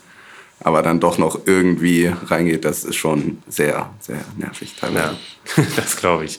aber 0.60 0.82
dann 0.82 1.00
doch 1.00 1.18
noch 1.18 1.40
irgendwie 1.46 2.12
reingeht. 2.26 2.64
Das 2.64 2.84
ist 2.84 2.96
schon 2.96 3.42
sehr, 3.48 3.90
sehr 3.98 4.20
nervig 4.36 4.74
teilweise. 4.78 5.16
Ja, 5.56 5.64
das 5.76 5.96
glaube 5.96 6.26
ich. 6.26 6.38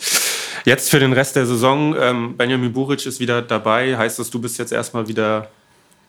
Jetzt 0.64 0.90
für 0.90 1.00
den 1.00 1.12
Rest 1.12 1.36
der 1.36 1.46
Saison, 1.46 1.96
ähm, 2.00 2.38
Benjamin 2.38 2.72
Buric 2.72 3.06
ist 3.06 3.20
wieder 3.20 3.42
dabei. 3.42 3.98
Heißt 3.98 4.20
das, 4.20 4.30
du 4.30 4.40
bist 4.40 4.58
jetzt 4.58 4.72
erstmal 4.72 5.08
wieder 5.08 5.50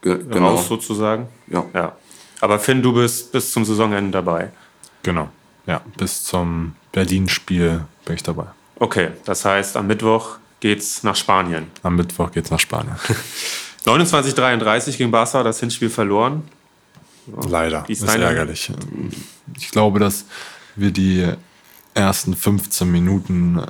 Ge 0.02 0.18
genau. 0.18 0.50
raus 0.50 0.68
sozusagen? 0.68 1.28
Ja. 1.48 1.64
ja. 1.74 1.96
Aber 2.40 2.58
Finn, 2.58 2.82
du 2.82 2.92
bist 2.92 3.32
bis 3.32 3.52
zum 3.52 3.64
Saisonende 3.64 4.10
dabei. 4.10 4.50
Genau. 5.02 5.30
Ja, 5.66 5.80
bis 5.96 6.24
zum 6.24 6.74
Berlin-Spiel 6.92 7.84
bin 8.04 8.14
ich 8.14 8.22
dabei. 8.22 8.46
Okay, 8.76 9.10
das 9.24 9.44
heißt, 9.44 9.76
am 9.76 9.86
Mittwoch 9.86 10.38
geht's 10.62 11.02
nach 11.02 11.16
Spanien. 11.16 11.66
Am 11.82 11.96
Mittwoch 11.96 12.30
geht's 12.30 12.50
nach 12.50 12.60
Spanien. 12.60 12.94
29-33 13.84 14.96
gegen 14.96 15.10
Barca, 15.10 15.42
das 15.42 15.58
Hinspiel 15.58 15.90
verloren. 15.90 16.44
Leider. 17.48 17.84
Ist, 17.88 18.02
ärgerlich. 18.04 18.72
Ich 19.58 19.70
glaube, 19.70 19.98
dass 19.98 20.24
wir 20.76 20.92
die 20.92 21.28
ersten 21.94 22.34
15 22.34 22.90
Minuten 22.90 23.60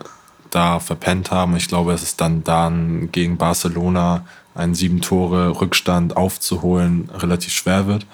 da 0.51 0.81
verpennt 0.81 1.31
haben. 1.31 1.57
Ich 1.57 1.67
glaube, 1.67 1.93
es 1.95 2.03
ist 2.03 2.21
dann 2.21 2.45
dann 2.45 3.11
gegen 3.11 3.39
Barcelona 3.39 4.27
einen 4.55 4.75
sieben 4.75 5.01
Tore 5.01 5.61
Rückstand 5.63 6.15
aufzuholen 6.15 7.09
relativ 7.15 7.55
schwer 7.55 7.87
wird. 7.87 8.07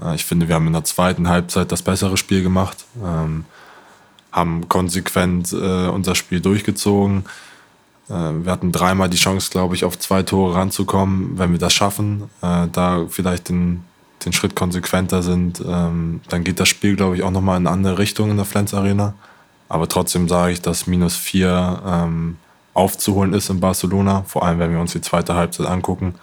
Äh, 0.00 0.14
ich 0.14 0.24
finde, 0.24 0.46
wir 0.46 0.54
haben 0.54 0.68
in 0.68 0.74
der 0.74 0.84
zweiten 0.84 1.28
Halbzeit 1.28 1.72
das 1.72 1.82
bessere 1.82 2.16
Spiel 2.16 2.44
gemacht, 2.44 2.84
ähm, 3.04 3.46
haben 4.30 4.68
konsequent 4.68 5.52
äh, 5.52 5.88
unser 5.88 6.14
Spiel 6.14 6.40
durchgezogen. 6.40 7.24
Äh, 8.08 8.12
wir 8.12 8.52
hatten 8.52 8.72
dreimal 8.72 9.08
die 9.08 9.16
Chance, 9.16 9.50
glaube 9.50 9.74
ich, 9.74 9.84
auf 9.84 9.98
zwei 9.98 10.22
Tore 10.22 10.54
ranzukommen. 10.54 11.38
Wenn 11.38 11.52
wir 11.52 11.58
das 11.58 11.72
schaffen, 11.72 12.30
äh, 12.42 12.68
da 12.70 13.06
vielleicht 13.08 13.48
den, 13.48 13.84
den 14.24 14.32
Schritt 14.32 14.54
konsequenter 14.56 15.22
sind, 15.22 15.62
ähm, 15.66 16.20
dann 16.28 16.44
geht 16.44 16.60
das 16.60 16.68
Spiel, 16.68 16.96
glaube 16.96 17.16
ich, 17.16 17.22
auch 17.22 17.30
nochmal 17.30 17.58
in 17.58 17.66
eine 17.66 17.74
andere 17.74 17.98
Richtung 17.98 18.30
in 18.30 18.36
der 18.36 18.46
Flens 18.46 18.74
Arena. 18.74 19.14
Aber 19.68 19.88
trotzdem 19.88 20.28
sage 20.28 20.52
ich, 20.52 20.60
dass 20.60 20.86
minus 20.86 21.16
vier 21.16 21.82
ähm, 21.86 22.36
aufzuholen 22.74 23.32
ist 23.32 23.50
in 23.50 23.60
Barcelona, 23.60 24.22
vor 24.26 24.44
allem 24.44 24.58
wenn 24.58 24.72
wir 24.72 24.80
uns 24.80 24.92
die 24.92 25.00
zweite 25.00 25.34
Halbzeit 25.34 25.66
angucken. 25.66 26.14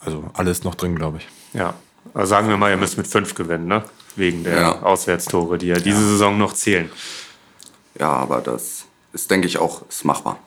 Also 0.00 0.24
alles 0.34 0.62
noch 0.62 0.74
drin, 0.74 0.94
glaube 0.94 1.18
ich. 1.18 1.28
Ja, 1.52 1.74
also 2.14 2.30
sagen 2.30 2.48
wir 2.48 2.56
mal, 2.56 2.70
ihr 2.70 2.76
müsst 2.76 2.96
mit 2.96 3.06
fünf 3.06 3.34
gewinnen, 3.34 3.66
ne? 3.66 3.84
Wegen 4.14 4.44
der 4.44 4.60
ja. 4.60 4.82
Auswärtstore, 4.82 5.58
die 5.58 5.66
ja 5.66 5.76
diese 5.76 6.00
ja. 6.00 6.08
Saison 6.08 6.38
noch 6.38 6.52
zählen. 6.52 6.90
Ja, 7.98 8.12
aber 8.12 8.40
das 8.40 8.85
ist, 9.16 9.30
denke 9.30 9.46
ich, 9.46 9.58
auch 9.58 9.88
ist 9.88 10.04
machbar. 10.04 10.38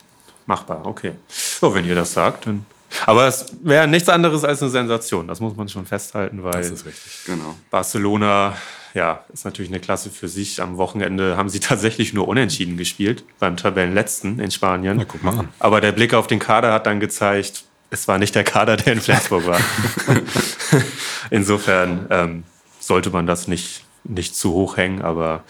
Machbar, 0.46 0.86
okay. 0.86 1.14
So, 1.28 1.74
wenn 1.74 1.86
ihr 1.86 1.96
das 1.96 2.14
sagt, 2.14 2.46
dann. 2.48 2.66
Aber 3.06 3.28
es 3.28 3.54
wäre 3.62 3.88
nichts 3.88 4.10
anderes 4.10 4.44
als 4.44 4.62
eine 4.62 4.72
Sensation. 4.72 5.28
Das 5.28 5.40
muss 5.40 5.56
man 5.56 5.70
schon 5.70 5.86
festhalten, 5.86 6.44
weil 6.44 6.54
das 6.54 6.72
ist 6.72 6.86
richtig. 6.86 7.26
Genau. 7.26 7.56
Barcelona 7.70 8.56
ja, 8.96 9.24
ist 9.32 9.46
natürlich 9.46 9.70
eine 9.70 9.80
Klasse 9.80 10.10
für 10.10 10.28
sich. 10.28 10.62
Am 10.62 10.78
Wochenende 10.78 11.38
haben 11.38 11.50
sie 11.50 11.60
tatsächlich 11.72 12.14
nur 12.14 12.28
unentschieden 12.28 12.78
gespielt, 12.78 13.24
beim 13.40 13.58
Tabellenletzten 13.58 14.40
in 14.40 14.52
Spanien. 14.52 14.98
Na, 14.98 15.06
guck 15.06 15.24
mal 15.24 15.38
an. 15.38 15.50
Aber 15.60 15.82
der 15.82 15.92
Blick 15.92 16.14
auf 16.14 16.28
den 16.28 16.40
Kader 16.40 16.74
hat 16.74 16.86
dann 16.86 17.00
gezeigt, 17.00 17.66
es 17.92 18.08
war 18.08 18.20
nicht 18.20 18.36
der 18.36 18.44
Kader, 18.44 18.78
der 18.78 18.94
in 18.94 19.02
Flensburg 19.02 19.48
war. 19.48 19.60
Insofern 21.32 22.06
ähm, 22.12 22.44
sollte 22.80 23.10
man 23.10 23.26
das 23.26 23.48
nicht, 23.48 23.84
nicht 24.04 24.36
zu 24.36 24.54
hoch 24.54 24.78
hängen, 24.78 25.02
aber 25.02 25.44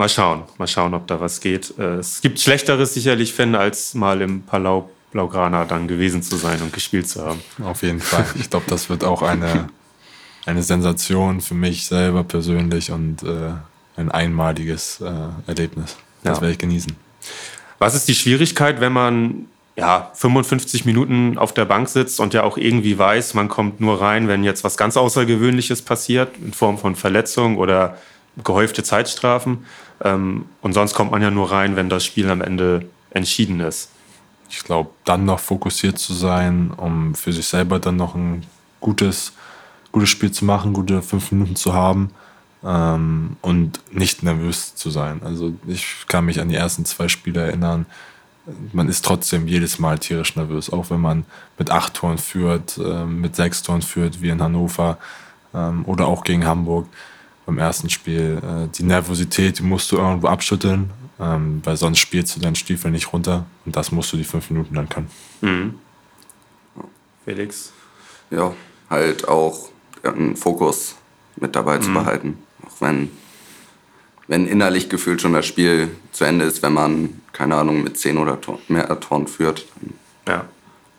mal 0.00 0.08
schauen, 0.08 0.42
mal 0.58 0.66
schauen, 0.66 0.94
ob 0.94 1.06
da 1.06 1.20
was 1.20 1.40
geht. 1.40 1.74
Äh, 1.78 1.96
es 1.96 2.20
gibt 2.20 2.40
Schlechteres 2.40 2.94
sicherlich, 2.94 3.32
Finn, 3.32 3.54
als 3.54 3.94
mal 3.94 4.20
im 4.20 4.42
Palau 4.42 4.90
Blaugrana 5.12 5.64
dann 5.64 5.88
gewesen 5.88 6.22
zu 6.22 6.36
sein 6.36 6.62
und 6.62 6.72
gespielt 6.72 7.08
zu 7.08 7.24
haben. 7.24 7.40
Auf 7.64 7.82
jeden 7.82 8.00
Fall. 8.00 8.24
Ich 8.36 8.48
glaube, 8.48 8.66
das 8.68 8.88
wird 8.88 9.02
auch 9.02 9.22
eine 9.22 9.68
eine 10.46 10.62
Sensation 10.62 11.40
für 11.40 11.54
mich 11.54 11.86
selber 11.86 12.24
persönlich 12.24 12.90
und 12.90 13.22
äh, 13.22 13.52
ein 13.96 14.10
einmaliges 14.10 15.00
äh, 15.00 15.12
Erlebnis. 15.46 15.96
Das 16.22 16.38
ja. 16.38 16.42
werde 16.42 16.52
ich 16.52 16.58
genießen. 16.58 16.94
Was 17.78 17.94
ist 17.94 18.08
die 18.08 18.14
Schwierigkeit, 18.14 18.80
wenn 18.80 18.92
man 18.92 19.46
ja, 19.76 20.10
55 20.14 20.84
Minuten 20.84 21.38
auf 21.38 21.54
der 21.54 21.64
Bank 21.64 21.88
sitzt 21.88 22.20
und 22.20 22.34
ja 22.34 22.42
auch 22.42 22.58
irgendwie 22.58 22.98
weiß, 22.98 23.34
man 23.34 23.48
kommt 23.48 23.80
nur 23.80 24.00
rein, 24.00 24.28
wenn 24.28 24.44
jetzt 24.44 24.64
was 24.64 24.76
ganz 24.76 24.96
Außergewöhnliches 24.96 25.82
passiert, 25.82 26.36
in 26.38 26.52
Form 26.52 26.76
von 26.76 26.96
Verletzung 26.96 27.56
oder 27.56 27.96
gehäufte 28.42 28.82
Zeitstrafen. 28.82 29.66
Ähm, 30.02 30.46
und 30.62 30.72
sonst 30.72 30.94
kommt 30.94 31.10
man 31.10 31.22
ja 31.22 31.30
nur 31.30 31.50
rein, 31.50 31.76
wenn 31.76 31.88
das 31.88 32.04
Spiel 32.04 32.30
am 32.30 32.40
Ende 32.40 32.86
entschieden 33.10 33.60
ist. 33.60 33.90
Ich 34.48 34.64
glaube, 34.64 34.90
dann 35.04 35.24
noch 35.24 35.40
fokussiert 35.40 35.98
zu 35.98 36.12
sein, 36.12 36.72
um 36.76 37.14
für 37.14 37.32
sich 37.32 37.46
selber 37.46 37.78
dann 37.78 37.96
noch 37.96 38.14
ein 38.14 38.44
gutes 38.80 39.32
gutes 39.92 40.08
Spiel 40.08 40.30
zu 40.30 40.44
machen, 40.44 40.72
gute 40.72 41.02
fünf 41.02 41.32
Minuten 41.32 41.56
zu 41.56 41.74
haben 41.74 42.10
ähm, 42.64 43.36
und 43.42 43.80
nicht 43.92 44.22
nervös 44.22 44.74
zu 44.74 44.90
sein. 44.90 45.20
Also 45.24 45.54
ich 45.66 46.06
kann 46.06 46.24
mich 46.24 46.40
an 46.40 46.48
die 46.48 46.56
ersten 46.56 46.84
zwei 46.84 47.08
Spiele 47.08 47.42
erinnern. 47.42 47.86
Man 48.72 48.88
ist 48.88 49.04
trotzdem 49.04 49.46
jedes 49.46 49.78
Mal 49.78 49.98
tierisch 49.98 50.36
nervös, 50.36 50.70
auch 50.70 50.90
wenn 50.90 51.00
man 51.00 51.24
mit 51.58 51.70
acht 51.70 51.94
Toren 51.94 52.18
führt, 52.18 52.78
äh, 52.78 53.04
mit 53.04 53.36
sechs 53.36 53.62
Toren 53.62 53.82
führt, 53.82 54.22
wie 54.22 54.30
in 54.30 54.42
Hannover 54.42 54.98
ähm, 55.54 55.84
oder 55.86 56.06
auch 56.06 56.24
gegen 56.24 56.46
Hamburg 56.46 56.86
beim 57.50 57.58
ersten 57.58 57.90
Spiel. 57.90 58.40
Äh, 58.42 58.68
die 58.76 58.84
Nervosität, 58.84 59.58
die 59.58 59.62
musst 59.64 59.90
du 59.90 59.96
irgendwo 59.96 60.28
abschütteln, 60.28 60.90
ähm, 61.18 61.60
weil 61.64 61.76
sonst 61.76 61.98
spielst 61.98 62.36
du 62.36 62.40
deinen 62.40 62.54
Stiefel 62.54 62.90
nicht 62.92 63.12
runter 63.12 63.44
und 63.66 63.74
das 63.74 63.90
musst 63.90 64.12
du 64.12 64.16
die 64.16 64.24
fünf 64.24 64.50
Minuten 64.50 64.74
dann 64.74 64.88
können. 64.88 65.10
Mhm. 65.40 65.74
Felix? 67.24 67.72
Ja, 68.30 68.54
halt 68.88 69.28
auch 69.28 69.70
einen 70.02 70.36
Fokus 70.36 70.94
mit 71.36 71.56
dabei 71.56 71.78
mhm. 71.78 71.82
zu 71.82 71.92
behalten. 71.92 72.38
Auch 72.66 72.80
wenn, 72.80 73.10
wenn 74.28 74.46
innerlich 74.46 74.88
gefühlt 74.88 75.20
schon 75.20 75.32
das 75.32 75.46
Spiel 75.46 75.90
zu 76.12 76.24
Ende 76.24 76.44
ist, 76.44 76.62
wenn 76.62 76.72
man, 76.72 77.20
keine 77.32 77.56
Ahnung, 77.56 77.82
mit 77.82 77.98
zehn 77.98 78.16
oder 78.16 78.38
mehr 78.68 79.00
Toren 79.00 79.26
führt, 79.26 79.66
dann 79.74 80.34
ja. 80.36 80.44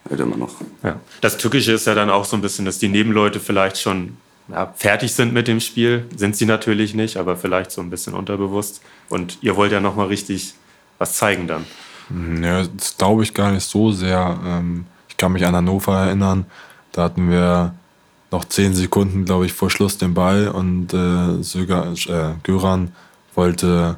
halt 0.09 0.19
immer 0.19 0.37
noch. 0.37 0.55
Ja. 0.83 0.99
Das 1.21 1.37
Tückische 1.37 1.71
ist 1.71 1.87
ja 1.87 1.95
dann 1.95 2.09
auch 2.09 2.25
so 2.25 2.35
ein 2.35 2.41
bisschen, 2.41 2.65
dass 2.65 2.77
die 2.77 2.89
Nebenleute 2.89 3.39
vielleicht 3.39 3.79
schon 3.79 4.17
ja, 4.51 4.73
fertig 4.75 5.13
sind 5.13 5.33
mit 5.33 5.47
dem 5.47 5.59
Spiel. 5.59 6.07
Sind 6.15 6.35
sie 6.35 6.45
natürlich 6.45 6.93
nicht, 6.93 7.17
aber 7.17 7.37
vielleicht 7.37 7.71
so 7.71 7.81
ein 7.81 7.89
bisschen 7.89 8.13
unterbewusst. 8.13 8.81
Und 9.09 9.37
ihr 9.41 9.55
wollt 9.55 9.71
ja 9.71 9.79
nochmal 9.79 10.07
richtig 10.07 10.53
was 10.97 11.13
zeigen 11.13 11.47
dann. 11.47 11.65
Ja, 12.43 12.63
das 12.63 12.97
glaube 12.97 13.23
ich 13.23 13.33
gar 13.33 13.51
nicht 13.51 13.63
so 13.63 13.91
sehr. 13.91 14.39
Ähm, 14.45 14.85
ich 15.09 15.17
kann 15.17 15.31
mich 15.31 15.45
an 15.45 15.55
Hannover 15.55 15.97
erinnern. 15.97 16.45
Da 16.91 17.03
hatten 17.03 17.29
wir 17.29 17.73
noch 18.31 18.45
zehn 18.45 18.73
Sekunden, 18.73 19.25
glaube 19.25 19.45
ich, 19.45 19.53
vor 19.53 19.69
Schluss 19.69 19.97
den 19.97 20.13
Ball 20.13 20.47
und 20.47 20.93
äh, 20.93 21.41
Söger, 21.41 21.93
äh, 22.07 22.33
Göran 22.43 22.91
wollte 23.35 23.97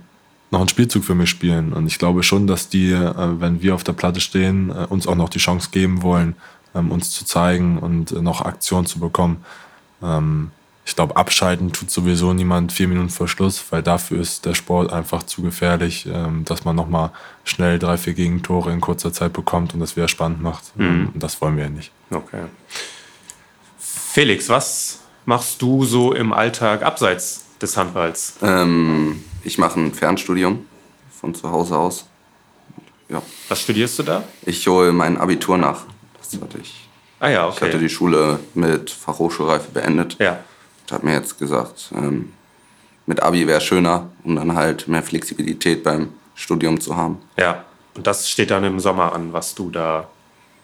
noch 0.52 0.60
einen 0.60 0.70
Spielzug 0.70 1.04
für 1.04 1.16
mich 1.16 1.30
spielen. 1.30 1.74
Und 1.74 1.88
ich 1.88 1.98
glaube 1.98 2.24
schon, 2.24 2.48
dass 2.48 2.70
die, 2.70 2.92
äh, 2.92 3.14
wenn 3.40 3.62
wir 3.62 3.76
auf 3.76 3.84
der 3.84 3.94
Platte 3.94 4.22
stehen, 4.22 4.70
äh, 4.70 4.86
uns 4.90 5.08
auch 5.08 5.16
noch 5.16 5.30
die 5.30 5.40
Chance 5.40 5.70
geben 5.72 6.02
wollen, 6.02 6.36
ähm, 6.76 6.92
uns 6.92 7.12
zu 7.12 7.26
zeigen 7.26 7.80
und 7.80 8.12
äh, 8.12 8.22
noch 8.22 8.42
Aktion 8.42 8.86
zu 8.86 9.00
bekommen. 9.00 9.44
Ähm, 10.04 10.52
ich 10.86 10.96
glaube, 10.96 11.16
abschalten 11.16 11.72
tut 11.72 11.90
sowieso 11.90 12.34
niemand 12.34 12.74
vier 12.74 12.90
Minuten 12.90 13.10
vor 13.10 13.30
Schluss, 13.30 13.64
weil 13.70 13.82
dafür 13.82 14.20
ist 14.20 14.46
der 14.46 14.54
Sport 14.54 14.92
einfach 14.92 15.24
zu 15.24 15.42
gefährlich, 15.42 16.06
ähm, 16.12 16.44
dass 16.44 16.66
man 16.66 16.76
nochmal 16.76 17.12
schnell 17.46 17.80
drei, 17.80 17.98
vier 17.98 18.14
Gegentore 18.14 18.72
in 18.72 18.82
kurzer 18.82 19.14
Zeit 19.14 19.32
bekommt 19.32 19.74
und 19.74 19.80
das 19.80 19.96
wieder 19.96 20.10
spannend 20.10 20.42
macht. 20.42 20.78
Mhm. 20.78 21.12
Und 21.14 21.24
das 21.24 21.40
wollen 21.42 21.56
wir 21.56 21.64
ja 21.64 21.70
nicht. 21.70 21.92
Okay. 22.12 22.44
Felix, 23.78 24.50
was 24.50 25.00
machst 25.26 25.62
du 25.62 25.86
so 25.86 26.14
im 26.14 26.34
Alltag 26.34 26.84
abseits 26.84 27.46
des 27.62 27.78
Handballs? 27.78 28.36
Ähm, 28.42 29.24
ich 29.44 29.58
mache 29.58 29.80
ein 29.80 29.94
Fernstudium 29.94 30.66
von 31.10 31.34
zu 31.34 31.50
Hause 31.50 31.78
aus. 31.78 32.08
Ja. 33.08 33.22
Was 33.48 33.62
studierst 33.62 34.00
du 34.00 34.04
da? 34.04 34.24
Ich 34.46 34.68
hole 34.68 34.92
mein 34.92 35.18
Abitur 35.18 35.58
nach. 35.58 35.86
Das 36.18 36.34
hatte 36.42 36.58
ich. 36.58 36.83
Ah 37.24 37.30
ja, 37.30 37.48
okay. 37.48 37.56
Ich 37.56 37.62
hatte 37.62 37.80
die 37.80 37.90
Schule 37.90 38.38
mit 38.54 38.92
Fachhochschulreife 38.92 39.72
beendet. 39.72 40.18
Ja. 40.20 40.40
Ich 40.86 40.92
habe 40.92 41.06
mir 41.06 41.14
jetzt 41.14 41.40
gesagt, 41.40 41.90
ähm, 41.96 42.34
mit 43.06 43.24
Abi 43.24 43.48
wäre 43.48 43.62
schöner, 43.62 44.10
um 44.26 44.36
dann 44.36 44.56
halt 44.56 44.90
mehr 44.90 45.02
Flexibilität 45.02 45.84
beim 45.84 46.10
Studium 46.36 46.82
zu 46.82 46.98
haben. 46.98 47.20
Ja. 47.38 47.64
Und 47.96 48.06
das 48.06 48.30
steht 48.30 48.52
dann 48.52 48.66
im 48.66 48.78
Sommer 48.82 49.14
an, 49.14 49.32
was 49.32 49.56
du 49.56 49.70
da 49.70 50.10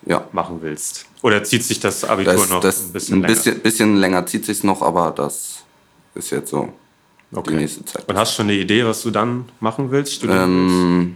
ja. 0.05 0.25
machen 0.33 0.57
willst. 0.61 1.05
Oder 1.21 1.45
zieht 1.45 1.63
sich 1.63 1.79
das 1.79 2.03
Abitur 2.03 2.33
das, 2.33 2.49
noch 2.49 2.59
das 2.59 2.87
ein 2.87 2.91
bisschen 2.91 3.15
ein 3.15 3.21
bisschen, 3.21 3.51
länger? 3.53 3.63
bisschen 3.63 3.95
länger 3.95 4.25
zieht 4.25 4.43
sich 4.43 4.61
noch, 4.65 4.81
aber 4.81 5.11
das 5.11 5.63
ist 6.13 6.29
jetzt 6.29 6.49
so 6.49 6.73
okay. 7.31 7.51
die 7.51 7.55
nächste 7.55 7.85
Zeit. 7.85 8.03
Und 8.09 8.17
hast 8.17 8.33
du 8.33 8.35
schon 8.35 8.49
eine 8.49 8.59
Idee, 8.59 8.83
was 8.83 9.01
du 9.03 9.11
dann 9.11 9.45
machen 9.61 9.91
willst? 9.91 10.25
Ähm, 10.25 11.15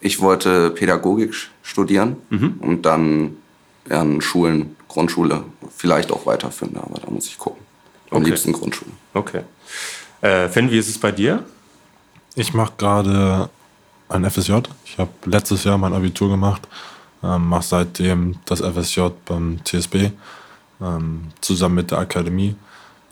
ich 0.00 0.20
wollte 0.20 0.70
Pädagogik 0.70 1.34
studieren 1.64 2.18
mhm. 2.30 2.60
und 2.60 2.82
dann 2.82 3.38
an 3.90 4.20
Schulen, 4.20 4.76
Grundschule, 4.88 5.44
vielleicht 5.74 6.12
auch 6.12 6.26
weiterführen, 6.26 6.76
aber 6.76 7.00
da 7.00 7.10
muss 7.10 7.26
ich 7.26 7.38
gucken. 7.38 7.62
Am 8.10 8.18
okay. 8.18 8.30
liebsten 8.30 8.52
Grundschule. 8.52 8.90
Okay. 9.14 9.42
Äh, 10.20 10.48
Finn, 10.48 10.70
wie 10.70 10.78
ist 10.78 10.88
es 10.88 10.98
bei 10.98 11.12
dir? 11.12 11.44
Ich 12.34 12.54
mache 12.54 12.72
gerade 12.76 13.50
ein 14.08 14.30
FSJ. 14.30 14.52
Ich 14.84 14.98
habe 14.98 15.10
letztes 15.24 15.64
Jahr 15.64 15.78
mein 15.78 15.92
Abitur 15.92 16.28
gemacht, 16.28 16.62
ähm, 17.22 17.48
mache 17.48 17.64
seitdem 17.64 18.36
das 18.44 18.60
FSJ 18.60 19.08
beim 19.24 19.60
TSB 19.64 20.12
ähm, 20.80 21.28
zusammen 21.40 21.76
mit 21.76 21.90
der 21.90 21.98
Akademie. 21.98 22.54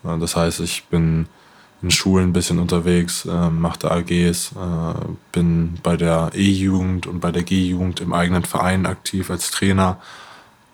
Äh, 0.05 0.19
das 0.19 0.37
heißt, 0.37 0.61
ich 0.61 0.85
bin 0.85 1.27
in 1.83 1.91
Schulen 1.91 2.29
ein 2.29 2.33
bisschen 2.33 2.59
unterwegs, 2.59 3.27
äh, 3.27 3.51
mache 3.51 3.81
da 3.81 3.91
AGs, 3.91 4.53
äh, 4.53 4.95
bin 5.33 5.75
bei 5.83 5.97
der 5.97 6.31
E-Jugend 6.35 7.07
und 7.07 7.21
bei 7.21 7.31
der 7.31 7.43
G-Jugend 7.43 8.01
im 8.01 8.13
eigenen 8.13 8.45
Verein 8.45 8.87
aktiv 8.87 9.31
als 9.31 9.51
Trainer 9.51 10.01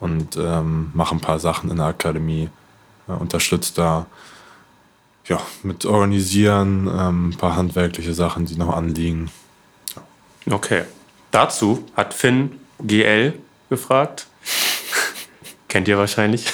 und 0.00 0.36
ähm, 0.36 0.90
mache 0.94 1.14
ein 1.14 1.20
paar 1.20 1.38
Sachen 1.38 1.70
in 1.70 1.76
der 1.76 1.86
Akademie, 1.86 2.48
äh, 3.08 3.12
unterstütze 3.12 3.74
da 3.74 4.06
ja, 5.26 5.40
mit 5.62 5.84
Organisieren, 5.84 6.88
ähm, 6.92 7.28
ein 7.28 7.36
paar 7.36 7.54
handwerkliche 7.54 8.14
Sachen, 8.14 8.46
die 8.46 8.56
noch 8.56 8.74
anliegen. 8.74 9.30
Ja. 9.94 10.54
Okay. 10.54 10.82
Dazu 11.30 11.84
hat 11.94 12.14
Finn 12.14 12.58
GL 12.80 13.34
gefragt. 13.68 14.26
Kennt 15.68 15.86
ihr 15.86 15.98
wahrscheinlich. 15.98 16.52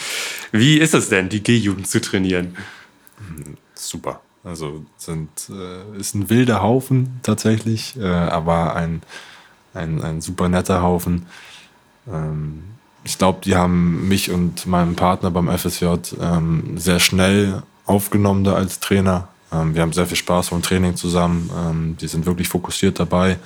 Wie 0.52 0.78
ist 0.78 0.94
es 0.94 1.08
denn, 1.08 1.28
die 1.28 1.42
G-Jugend 1.42 1.88
zu 1.88 2.00
trainieren? 2.00 2.56
super. 3.74 4.20
Also 4.42 4.84
sind, 4.98 5.30
äh, 5.50 5.98
ist 5.98 6.14
ein 6.14 6.28
wilder 6.28 6.62
Haufen 6.62 7.20
tatsächlich, 7.22 7.96
äh, 7.96 8.04
aber 8.04 8.76
ein, 8.76 9.02
ein, 9.72 10.02
ein 10.02 10.20
super 10.20 10.48
netter 10.48 10.82
Haufen. 10.82 11.26
Ähm, 12.06 12.64
ich 13.04 13.18
glaube, 13.18 13.40
die 13.44 13.54
haben 13.54 14.08
mich 14.08 14.30
und 14.30 14.66
meinen 14.66 14.96
Partner 14.96 15.30
beim 15.30 15.48
FSJ 15.56 15.86
ähm, 16.20 16.76
sehr 16.76 16.98
schnell 16.98 17.62
aufgenommen 17.86 18.44
da 18.44 18.54
als 18.54 18.80
Trainer. 18.80 19.28
Ähm, 19.52 19.74
wir 19.74 19.82
haben 19.82 19.92
sehr 19.92 20.06
viel 20.06 20.16
Spaß 20.16 20.50
beim 20.50 20.62
Training 20.62 20.96
zusammen. 20.96 21.50
Ähm, 21.56 21.96
die 22.00 22.08
sind 22.08 22.26
wirklich 22.26 22.48
fokussiert 22.48 22.98
dabei, 22.98 23.38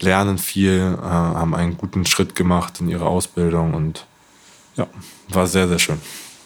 lernen 0.00 0.38
viel, 0.38 0.98
äh, 1.00 1.06
haben 1.06 1.54
einen 1.54 1.76
guten 1.76 2.04
Schritt 2.04 2.34
gemacht 2.34 2.80
in 2.80 2.88
ihrer 2.88 3.06
Ausbildung 3.06 3.74
und 3.74 4.06
ja, 4.76 4.86
war 5.28 5.46
sehr, 5.46 5.68
sehr 5.68 5.78
schön, 5.78 6.00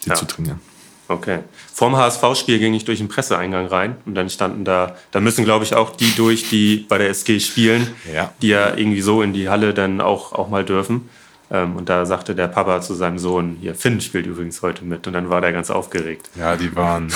die 0.05 0.11
ja. 0.11 0.15
zu 0.15 0.27
trainieren. 0.27 0.61
Okay. 1.09 1.39
Vorm 1.73 1.97
HSV-Spiel 1.97 2.59
ging 2.59 2.75
ich 2.75 2.85
durch 2.85 2.99
den 2.99 3.09
Presseeingang 3.09 3.67
rein 3.67 3.97
und 4.07 4.17
dann 4.17 4.29
standen 4.29 4.65
da, 4.65 4.97
da 5.13 5.21
müssen 5.21 5.45
glaube 5.45 5.65
ich 5.65 5.75
auch 5.75 5.91
die 5.91 6.13
durch, 6.17 6.49
die 6.49 6.85
bei 6.89 6.99
der 6.99 7.11
SG 7.11 7.39
spielen, 7.39 7.95
ja. 8.13 8.33
die 8.43 8.49
ja 8.49 8.77
irgendwie 8.77 9.03
so 9.03 9.23
in 9.23 9.33
die 9.33 9.49
Halle 9.49 9.73
dann 9.73 10.01
auch, 10.01 10.33
auch 10.33 10.49
mal 10.49 10.65
dürfen. 10.65 11.09
Ähm, 11.51 11.77
und 11.77 11.89
da 11.89 12.07
sagte 12.07 12.35
der 12.35 12.49
Papa 12.49 12.81
zu 12.81 12.95
seinem 12.95 13.19
Sohn, 13.19 13.57
hier, 13.61 13.75
Finn 13.75 14.01
spielt 14.01 14.27
übrigens 14.27 14.63
heute 14.63 14.85
mit. 14.85 15.07
Und 15.07 15.13
dann 15.13 15.31
war 15.31 15.41
der 15.41 15.53
ganz 15.53 15.71
aufgeregt. 15.71 16.29
Ja, 16.35 16.57
die 16.57 16.75
waren, 16.75 17.13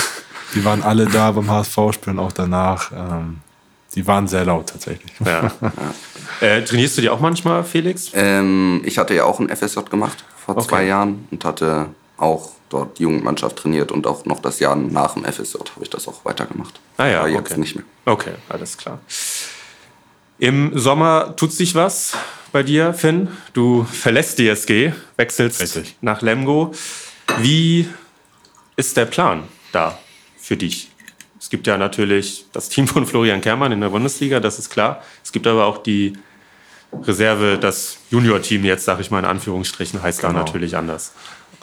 die 0.55 0.63
waren 0.63 0.83
alle 0.83 1.05
da 1.05 1.31
beim 1.31 1.49
HSV-Spielen, 1.49 2.19
auch 2.19 2.31
danach. 2.31 2.91
Ähm, 2.91 3.39
die 3.95 4.07
waren 4.07 4.27
sehr 4.27 4.45
laut 4.45 4.67
tatsächlich. 4.67 5.11
Ja. 5.25 5.51
äh, 6.41 6.63
trainierst 6.63 6.97
du 6.97 7.01
die 7.01 7.09
auch 7.09 7.19
manchmal, 7.19 7.63
Felix? 7.63 8.11
Ähm, 8.13 8.81
ich 8.85 8.97
hatte 8.97 9.13
ja 9.13 9.25
auch 9.25 9.39
ein 9.39 9.49
FSJ 9.49 9.81
gemacht 9.89 10.23
vor 10.37 10.55
okay. 10.55 10.67
zwei 10.67 10.85
Jahren 10.85 11.27
und 11.29 11.43
hatte 11.43 11.87
auch 12.17 12.51
dort 12.69 12.99
die 12.99 13.03
Jugendmannschaft 13.03 13.57
trainiert 13.57 13.91
und 13.91 14.07
auch 14.07 14.25
noch 14.25 14.39
das 14.39 14.59
Jahr 14.59 14.75
nach 14.75 15.15
dem 15.15 15.25
FSJ 15.25 15.57
habe 15.75 15.83
ich 15.83 15.89
das 15.89 16.07
auch 16.07 16.23
weitergemacht. 16.23 16.79
Ah 16.97 17.07
ja, 17.07 17.19
Aber 17.19 17.29
jetzt 17.29 17.57
nicht 17.57 17.75
mehr. 17.75 17.83
Okay, 18.05 18.33
alles 18.47 18.77
klar. 18.77 18.99
Im 20.41 20.75
Sommer 20.75 21.35
tut 21.35 21.53
sich 21.53 21.75
was 21.75 22.17
bei 22.51 22.63
dir, 22.63 22.95
Finn. 22.95 23.27
Du 23.53 23.83
verlässt 23.83 24.39
die 24.39 24.47
SG, 24.47 24.91
wechselst 25.15 25.61
Richtig. 25.61 25.95
nach 26.01 26.23
Lemgo. 26.23 26.73
Wie 27.37 27.87
ist 28.75 28.97
der 28.97 29.05
Plan 29.05 29.43
da 29.71 29.99
für 30.39 30.57
dich? 30.57 30.89
Es 31.39 31.51
gibt 31.51 31.67
ja 31.67 31.77
natürlich 31.77 32.47
das 32.53 32.69
Team 32.69 32.87
von 32.87 33.05
Florian 33.05 33.39
Kermann 33.41 33.71
in 33.71 33.81
der 33.81 33.89
Bundesliga, 33.89 34.39
das 34.39 34.57
ist 34.57 34.71
klar. 34.71 35.03
Es 35.23 35.31
gibt 35.31 35.45
aber 35.45 35.65
auch 35.65 35.77
die 35.77 36.13
Reserve, 36.91 37.59
das 37.59 37.99
Junior-Team 38.09 38.65
jetzt, 38.65 38.85
sage 38.85 39.01
ich 39.01 39.11
mal 39.11 39.19
in 39.19 39.25
Anführungsstrichen, 39.25 40.01
heißt 40.01 40.21
genau. 40.21 40.33
da 40.33 40.39
natürlich 40.39 40.75
anders. 40.75 41.13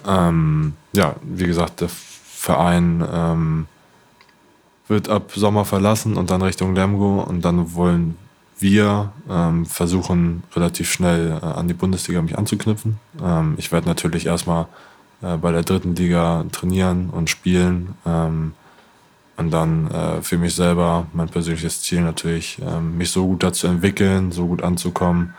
Ähm, 0.06 0.74
ja, 0.92 1.16
wie 1.22 1.46
gesagt, 1.46 1.80
der 1.80 1.88
Verein 1.88 3.04
ähm, 3.12 3.66
wird 4.86 5.08
ab 5.08 5.32
Sommer 5.34 5.64
verlassen 5.64 6.16
und 6.16 6.30
dann 6.30 6.42
Richtung 6.42 6.76
Lemgo 6.76 7.22
und 7.22 7.44
dann 7.44 7.74
wollen 7.74 8.16
wir 8.60 9.12
ähm, 9.28 9.66
versuchen, 9.66 10.42
relativ 10.54 10.90
schnell 10.90 11.38
äh, 11.42 11.44
an 11.44 11.68
die 11.68 11.74
Bundesliga 11.74 12.20
mich 12.22 12.36
anzuknüpfen. 12.36 12.98
Ähm, 13.22 13.54
ich 13.56 13.72
werde 13.72 13.88
natürlich 13.88 14.26
erstmal 14.26 14.66
äh, 15.22 15.36
bei 15.36 15.52
der 15.52 15.62
dritten 15.62 15.94
Liga 15.94 16.44
trainieren 16.52 17.10
und 17.10 17.30
spielen. 17.30 17.94
Ähm, 18.06 18.52
und 19.36 19.52
dann 19.52 19.90
äh, 19.90 20.22
für 20.22 20.36
mich 20.36 20.54
selber 20.54 21.06
mein 21.12 21.28
persönliches 21.28 21.82
Ziel 21.82 22.00
natürlich, 22.00 22.58
ähm, 22.60 22.98
mich 22.98 23.12
so 23.12 23.26
gut 23.26 23.44
dazu 23.44 23.68
entwickeln, 23.68 24.32
so 24.32 24.48
gut 24.48 24.64
anzukommen, 24.64 25.34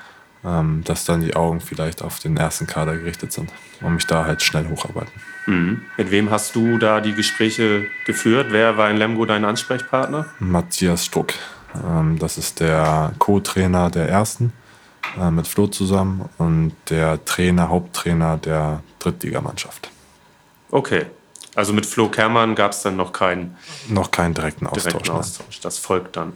ähm, 0.45 0.83
dass 0.85 1.03
dann 1.03 1.19
die 1.19 1.35
Augen 1.35 1.59
vielleicht 1.59 2.01
auf 2.01 2.19
den 2.19 2.37
ersten 2.37 2.65
Kader 2.65 2.95
gerichtet 2.95 3.33
sind 3.33 3.51
und 3.81 3.95
mich 3.95 4.07
da 4.07 4.25
halt 4.25 4.41
schnell 4.41 4.69
hocharbeiten. 4.69 5.11
Mhm. 5.47 5.81
Mit 5.97 6.11
wem 6.11 6.29
hast 6.31 6.55
du 6.55 6.77
da 6.77 7.01
die 7.01 7.13
Gespräche 7.13 7.87
geführt? 8.05 8.47
Wer 8.51 8.77
war 8.77 8.89
in 8.89 8.95
Lemgo 8.95 9.25
dein 9.25 9.43
Ansprechpartner? 9.43 10.27
Matthias 10.39 11.05
Struck. 11.05 11.33
Ähm, 11.75 12.17
das 12.19 12.37
ist 12.37 12.59
der 12.59 13.13
Co-Trainer 13.19 13.89
der 13.89 14.09
ersten 14.09 14.53
äh, 15.19 15.31
mit 15.31 15.47
Flo 15.47 15.67
zusammen 15.67 16.29
und 16.37 16.73
der 16.89 17.23
Trainer, 17.25 17.69
Haupttrainer 17.69 18.37
der 18.37 18.83
Drittligamannschaft. 18.99 19.89
Okay. 20.71 21.05
Also 21.55 21.73
mit 21.73 21.85
Flo 21.85 22.07
Kermann 22.09 22.55
gab 22.55 22.71
es 22.71 22.83
dann 22.83 22.95
noch 22.95 23.11
keinen 23.11 23.57
noch 23.89 24.11
keinen 24.11 24.33
direkten 24.33 24.67
Austausch. 24.67 24.93
Direkten 24.93 25.11
Austausch. 25.11 25.59
Das 25.59 25.77
folgt 25.77 26.15
dann. 26.15 26.33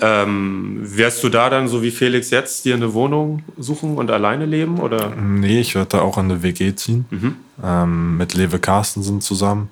Ähm, 0.00 0.80
wirst 0.82 1.22
du 1.22 1.28
da 1.28 1.48
dann, 1.48 1.68
so 1.68 1.82
wie 1.82 1.90
Felix 1.90 2.30
jetzt, 2.30 2.64
dir 2.64 2.74
eine 2.74 2.92
Wohnung 2.92 3.44
suchen 3.56 3.96
und 3.96 4.10
alleine 4.10 4.46
leben? 4.46 4.78
Oder? 4.78 5.10
Nee, 5.10 5.60
ich 5.60 5.74
werde 5.74 5.90
da 5.90 6.00
auch 6.00 6.18
in 6.18 6.24
eine 6.26 6.42
WG 6.42 6.74
ziehen. 6.74 7.06
Mhm. 7.10 7.36
Ähm, 7.64 8.16
mit 8.16 8.34
Lewe 8.34 8.58
Carstensen 8.58 9.20
zusammen. 9.20 9.70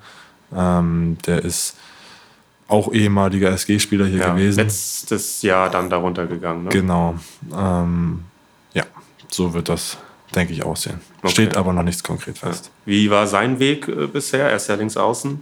Ähm, 0.54 1.18
der 1.26 1.44
ist 1.44 1.76
auch 2.68 2.92
ehemaliger 2.92 3.50
SG-Spieler 3.50 4.06
hier 4.06 4.20
ja, 4.20 4.34
gewesen. 4.34 4.60
Letztes 4.60 5.42
Jahr 5.42 5.70
dann 5.70 5.88
darunter 5.88 6.26
gegangen. 6.26 6.64
Ne? 6.64 6.70
Genau. 6.70 7.14
Ähm, 7.56 8.24
ja, 8.74 8.84
so 9.30 9.54
wird 9.54 9.68
das 9.68 9.98
denke 10.34 10.52
ich, 10.52 10.62
aussehen. 10.62 11.00
Okay. 11.18 11.32
Steht 11.32 11.56
aber 11.56 11.72
noch 11.72 11.82
nichts 11.82 12.02
konkret 12.02 12.38
fest. 12.38 12.70
Wie 12.84 13.10
war 13.10 13.26
sein 13.26 13.58
Weg 13.58 13.88
äh, 13.88 14.06
bisher? 14.06 14.50
Er 14.50 14.56
ist 14.56 14.68
ja 14.68 14.74
links 14.74 14.96
außen. 14.96 15.40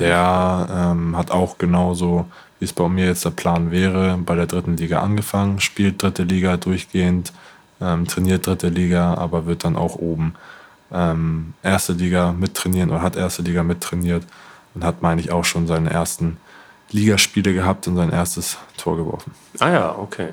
Der 0.00 0.68
ähm, 0.70 1.16
hat 1.16 1.30
auch 1.30 1.58
genauso, 1.58 2.26
wie 2.58 2.64
es 2.64 2.72
bei 2.72 2.88
mir 2.88 3.06
jetzt 3.06 3.24
der 3.24 3.30
Plan 3.30 3.70
wäre, 3.70 4.18
bei 4.18 4.34
der 4.34 4.46
dritten 4.46 4.76
Liga 4.76 5.00
angefangen, 5.00 5.60
spielt 5.60 6.02
dritte 6.02 6.24
Liga 6.24 6.56
durchgehend, 6.56 7.32
ähm, 7.80 8.06
trainiert 8.06 8.48
dritte 8.48 8.68
Liga, 8.68 9.14
aber 9.14 9.46
wird 9.46 9.62
dann 9.62 9.76
auch 9.76 9.94
oben 9.94 10.34
ähm, 10.92 11.54
erste 11.62 11.92
Liga 11.92 12.32
mittrainieren 12.32 12.90
oder 12.90 13.02
hat 13.02 13.14
erste 13.14 13.42
Liga 13.42 13.62
mittrainiert 13.62 14.24
und 14.76 14.84
hat, 14.84 15.02
meine 15.02 15.20
ich, 15.20 15.32
auch 15.32 15.44
schon 15.44 15.66
seine 15.66 15.90
ersten 15.90 16.36
Ligaspiele 16.90 17.52
gehabt 17.52 17.88
und 17.88 17.96
sein 17.96 18.10
erstes 18.10 18.58
Tor 18.76 18.96
geworfen. 18.96 19.32
Ah 19.58 19.70
ja, 19.70 19.98
okay. 19.98 20.28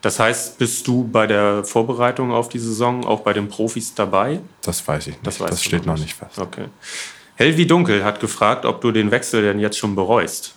Das 0.00 0.18
heißt, 0.18 0.58
bist 0.58 0.88
du 0.88 1.04
bei 1.04 1.28
der 1.28 1.62
Vorbereitung 1.62 2.32
auf 2.32 2.48
die 2.48 2.58
Saison 2.58 3.04
auch 3.06 3.20
bei 3.20 3.32
den 3.32 3.48
Profis 3.48 3.94
dabei? 3.94 4.40
Das 4.62 4.86
weiß 4.88 5.06
ich 5.06 5.14
nicht. 5.14 5.26
Das, 5.26 5.38
das 5.38 5.62
steht 5.62 5.86
noch 5.86 5.98
nicht 5.98 6.14
fest. 6.14 6.38
Okay. 6.38 6.64
Hell 7.36 7.56
wie 7.56 7.66
dunkel 7.66 8.02
hat 8.02 8.18
gefragt, 8.18 8.64
ob 8.64 8.80
du 8.80 8.90
den 8.90 9.10
Wechsel 9.12 9.42
denn 9.42 9.60
jetzt 9.60 9.78
schon 9.78 9.94
bereust. 9.94 10.54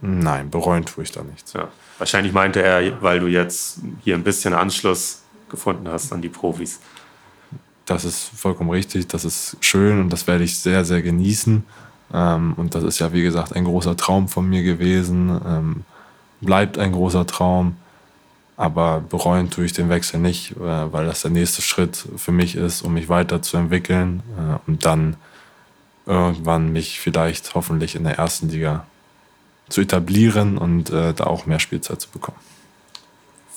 Nein, 0.00 0.48
bereuen 0.48 0.86
tue 0.86 1.04
ich 1.04 1.10
da 1.10 1.22
nichts. 1.22 1.52
Ja. 1.52 1.68
Wahrscheinlich 1.98 2.32
meinte 2.32 2.62
er, 2.62 3.02
weil 3.02 3.20
du 3.20 3.26
jetzt 3.26 3.80
hier 4.02 4.14
ein 4.14 4.24
bisschen 4.24 4.54
Anschluss 4.54 5.22
gefunden 5.50 5.88
hast 5.88 6.12
an 6.12 6.22
die 6.22 6.28
Profis. 6.28 6.80
Das 7.84 8.04
ist 8.04 8.30
vollkommen 8.34 8.70
richtig, 8.70 9.08
das 9.08 9.24
ist 9.24 9.56
schön 9.60 10.00
und 10.00 10.10
das 10.10 10.26
werde 10.26 10.44
ich 10.44 10.58
sehr, 10.58 10.84
sehr 10.84 11.02
genießen. 11.02 11.64
Ähm, 12.14 12.54
und 12.56 12.74
das 12.74 12.84
ist 12.84 13.00
ja, 13.00 13.12
wie 13.12 13.22
gesagt, 13.22 13.54
ein 13.54 13.64
großer 13.64 13.96
Traum 13.96 14.28
von 14.28 14.48
mir 14.48 14.62
gewesen, 14.62 15.40
ähm, 15.44 15.84
bleibt 16.40 16.78
ein 16.78 16.92
großer 16.92 17.26
Traum. 17.26 17.76
Aber 18.56 19.00
bereuen 19.00 19.50
tue 19.50 19.64
ich 19.64 19.72
den 19.72 19.88
Wechsel 19.88 20.20
nicht, 20.20 20.52
äh, 20.52 20.92
weil 20.92 21.06
das 21.06 21.22
der 21.22 21.32
nächste 21.32 21.60
Schritt 21.60 22.06
für 22.16 22.30
mich 22.30 22.54
ist, 22.54 22.82
um 22.82 22.94
mich 22.94 23.08
weiterzuentwickeln 23.08 24.22
äh, 24.38 24.70
und 24.70 24.86
dann 24.86 25.16
irgendwann 26.06 26.72
mich 26.72 27.00
vielleicht 27.00 27.54
hoffentlich 27.54 27.96
in 27.96 28.04
der 28.04 28.18
ersten 28.18 28.48
Liga 28.48 28.86
zu 29.68 29.80
etablieren 29.80 30.56
und 30.56 30.90
äh, 30.90 31.14
da 31.14 31.24
auch 31.24 31.46
mehr 31.46 31.58
Spielzeit 31.58 32.00
zu 32.00 32.10
bekommen. 32.10 32.38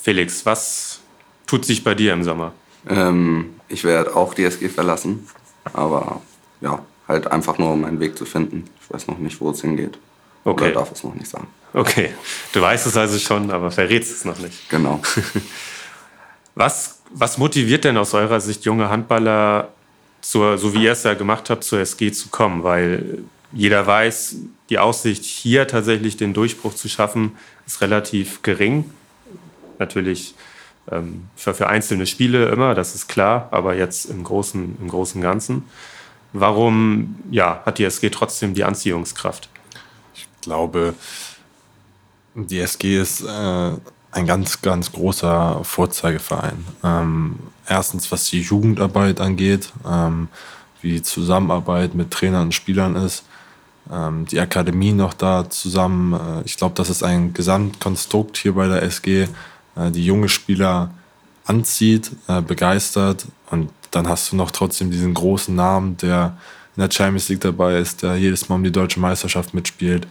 Felix, 0.02 0.46
was 0.46 1.02
tut 1.46 1.66
sich 1.66 1.84
bei 1.84 1.94
dir 1.94 2.14
im 2.14 2.24
Sommer? 2.24 2.54
Ähm, 2.88 3.56
ich 3.68 3.84
werde 3.84 4.16
auch 4.16 4.34
die 4.34 4.46
SG 4.46 4.70
verlassen, 4.70 5.28
aber 5.74 6.22
ja, 6.62 6.80
halt 7.08 7.28
einfach 7.32 7.58
nur 7.58 7.72
um 7.72 7.86
einen 7.86 8.00
Weg 8.00 8.18
zu 8.18 8.26
finden. 8.26 8.66
Ich 8.82 8.94
weiß 8.94 9.08
noch 9.08 9.18
nicht, 9.18 9.40
wo 9.40 9.50
es 9.52 9.62
hingeht. 9.62 9.98
Okay. 10.44 10.66
Oder 10.66 10.74
darf 10.74 10.92
es 10.92 11.04
noch 11.04 11.16
nicht 11.16 11.28
sagen. 11.28 11.48
Okay, 11.74 12.12
du 12.54 12.62
weißt 12.62 12.88
es 12.88 12.96
also 12.96 13.20
schon, 13.20 13.52
aber 13.52 13.70
verrätst 13.72 14.12
es 14.12 14.26
noch 14.26 14.40
nicht. 14.40 14.70
Genau. 14.70 15.02
Was, 16.56 17.02
was 17.12 17.38
motiviert 17.38 17.84
denn 17.84 17.98
aus 17.98 18.16
eurer 18.16 18.42
Sicht 18.42 18.66
junge 18.66 18.90
Handballer, 18.90 19.68
zur, 20.22 20.58
so 20.58 20.74
wie 20.74 20.86
ihr 20.86 20.94
es 20.94 21.04
ja 21.04 21.14
gemacht 21.14 21.52
habt, 21.52 21.64
zur 21.64 21.80
SG 21.80 22.12
zu 22.12 22.30
kommen? 22.30 22.64
Weil 22.64 23.20
jeder 23.52 23.86
weiß, 23.86 24.38
die 24.72 24.80
Aussicht, 24.80 25.24
hier 25.24 25.68
tatsächlich 25.68 26.18
den 26.18 26.34
Durchbruch 26.34 26.74
zu 26.74 26.90
schaffen, 26.90 27.38
ist 27.68 27.82
relativ 27.82 28.42
gering. 28.42 28.90
Natürlich 29.78 30.34
ähm, 30.92 31.26
für, 31.36 31.54
für 31.54 31.68
einzelne 31.68 32.08
Spiele 32.08 32.50
immer, 32.50 32.74
das 32.74 32.96
ist 32.96 33.08
klar, 33.08 33.50
aber 33.52 33.76
jetzt 33.76 34.06
im 34.06 34.24
Großen, 34.24 34.78
im 34.82 34.88
Großen 34.88 35.22
Ganzen. 35.22 35.66
Warum 36.34 37.16
ja, 37.32 37.62
hat 37.66 37.78
die 37.78 37.86
SG 37.86 38.10
trotzdem 38.10 38.54
die 38.54 38.64
Anziehungskraft? 38.64 39.50
Ich 40.14 40.28
glaube, 40.42 40.94
die 42.36 42.60
SG 42.60 43.00
ist 43.00 43.22
äh, 43.22 43.72
ein 44.12 44.26
ganz, 44.26 44.62
ganz 44.62 44.92
großer 44.92 45.62
Vorzeigeverein. 45.64 46.66
Ähm, 46.84 47.40
erstens, 47.68 48.12
was 48.12 48.30
die 48.30 48.42
Jugendarbeit 48.42 49.20
angeht, 49.20 49.72
ähm, 49.88 50.28
wie 50.82 50.94
die 50.94 51.02
Zusammenarbeit 51.02 51.96
mit 51.96 52.12
Trainern 52.12 52.44
und 52.44 52.54
Spielern 52.54 52.96
ist, 52.96 53.24
ähm, 53.92 54.26
die 54.26 54.40
Akademie 54.40 54.94
noch 54.94 55.14
da 55.14 55.50
zusammen. 55.50 56.14
Äh, 56.14 56.42
ich 56.46 56.58
glaube, 56.58 56.76
das 56.76 56.90
ist 56.90 57.04
ein 57.04 57.34
Gesamtkonstrukt 57.34 58.38
hier 58.38 58.54
bei 58.54 58.68
der 58.68 58.84
SG, 58.84 59.28
äh, 59.76 59.92
die 59.92 60.06
junge 60.06 60.30
Spieler 60.30 60.92
anzieht, 61.46 62.12
äh, 62.28 62.42
begeistert 62.42 63.26
und 63.50 63.70
dann 63.98 64.08
hast 64.08 64.32
du 64.32 64.36
noch 64.36 64.52
trotzdem 64.52 64.92
diesen 64.92 65.14
großen 65.14 65.54
Namen, 65.54 65.98
der 65.98 66.38
in 66.76 66.82
der 66.82 66.92
Champions 66.92 67.30
League 67.30 67.42
dabei 67.42 67.78
ist, 67.80 68.04
der 68.04 68.16
jedes 68.16 68.48
Mal 68.48 68.56
um 68.56 68.64
die 68.64 68.72
deutsche 68.72 69.00
Meisterschaft 69.00 69.54
mitspielt. 69.54 70.08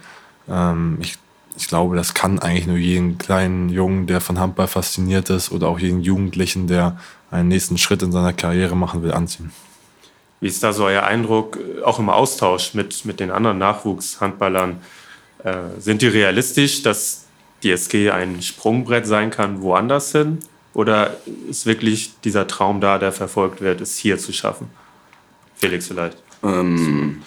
Ähm, 0.49 0.99
ich 1.01 1.18
ich 1.57 1.68
glaube, 1.68 1.97
das 1.97 2.14
kann 2.14 2.39
eigentlich 2.39 2.66
nur 2.66 2.76
jeden 2.76 3.18
kleinen 3.18 3.70
Jungen, 3.70 4.07
der 4.07 4.20
von 4.20 4.39
Handball 4.39 4.66
fasziniert 4.66 5.30
ist, 5.30 5.51
oder 5.53 5.68
auch 5.68 5.78
jeden 5.78 6.03
Jugendlichen, 6.03 6.66
der 6.66 6.99
einen 7.30 7.49
nächsten 7.49 7.78
Schritt 7.78 8.03
in 8.03 8.12
seiner 8.12 8.32
Karriere 8.32 8.76
machen 8.76 9.03
will, 9.03 9.12
anziehen. 9.12 9.53
Wie 10.41 10.49
ist 10.49 10.62
da 10.62 10.72
so 10.72 10.84
euer 10.84 11.05
Eindruck, 11.05 11.59
auch 11.82 11.99
im 11.99 12.11
Austausch 12.11 12.74
mit, 12.74 13.07
mit 13.07 13.20
den 13.20 13.30
anderen 13.30 13.59
Nachwuchshandballern? 13.59 14.80
Äh, 15.45 15.55
sind 15.78 16.03
die 16.03 16.09
realistisch, 16.09 16.82
dass 16.82 17.24
die 17.62 17.70
SG 17.70 18.11
ein 18.11 18.43
Sprungbrett 18.43 19.07
sein 19.07 19.30
kann 19.30 19.62
woanders 19.62 20.12
hin? 20.12 20.39
Oder 20.77 21.16
ist 21.49 21.64
wirklich 21.64 22.20
dieser 22.22 22.47
Traum 22.47 22.83
da, 22.83 22.99
der 22.99 23.11
verfolgt 23.11 23.62
wird, 23.62 23.81
es 23.81 23.97
hier 23.97 24.18
zu 24.18 24.31
schaffen? 24.35 24.68
Felix 25.55 25.87
vielleicht. 25.87 26.18
Ähm, 26.43 27.22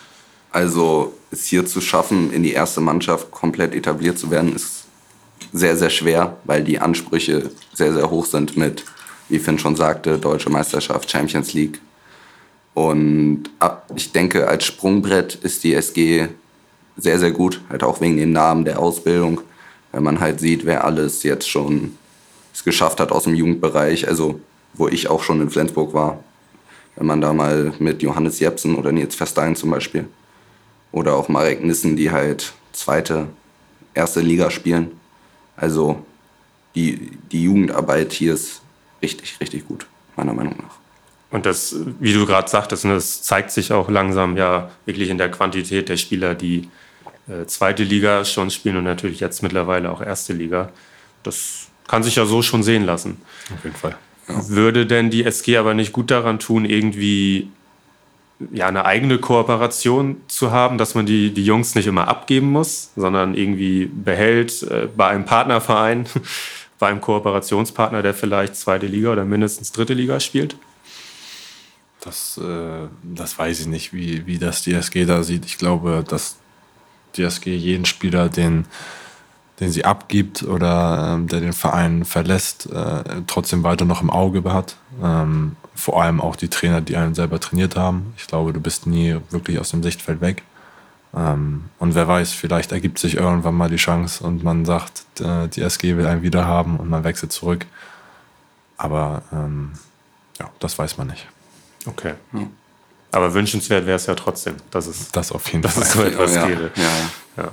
also 0.52 1.18
es 1.32 1.46
hier 1.46 1.66
zu 1.66 1.82
schaffen, 1.82 2.32
in 2.32 2.44
die 2.44 2.52
erste 2.52 2.80
Mannschaft 2.80 3.32
komplett 3.32 3.74
etabliert 3.74 4.20
zu 4.20 4.30
werden, 4.30 4.56
ist 4.56 4.86
sehr, 5.52 5.76
sehr 5.76 5.90
schwer, 5.90 6.38
weil 6.44 6.64
die 6.64 6.78
Ansprüche 6.78 7.50
sehr, 7.74 7.92
sehr 7.92 8.12
hoch 8.12 8.28
sind 8.28 8.56
mit, 8.56 8.86
wie 9.30 9.40
Finn 9.40 9.58
schon 9.58 9.76
sagte, 9.76 10.20
Deutsche 10.20 10.52
Meisterschaft, 10.52 11.10
Champions 11.10 11.54
League. 11.54 11.82
Und 12.76 13.46
ich 13.96 14.12
denke, 14.12 14.48
als 14.48 14.66
Sprungbrett 14.66 15.34
ist 15.34 15.64
die 15.64 15.74
SG 15.74 16.28
sehr, 16.98 17.18
sehr 17.18 17.32
gut, 17.32 17.62
halt 17.68 17.82
auch 17.82 18.00
wegen 18.00 18.18
den 18.18 18.32
Namen 18.32 18.64
der 18.64 18.78
Ausbildung, 18.78 19.42
wenn 19.92 20.04
man 20.04 20.20
halt 20.20 20.40
sieht, 20.40 20.68
wer 20.68 20.84
alles 20.84 21.24
jetzt 21.24 21.50
schon 21.50 21.98
es 22.60 22.66
geschafft 22.66 23.00
hat 23.00 23.14
aus 23.14 23.24
dem 23.24 23.36
Jugendbereich, 23.36 24.10
also 24.10 24.42
wo 24.74 24.90
ich 24.90 25.10
auch 25.10 25.24
schon 25.24 25.40
in 25.40 25.50
Flensburg 25.50 25.94
war. 25.94 26.22
Wenn 26.98 27.08
man 27.08 27.22
da 27.22 27.32
mal 27.32 27.74
mit 27.80 28.02
Johannes 28.04 28.42
Jepsen 28.42 28.76
oder 28.76 28.92
Nils 28.92 29.16
Verstein 29.16 29.56
zum 29.56 29.72
Beispiel 29.72 30.10
oder 30.92 31.16
auch 31.16 31.30
Marek 31.30 31.64
Nissen, 31.64 31.96
die 31.96 32.12
halt 32.12 32.52
zweite, 32.74 33.28
erste 33.94 34.20
Liga 34.20 34.52
spielen. 34.52 34.92
Also 35.56 36.04
die, 36.76 37.12
die 37.32 37.44
Jugendarbeit 37.44 38.12
hier 38.12 38.34
ist 38.34 38.62
richtig, 39.02 39.40
richtig 39.40 39.66
gut, 39.66 39.88
meiner 40.18 40.34
Meinung 40.34 40.56
nach. 40.58 40.76
Und 41.32 41.46
das, 41.46 41.74
wie 42.02 42.12
du 42.12 42.26
gerade 42.26 42.50
sagtest, 42.50 42.84
ne, 42.84 42.96
das 42.96 43.22
zeigt 43.22 43.52
sich 43.52 43.72
auch 43.72 43.90
langsam 43.90 44.36
ja 44.36 44.70
wirklich 44.86 45.10
in 45.10 45.18
der 45.18 45.32
Quantität 45.32 45.88
der 45.88 45.96
Spieler, 45.96 46.36
die 46.36 46.68
äh, 47.30 47.46
zweite 47.46 47.84
Liga 47.84 48.26
schon 48.26 48.52
spielen 48.52 48.76
und 48.76 48.84
natürlich 48.84 49.22
jetzt 49.22 49.44
mittlerweile 49.44 49.92
auch 49.92 50.02
erste 50.02 50.34
Liga. 50.34 50.74
Das 51.24 51.69
kann 51.90 52.04
sich 52.04 52.16
ja 52.16 52.26
so 52.26 52.42
schon 52.42 52.62
sehen 52.62 52.86
lassen. 52.86 53.18
Auf 53.54 53.64
jeden 53.64 53.76
Fall. 53.76 53.98
Ja. 54.28 54.48
Würde 54.48 54.86
denn 54.86 55.10
die 55.10 55.26
SG 55.26 55.58
aber 55.58 55.74
nicht 55.74 55.92
gut 55.92 56.12
daran 56.12 56.38
tun, 56.38 56.64
irgendwie 56.64 57.50
ja, 58.54 58.68
eine 58.68 58.86
eigene 58.86 59.18
Kooperation 59.18 60.18
zu 60.28 60.52
haben, 60.52 60.78
dass 60.78 60.94
man 60.94 61.08
die, 61.08 61.34
die 61.34 61.44
Jungs 61.44 61.74
nicht 61.74 61.88
immer 61.88 62.08
abgeben 62.08 62.52
muss, 62.52 62.92
sondern 62.96 63.34
irgendwie 63.34 63.88
behält 63.88 64.62
äh, 64.64 64.88
bei 64.96 65.08
einem 65.08 65.26
Partnerverein, 65.26 66.06
bei 66.80 66.88
einem 66.88 67.02
Kooperationspartner, 67.02 68.04
der 68.04 68.14
vielleicht 68.14 68.56
zweite 68.56 68.86
Liga 68.86 69.12
oder 69.12 69.26
mindestens 69.26 69.72
dritte 69.72 69.96
Liga 69.96 70.20
spielt? 70.20 70.56
Das, 72.02 72.40
äh, 72.42 72.88
das 73.04 73.38
weiß 73.38 73.62
ich 73.62 73.68
nicht, 73.68 73.94
wie, 73.94 74.28
wie 74.28 74.38
das 74.38 74.62
die 74.62 74.74
SG 74.74 75.06
da 75.06 75.24
sieht. 75.24 75.46
Ich 75.46 75.58
glaube, 75.58 76.06
dass 76.08 76.38
die 77.16 77.24
SG 77.24 77.54
jeden 77.56 77.86
Spieler, 77.86 78.30
den, 78.30 78.66
den 79.60 79.72
sie 79.72 79.86
abgibt 79.86 80.44
oder 80.44 81.16
ähm, 81.16 81.28
der 81.28 81.42
den 81.42 81.54
Verein 81.54 82.06
verlässt, 82.06 82.72
äh, 82.72 83.04
trotzdem 83.28 83.64
weiter 83.64 83.86
noch 83.86 84.02
im 84.02 84.10
Auge 84.10 84.44
hat. 84.54 84.78
Ähm, 85.04 85.56
vor 85.76 86.02
allem 86.02 86.22
auch 86.22 86.36
die 86.36 86.50
Trainer, 86.50 86.82
die 86.82 86.98
einen 86.98 87.16
selber 87.16 87.40
trainiert 87.40 87.76
haben. 87.76 88.14
Ich 88.18 88.28
glaube, 88.28 88.54
du 88.54 88.60
bist 88.60 88.88
nie 88.88 89.18
wirklich 89.30 89.60
aus 89.60 89.72
dem 89.72 89.84
Sichtfeld 89.84 90.22
weg. 90.22 90.44
Ähm, 91.16 91.66
und 91.80 91.96
wer 91.96 92.08
weiß, 92.08 92.34
vielleicht 92.34 92.72
ergibt 92.72 93.00
sich 93.00 93.16
irgendwann 93.16 93.56
mal 93.56 93.70
die 93.70 93.78
Chance 93.78 94.24
und 94.24 94.44
man 94.44 94.66
sagt, 94.66 95.04
äh, 95.20 95.48
die 95.48 95.62
SG 95.62 95.98
will 95.98 96.06
einen 96.06 96.22
wieder 96.22 96.46
haben 96.46 96.78
und 96.78 96.90
man 96.90 97.04
wechselt 97.04 97.32
zurück. 97.32 97.66
Aber 98.78 99.24
ähm, 99.34 99.72
ja, 100.40 100.50
das 100.60 100.78
weiß 100.78 100.98
man 100.98 101.08
nicht. 101.08 101.28
Okay. 101.86 102.14
Hm. 102.32 102.50
Aber 103.12 103.34
wünschenswert 103.34 103.86
wäre 103.86 103.96
es 103.96 104.06
ja 104.06 104.16
trotzdem, 104.16 104.56
dass 104.70 104.86
es, 104.86 105.12
das 105.12 105.32
auf 105.32 105.48
jeden 105.52 105.64
dass 105.64 105.74
Fall. 105.74 105.84
es 105.84 105.94
so 105.94 106.04
etwas 106.04 106.36
ja, 106.36 106.48
gäbe. 106.48 106.72
Ja. 106.76 107.44
Ja. 107.44 107.52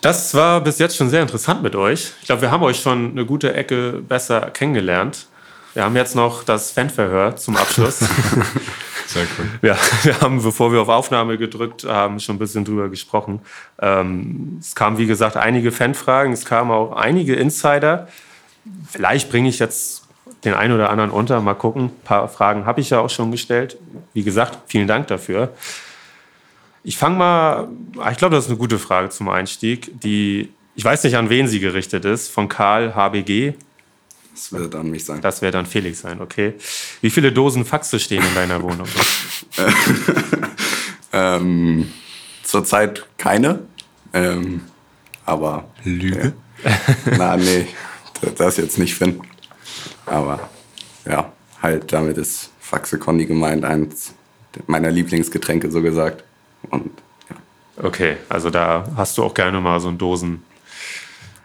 Das 0.00 0.34
war 0.34 0.60
bis 0.60 0.78
jetzt 0.78 0.96
schon 0.96 1.10
sehr 1.10 1.22
interessant 1.22 1.62
mit 1.62 1.74
euch. 1.74 2.12
Ich 2.20 2.26
glaube, 2.26 2.42
wir 2.42 2.50
haben 2.50 2.62
euch 2.62 2.80
schon 2.80 3.10
eine 3.10 3.26
gute 3.26 3.54
Ecke 3.54 4.02
besser 4.06 4.50
kennengelernt. 4.50 5.26
Wir 5.74 5.84
haben 5.84 5.96
jetzt 5.96 6.14
noch 6.14 6.42
das 6.44 6.70
Fanverhör 6.70 7.36
zum 7.36 7.56
Abschluss. 7.56 7.98
Sehr 9.06 9.26
cool. 9.38 9.46
Ja, 9.62 9.76
wir 10.02 10.20
haben, 10.20 10.42
bevor 10.42 10.72
wir 10.72 10.80
auf 10.80 10.88
Aufnahme 10.88 11.38
gedrückt 11.38 11.84
haben, 11.84 12.18
schon 12.18 12.36
ein 12.36 12.38
bisschen 12.38 12.64
drüber 12.64 12.88
gesprochen. 12.88 13.40
Ähm, 13.80 14.58
es 14.60 14.74
kamen, 14.74 14.98
wie 14.98 15.06
gesagt, 15.06 15.36
einige 15.36 15.70
Fanfragen, 15.72 16.32
es 16.32 16.44
kamen 16.44 16.70
auch 16.70 16.92
einige 16.92 17.34
Insider. 17.34 18.08
Vielleicht 18.90 19.30
bringe 19.30 19.48
ich 19.48 19.58
jetzt 19.58 20.06
den 20.44 20.54
einen 20.54 20.74
oder 20.74 20.90
anderen 20.90 21.10
unter. 21.10 21.40
Mal 21.40 21.54
gucken. 21.54 21.84
Ein 21.84 22.04
paar 22.04 22.28
Fragen 22.28 22.66
habe 22.66 22.80
ich 22.80 22.90
ja 22.90 23.00
auch 23.00 23.10
schon 23.10 23.30
gestellt. 23.30 23.76
Wie 24.12 24.22
gesagt, 24.22 24.58
vielen 24.66 24.88
Dank 24.88 25.06
dafür. 25.06 25.50
Ich 26.86 26.96
fange 26.96 27.16
mal, 27.16 27.68
ah, 27.98 28.12
ich 28.12 28.16
glaube, 28.16 28.36
das 28.36 28.44
ist 28.44 28.50
eine 28.50 28.60
gute 28.60 28.78
Frage 28.78 29.08
zum 29.08 29.28
Einstieg, 29.28 30.00
die, 30.02 30.50
ich 30.76 30.84
weiß 30.84 31.02
nicht, 31.02 31.16
an 31.16 31.30
wen 31.30 31.48
sie 31.48 31.58
gerichtet 31.58 32.04
ist, 32.04 32.28
von 32.28 32.48
Karl 32.48 32.94
HBG. 32.94 33.54
Das 34.32 34.52
wird 34.52 34.72
dann 34.72 34.88
mich 34.92 35.04
sein. 35.04 35.20
Das 35.20 35.42
wäre 35.42 35.50
dann 35.50 35.66
Felix 35.66 36.02
sein, 36.02 36.20
okay. 36.20 36.54
Wie 37.00 37.10
viele 37.10 37.32
Dosen 37.32 37.64
Faxe 37.64 37.98
stehen 37.98 38.22
in 38.22 38.34
deiner 38.36 38.62
Wohnung? 38.62 38.86
ähm, 41.12 41.92
zurzeit 42.44 43.04
keine. 43.18 43.64
Ähm, 44.12 44.60
aber. 45.24 45.64
Lüge? 45.82 46.34
Ja. 46.62 46.78
Na, 47.18 47.36
nee, 47.36 47.66
das 48.38 48.58
jetzt 48.58 48.78
nicht 48.78 48.94
finden. 48.94 49.22
Aber 50.06 50.48
ja, 51.04 51.32
halt 51.60 51.92
damit 51.92 52.16
ist 52.16 52.52
Faxe 52.60 52.96
Condi 53.00 53.26
gemeint, 53.26 53.64
eins 53.64 54.14
meiner 54.68 54.92
Lieblingsgetränke, 54.92 55.68
so 55.72 55.82
gesagt. 55.82 56.22
Und 56.70 56.90
ja. 57.30 57.84
Okay, 57.84 58.16
also 58.28 58.50
da 58.50 58.86
hast 58.96 59.16
du 59.18 59.24
auch 59.24 59.34
gerne 59.34 59.60
mal 59.60 59.80
so 59.80 59.88
einen 59.88 59.98
Dosen, 59.98 60.42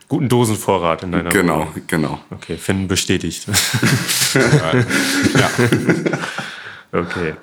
guten 0.07 0.30
Dosenvorrat 0.30 1.03
in 1.03 1.11
deiner 1.11 1.30
Genau, 1.30 1.59
Wohnung. 1.59 1.74
genau. 1.88 2.19
Okay, 2.32 2.57
Finn 2.57 2.88
bestätigt. 2.88 3.47
ja. 4.34 5.49
Okay. 6.93 7.36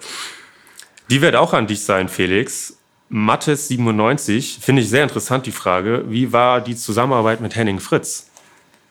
Die 1.08 1.22
wird 1.22 1.34
auch 1.34 1.54
an 1.54 1.66
dich 1.66 1.80
sein, 1.82 2.10
Felix. 2.10 2.76
Mattes 3.08 3.68
97, 3.68 4.58
finde 4.60 4.82
ich 4.82 4.90
sehr 4.90 5.02
interessant 5.02 5.46
die 5.46 5.52
Frage. 5.52 6.04
Wie 6.08 6.34
war 6.34 6.60
die 6.60 6.76
Zusammenarbeit 6.76 7.40
mit 7.40 7.56
Henning 7.56 7.80
Fritz? 7.80 8.28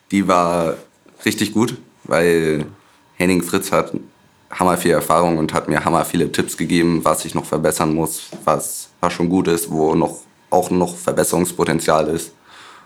Die 0.09 0.27
war 0.27 0.77
richtig 1.25 1.53
gut, 1.53 1.77
weil 2.05 2.65
Henning 3.17 3.43
Fritz 3.43 3.71
hat 3.71 3.91
hammer 4.51 4.77
viel 4.77 4.91
Erfahrung 4.91 5.37
und 5.37 5.53
hat 5.53 5.67
mir 5.67 5.83
hammer 5.83 6.05
viele 6.05 6.31
Tipps 6.31 6.57
gegeben, 6.57 7.03
was 7.03 7.25
ich 7.25 7.35
noch 7.35 7.45
verbessern 7.45 7.93
muss, 7.93 8.29
was, 8.43 8.89
was 9.01 9.13
schon 9.13 9.29
gut 9.29 9.47
ist, 9.47 9.71
wo 9.71 9.95
noch, 9.95 10.19
auch 10.49 10.69
noch 10.69 10.95
Verbesserungspotenzial 10.95 12.07
ist 12.07 12.31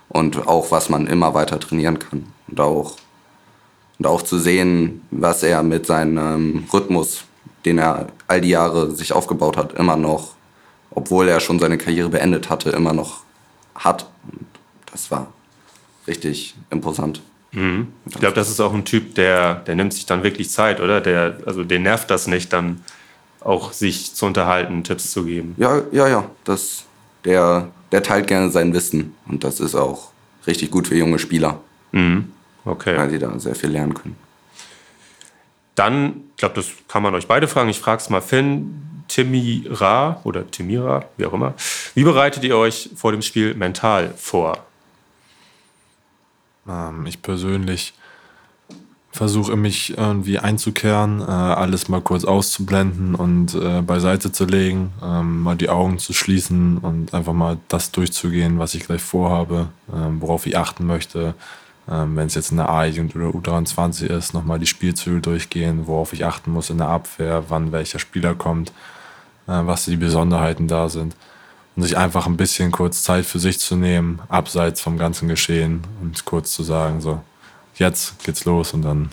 und 0.08 0.46
auch 0.46 0.70
was 0.70 0.88
man 0.88 1.06
immer 1.06 1.34
weiter 1.34 1.58
trainieren 1.60 1.98
kann. 1.98 2.26
Und 2.48 2.60
auch, 2.60 2.96
und 3.98 4.06
auch 4.06 4.22
zu 4.22 4.38
sehen, 4.38 5.06
was 5.10 5.42
er 5.42 5.62
mit 5.62 5.86
seinem 5.86 6.66
Rhythmus, 6.72 7.24
den 7.64 7.78
er 7.78 8.08
all 8.26 8.40
die 8.40 8.50
Jahre 8.50 8.90
sich 8.90 9.12
aufgebaut 9.12 9.56
hat, 9.56 9.74
immer 9.74 9.96
noch, 9.96 10.32
obwohl 10.90 11.28
er 11.28 11.40
schon 11.40 11.58
seine 11.58 11.78
Karriere 11.78 12.08
beendet 12.08 12.50
hatte, 12.50 12.70
immer 12.70 12.92
noch 12.92 13.22
hat. 13.74 14.10
Und 14.30 14.46
das 14.90 15.10
war 15.10 15.32
richtig 16.06 16.56
imposant. 16.70 17.22
Mhm. 17.52 17.88
Ich 18.06 18.18
glaube, 18.18 18.34
das 18.34 18.50
ist 18.50 18.60
auch 18.60 18.72
ein 18.72 18.84
Typ, 18.84 19.14
der, 19.14 19.56
der 19.56 19.74
nimmt 19.74 19.92
sich 19.92 20.06
dann 20.06 20.22
wirklich 20.22 20.50
Zeit, 20.50 20.80
oder? 20.80 21.00
Der, 21.00 21.38
also 21.46 21.64
den 21.64 21.82
nervt 21.82 22.10
das 22.10 22.26
nicht, 22.26 22.52
dann 22.52 22.82
auch 23.40 23.72
sich 23.72 24.14
zu 24.14 24.26
unterhalten, 24.26 24.84
Tipps 24.84 25.10
zu 25.10 25.24
geben. 25.24 25.54
Ja, 25.58 25.82
ja, 25.92 26.08
ja. 26.08 26.30
Das, 26.44 26.84
der, 27.24 27.68
der 27.90 28.02
teilt 28.02 28.26
gerne 28.26 28.50
sein 28.50 28.72
Wissen. 28.72 29.14
Und 29.26 29.44
das 29.44 29.60
ist 29.60 29.74
auch 29.74 30.10
richtig 30.46 30.70
gut 30.70 30.88
für 30.88 30.96
junge 30.96 31.18
Spieler. 31.18 31.60
Mhm. 31.92 32.32
Okay. 32.64 32.96
Weil 32.96 33.10
die 33.10 33.18
da 33.18 33.38
sehr 33.38 33.54
viel 33.54 33.70
lernen 33.70 33.94
können. 33.94 34.16
Dann, 35.74 36.24
ich 36.30 36.36
glaube, 36.36 36.54
das 36.54 36.66
kann 36.88 37.02
man 37.02 37.14
euch 37.14 37.26
beide 37.26 37.48
fragen. 37.48 37.68
Ich 37.68 37.80
frage 37.80 38.00
es 38.00 38.10
mal 38.10 38.20
Finn. 38.20 38.88
Timira 39.08 40.20
oder 40.24 40.50
Timira, 40.50 41.04
wie 41.18 41.26
auch 41.26 41.34
immer. 41.34 41.52
Wie 41.94 42.04
bereitet 42.04 42.44
ihr 42.44 42.56
euch 42.56 42.88
vor 42.96 43.12
dem 43.12 43.20
Spiel 43.20 43.54
mental 43.54 44.14
vor? 44.16 44.64
Ähm, 46.68 47.06
ich 47.06 47.22
persönlich 47.22 47.94
versuche 49.12 49.56
mich 49.56 49.96
irgendwie 49.96 50.38
einzukehren, 50.38 51.20
äh, 51.20 51.24
alles 51.24 51.88
mal 51.88 52.00
kurz 52.00 52.24
auszublenden 52.24 53.14
und 53.14 53.54
äh, 53.54 53.82
beiseite 53.82 54.32
zu 54.32 54.46
legen, 54.46 54.92
ähm, 55.02 55.42
mal 55.42 55.56
die 55.56 55.68
Augen 55.68 55.98
zu 55.98 56.14
schließen 56.14 56.78
und 56.78 57.12
einfach 57.12 57.34
mal 57.34 57.58
das 57.68 57.92
durchzugehen, 57.92 58.58
was 58.58 58.74
ich 58.74 58.86
gleich 58.86 59.02
vorhabe, 59.02 59.68
ähm, 59.92 60.22
worauf 60.22 60.46
ich 60.46 60.56
achten 60.56 60.86
möchte. 60.86 61.34
Ähm, 61.90 62.16
Wenn 62.16 62.28
es 62.28 62.34
jetzt 62.34 62.52
in 62.52 62.56
der 62.56 62.70
A-Jugend 62.70 63.14
oder 63.14 63.28
U23 63.28 64.06
ist, 64.06 64.32
nochmal 64.32 64.58
die 64.58 64.66
Spielzüge 64.66 65.20
durchgehen, 65.20 65.86
worauf 65.86 66.14
ich 66.14 66.24
achten 66.24 66.50
muss 66.50 66.70
in 66.70 66.78
der 66.78 66.88
Abwehr, 66.88 67.44
wann 67.48 67.70
welcher 67.70 67.98
Spieler 67.98 68.34
kommt, 68.34 68.70
äh, 69.46 69.60
was 69.66 69.84
die 69.84 69.96
Besonderheiten 69.96 70.68
da 70.68 70.88
sind 70.88 71.16
und 71.76 71.82
sich 71.82 71.96
einfach 71.96 72.26
ein 72.26 72.36
bisschen 72.36 72.70
kurz 72.70 73.02
Zeit 73.02 73.24
für 73.24 73.38
sich 73.38 73.58
zu 73.58 73.76
nehmen, 73.76 74.20
abseits 74.28 74.80
vom 74.80 74.98
ganzen 74.98 75.28
Geschehen 75.28 75.82
und 76.02 76.24
kurz 76.24 76.52
zu 76.52 76.62
sagen, 76.62 77.00
so, 77.00 77.20
jetzt 77.76 78.22
geht's 78.24 78.44
los 78.44 78.74
und 78.74 78.82
dann 78.82 79.10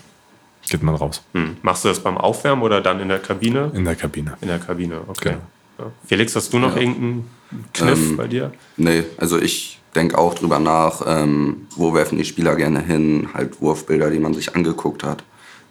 geht 0.69 0.83
man 0.83 0.95
raus. 0.95 1.21
Hm. 1.33 1.57
Machst 1.61 1.83
du 1.85 1.87
das 1.89 1.99
beim 2.01 2.17
Aufwärmen 2.17 2.63
oder 2.63 2.81
dann 2.81 2.99
in 2.99 3.07
der 3.09 3.19
Kabine? 3.19 3.71
In 3.73 3.85
der 3.85 3.95
Kabine. 3.95 4.37
In 4.41 4.47
der 4.49 4.59
Kabine, 4.59 5.01
okay. 5.07 5.29
Genau. 5.29 5.41
Ja. 5.79 5.91
Felix, 6.05 6.35
hast 6.35 6.51
du 6.53 6.59
noch 6.59 6.75
Ja. 6.75 6.81
irgendeinen 6.81 7.29
Kniff 7.73 7.97
Ähm, 7.97 8.17
bei 8.17 8.27
dir? 8.27 8.51
Nee, 8.77 9.03
also 9.17 9.39
ich 9.39 9.79
denke 9.95 10.17
auch 10.17 10.35
drüber 10.35 10.59
nach, 10.59 11.01
ähm, 11.07 11.67
wo 11.75 11.93
werfen 11.93 12.17
die 12.17 12.25
Spieler 12.25 12.55
gerne 12.55 12.81
hin, 12.81 13.29
halt 13.33 13.59
Wurfbilder, 13.61 14.09
die 14.11 14.19
man 14.19 14.33
sich 14.33 14.55
angeguckt 14.55 15.03
hat. 15.03 15.23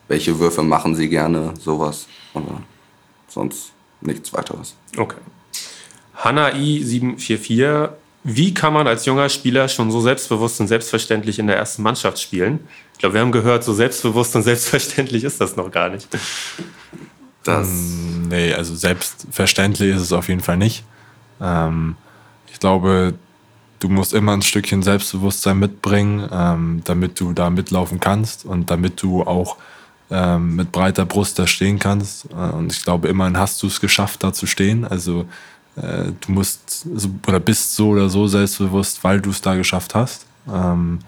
Welche 0.07 0.39
Würfe 0.39 0.63
machen 0.63 0.95
sie 0.95 1.07
gerne, 1.07 1.53
sowas. 1.59 2.07
Aber 2.33 2.61
sonst 3.27 3.71
nichts 4.01 4.33
weiteres. 4.33 4.75
Okay. 4.97 5.17
Hanai 6.19 6.81
744. 6.83 7.89
Wie 8.23 8.53
kann 8.53 8.73
man 8.73 8.87
als 8.87 9.05
junger 9.05 9.29
Spieler 9.29 9.67
schon 9.69 9.91
so 9.91 10.01
selbstbewusst 10.01 10.59
und 10.59 10.67
selbstverständlich 10.67 11.39
in 11.39 11.47
der 11.47 11.57
ersten 11.57 11.81
Mannschaft 11.81 12.19
spielen? 12.19 12.59
Ich 12.93 12.99
glaube, 12.99 13.15
wir 13.15 13.21
haben 13.21 13.31
gehört, 13.31 13.63
so 13.63 13.73
selbstbewusst 13.73 14.35
und 14.35 14.43
selbstverständlich 14.43 15.23
ist 15.23 15.39
das 15.39 15.55
noch 15.55 15.71
gar 15.71 15.89
nicht. 15.89 16.07
Das, 17.43 17.69
Nee, 18.29 18.53
also 18.53 18.75
selbstverständlich 18.75 19.95
ist 19.95 20.01
es 20.01 20.13
auf 20.13 20.27
jeden 20.27 20.41
Fall 20.41 20.57
nicht. 20.57 20.83
Ähm, 21.41 21.95
ich 22.51 22.59
glaube, 22.59 23.15
du 23.79 23.89
musst 23.89 24.13
immer 24.13 24.33
ein 24.33 24.43
Stückchen 24.43 24.83
Selbstbewusstsein 24.83 25.57
mitbringen, 25.57 26.29
ähm, 26.31 26.81
damit 26.83 27.19
du 27.19 27.33
da 27.33 27.49
mitlaufen 27.49 27.99
kannst 27.99 28.45
und 28.45 28.69
damit 28.69 29.01
du 29.01 29.23
auch 29.23 29.57
ähm, 30.11 30.55
mit 30.55 30.71
breiter 30.71 31.05
Brust 31.05 31.39
da 31.39 31.47
stehen 31.47 31.79
kannst. 31.79 32.25
Äh, 32.31 32.35
und 32.35 32.71
ich 32.71 32.83
glaube, 32.83 33.07
immerhin 33.07 33.37
hast 33.37 33.63
du 33.63 33.67
es 33.67 33.81
geschafft, 33.81 34.23
da 34.23 34.31
zu 34.31 34.45
stehen. 34.45 34.85
Also 34.85 35.25
äh, 35.81 36.11
du 36.19 36.31
musst 36.31 36.85
so, 36.95 37.09
oder 37.27 37.39
bist 37.39 37.75
so 37.75 37.89
oder 37.89 38.09
so 38.09 38.27
selbstbewusst, 38.27 39.03
weil 39.03 39.21
du 39.21 39.29
es 39.29 39.41
da 39.41 39.55
geschafft 39.55 39.95
hast. 39.95 40.25
Ähm, 40.51 40.99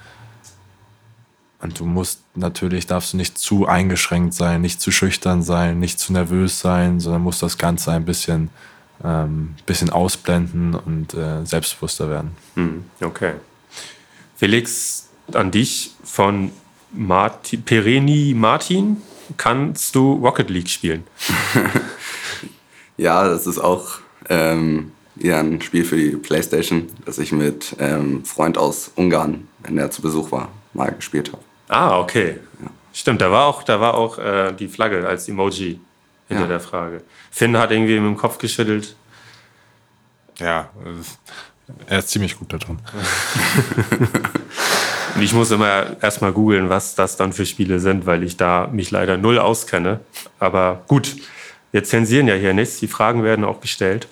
und 1.61 1.79
du 1.79 1.85
musst 1.85 2.21
natürlich, 2.33 2.87
darfst 2.87 3.13
du 3.13 3.17
nicht 3.17 3.37
zu 3.37 3.67
eingeschränkt 3.67 4.33
sein, 4.33 4.61
nicht 4.61 4.81
zu 4.81 4.91
schüchtern 4.91 5.43
sein, 5.43 5.79
nicht 5.79 5.99
zu 5.99 6.11
nervös 6.11 6.59
sein, 6.59 6.99
sondern 6.99 7.21
musst 7.21 7.43
das 7.43 7.57
Ganze 7.57 7.91
ein 7.91 8.03
bisschen, 8.03 8.49
ähm, 9.03 9.55
bisschen 9.67 9.91
ausblenden 9.91 10.73
und 10.73 11.13
äh, 11.13 11.45
selbstbewusster 11.45 12.09
werden. 12.09 12.31
Hm, 12.55 12.85
okay. 13.01 13.33
Felix, 14.35 15.09
an 15.33 15.51
dich 15.51 15.91
von 16.03 16.51
Marti, 16.91 17.57
Pereni 17.57 18.33
Martin. 18.35 18.97
Kannst 19.37 19.95
du 19.95 20.13
Rocket 20.13 20.49
League 20.49 20.69
spielen? 20.69 21.05
ja, 22.97 23.23
das 23.23 23.47
ist 23.47 23.59
auch 23.59 24.00
ähm, 24.29 24.91
ja, 25.17 25.39
ein 25.39 25.61
Spiel 25.61 25.85
für 25.85 25.97
die 25.97 26.11
Playstation, 26.15 26.87
das 27.05 27.17
ich 27.17 27.31
mit 27.31 27.75
ähm, 27.79 28.23
Freund 28.25 28.57
aus 28.57 28.91
Ungarn, 28.95 29.47
wenn 29.59 29.77
er 29.77 29.91
zu 29.91 30.01
Besuch 30.01 30.31
war, 30.31 30.49
mal 30.73 30.91
gespielt 30.91 31.31
habe. 31.31 31.43
Ah, 31.67 31.99
okay. 31.99 32.37
Stimmt, 32.93 33.21
da 33.21 33.31
war 33.31 33.45
auch, 33.45 33.63
da 33.63 33.79
war 33.79 33.93
auch 33.93 34.17
äh, 34.17 34.51
die 34.53 34.67
Flagge 34.67 35.07
als 35.07 35.29
Emoji 35.29 35.79
hinter 36.27 36.43
Ja. 36.43 36.47
der 36.49 36.59
Frage. 36.59 37.01
Finn 37.29 37.57
hat 37.57 37.71
irgendwie 37.71 37.99
mit 37.99 38.09
dem 38.09 38.17
Kopf 38.17 38.37
geschüttelt. 38.37 38.95
Ja, 40.39 40.69
er 41.87 41.99
ist 41.99 42.09
ziemlich 42.09 42.37
gut 42.37 42.51
da 42.51 42.57
drin. 42.57 42.79
Und 45.15 45.21
ich 45.21 45.33
muss 45.33 45.51
immer 45.51 46.01
erstmal 46.01 46.31
googeln, 46.31 46.69
was 46.69 46.95
das 46.95 47.17
dann 47.17 47.33
für 47.33 47.45
Spiele 47.45 47.79
sind, 47.79 48.05
weil 48.05 48.23
ich 48.23 48.37
da 48.37 48.69
mich 48.71 48.91
leider 48.91 49.17
null 49.17 49.39
auskenne. 49.39 49.99
Aber 50.39 50.83
gut, 50.87 51.15
wir 51.71 51.83
zensieren 51.83 52.27
ja 52.27 52.35
hier 52.35 52.53
nichts. 52.53 52.79
Die 52.79 52.87
Fragen 52.87 53.23
werden 53.23 53.45
auch 53.45 53.61
gestellt. 53.61 54.07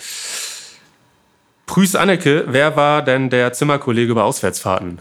Prüß 1.66 1.95
Anneke, 1.95 2.45
wer 2.47 2.76
war 2.76 3.03
denn 3.03 3.30
der 3.30 3.53
Zimmerkollege 3.53 4.16
bei 4.16 4.22
Auswärtsfahrten? 4.22 4.99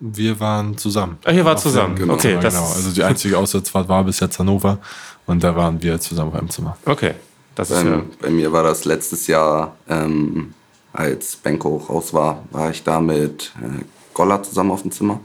Wir 0.00 0.38
waren 0.38 0.76
zusammen. 0.76 1.18
Ah, 1.24 1.32
ihr 1.32 1.44
wart 1.44 1.60
zusammen. 1.60 1.96
dem 1.96 2.10
Okay, 2.10 2.36
genau. 2.40 2.64
Also 2.64 2.90
die 2.90 3.02
einzige 3.02 3.38
Auswärtsfahrt 3.38 3.88
war 3.88 4.04
bis 4.04 4.20
jetzt 4.20 4.38
Hannover 4.38 4.78
und 5.24 5.42
da 5.42 5.56
waren 5.56 5.80
wir 5.82 5.98
zusammen 5.98 6.32
auf 6.32 6.38
einem 6.38 6.50
Zimmer. 6.50 6.76
Okay, 6.84 7.14
das 7.54 7.70
ist 7.70 7.84
ja. 7.84 7.94
Ähm, 7.94 8.10
bei 8.20 8.28
mir 8.28 8.52
war 8.52 8.64
das 8.64 8.84
letztes 8.84 9.26
Jahr, 9.28 9.76
ähm, 9.88 10.52
als 10.92 11.36
Benko 11.36 11.76
raus 11.76 12.12
war, 12.12 12.42
war 12.50 12.70
ich 12.70 12.82
da 12.82 13.00
mit 13.00 13.52
äh, 13.62 13.84
Goller 14.12 14.42
zusammen 14.42 14.72
auf 14.72 14.82
dem 14.82 14.90
Zimmer. 14.90 15.20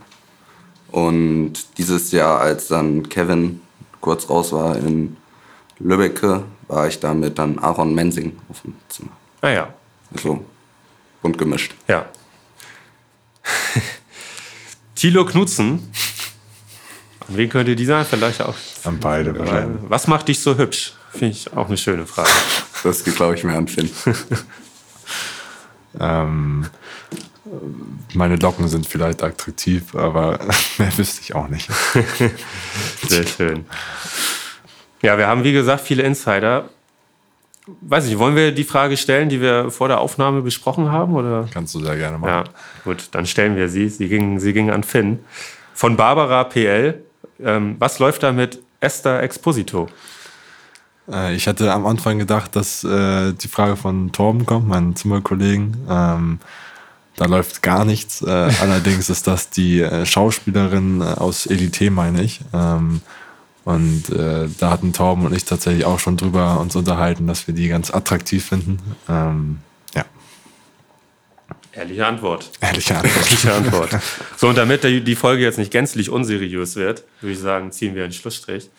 Und 0.91 1.77
dieses 1.77 2.11
Jahr, 2.11 2.39
als 2.39 2.67
dann 2.67 3.09
Kevin 3.09 3.61
kurz 3.99 4.29
raus 4.29 4.53
war 4.53 4.77
in 4.77 5.17
Lübbecke, 5.79 6.43
war 6.67 6.87
ich 6.87 6.99
da 6.99 7.13
mit 7.13 7.37
dann 7.39 7.57
Aaron 7.59 7.93
Mensing 7.95 8.37
auf 8.49 8.61
dem 8.61 8.75
Zimmer. 8.89 9.11
Ah 9.41 9.49
ja, 9.49 9.73
Also 10.13 10.43
bunt 11.21 11.37
gemischt. 11.37 11.73
ja. 11.87 12.05
Thilo 14.95 15.25
Knutzen. 15.25 15.89
wen 17.29 17.49
könnte 17.49 17.75
die 17.75 17.85
sein? 17.85 18.05
Vielleicht 18.05 18.41
auch. 18.41 18.55
An 18.83 18.99
beide 18.99 19.37
wahrscheinlich. 19.37 19.79
Was 19.87 20.07
macht 20.07 20.27
dich 20.27 20.41
so 20.41 20.57
hübsch? 20.57 20.93
Finde 21.11 21.27
ich 21.29 21.51
auch 21.53 21.67
eine 21.67 21.77
schöne 21.77 22.05
Frage. 22.05 22.29
Das 22.83 23.03
geht, 23.03 23.15
glaube 23.15 23.35
ich, 23.35 23.43
mehr 23.43 23.57
an 23.57 23.67
Finn. 23.67 23.89
Ähm, 25.99 26.67
meine 28.13 28.35
Locken 28.35 28.67
sind 28.67 28.85
vielleicht 28.87 29.23
attraktiv, 29.23 29.95
aber 29.95 30.37
mehr 30.77 30.95
wüsste 30.97 31.21
ich 31.21 31.33
auch 31.33 31.47
nicht. 31.47 31.67
Sehr 33.07 33.25
schön. 33.25 33.65
Ja, 35.01 35.17
wir 35.17 35.27
haben 35.27 35.43
wie 35.43 35.53
gesagt 35.53 35.81
viele 35.81 36.03
Insider. 36.03 36.69
Weiß 37.81 38.05
nicht, 38.05 38.17
wollen 38.17 38.35
wir 38.35 38.51
die 38.51 38.63
Frage 38.63 38.97
stellen, 38.97 39.29
die 39.29 39.41
wir 39.41 39.69
vor 39.69 39.87
der 39.87 39.99
Aufnahme 39.99 40.41
besprochen 40.41 40.91
haben? 40.91 41.15
Oder? 41.15 41.47
Kannst 41.53 41.75
du 41.75 41.79
sehr 41.79 41.97
gerne 41.97 42.17
machen. 42.17 42.29
Ja, 42.29 42.43
gut, 42.83 43.09
dann 43.11 43.25
stellen 43.25 43.55
wir 43.55 43.69
sie. 43.69 43.89
Sie 43.89 44.07
ging, 44.09 44.39
sie 44.39 44.53
ging 44.53 44.71
an 44.71 44.83
Finn. 44.83 45.19
Von 45.73 45.95
Barbara 45.95 46.43
PL. 46.45 47.03
Ähm, 47.41 47.75
was 47.79 47.99
läuft 47.99 48.23
da 48.23 48.31
mit 48.31 48.59
Esther 48.79 49.21
Exposito? 49.21 49.87
Äh, 51.09 51.35
ich 51.35 51.47
hatte 51.47 51.71
am 51.71 51.85
Anfang 51.85 52.19
gedacht, 52.19 52.55
dass 52.55 52.83
äh, 52.83 53.33
die 53.33 53.47
Frage 53.47 53.75
von 53.75 54.11
Torben 54.11 54.45
kommt, 54.45 54.67
meinem 54.67 54.95
Zimmerkollegen. 54.95 55.77
Ähm, 55.89 56.39
da 57.15 57.25
läuft 57.25 57.61
gar 57.61 57.85
nichts. 57.85 58.21
Äh, 58.21 58.29
allerdings 58.61 59.09
ist 59.09 59.27
das 59.27 59.49
die 59.49 59.81
äh, 59.81 60.05
Schauspielerin 60.05 61.01
äh, 61.01 61.03
aus 61.03 61.45
Elite, 61.45 61.91
meine 61.91 62.23
ich. 62.23 62.41
Ähm, 62.53 63.01
und 63.69 64.09
äh, 64.09 64.47
da 64.59 64.71
hatten 64.71 64.93
Torben 64.93 65.25
und 65.25 65.35
ich 65.35 65.45
tatsächlich 65.45 65.85
auch 65.85 65.99
schon 65.99 66.17
drüber 66.17 66.59
uns 66.59 66.75
unterhalten, 66.75 67.27
dass 67.27 67.45
wir 67.45 67.53
die 67.53 67.67
ganz 67.67 67.93
attraktiv 67.93 68.43
finden. 68.43 68.79
Ähm, 69.07 69.59
ja, 69.93 70.05
Ehrliche 71.71 72.07
Antwort. 72.07 72.49
ehrliche 72.61 72.95
Antwort. 72.97 73.15
Ehrliche 73.15 73.53
Antwort. 73.53 73.89
So, 74.37 74.49
und 74.49 74.57
damit 74.57 74.83
die 74.83 75.15
Folge 75.15 75.43
jetzt 75.43 75.59
nicht 75.59 75.71
gänzlich 75.71 76.09
unseriös 76.09 76.75
wird, 76.77 77.03
würde 77.21 77.33
ich 77.33 77.39
sagen, 77.39 77.71
ziehen 77.71 77.93
wir 77.93 78.05
einen 78.05 78.13
Schlussstrich. 78.13 78.69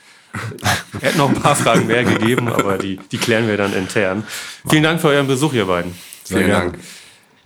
Es 0.95 1.03
hätte 1.03 1.19
noch 1.19 1.29
ein 1.29 1.41
paar 1.41 1.57
Fragen 1.57 1.87
mehr 1.87 2.05
gegeben, 2.05 2.49
aber 2.49 2.77
die, 2.77 2.99
die 3.13 3.19
klären 3.19 3.47
wir 3.47 3.57
dann 3.57 3.73
intern. 3.73 4.25
Vielen 4.69 4.83
Dank 4.83 5.01
für 5.01 5.09
euren 5.09 5.29
Besuch, 5.29 5.53
ihr 5.53 5.67
beiden. 5.67 5.95
Sehr 6.25 6.39
Vielen. 6.39 6.51
Dank. 6.51 6.79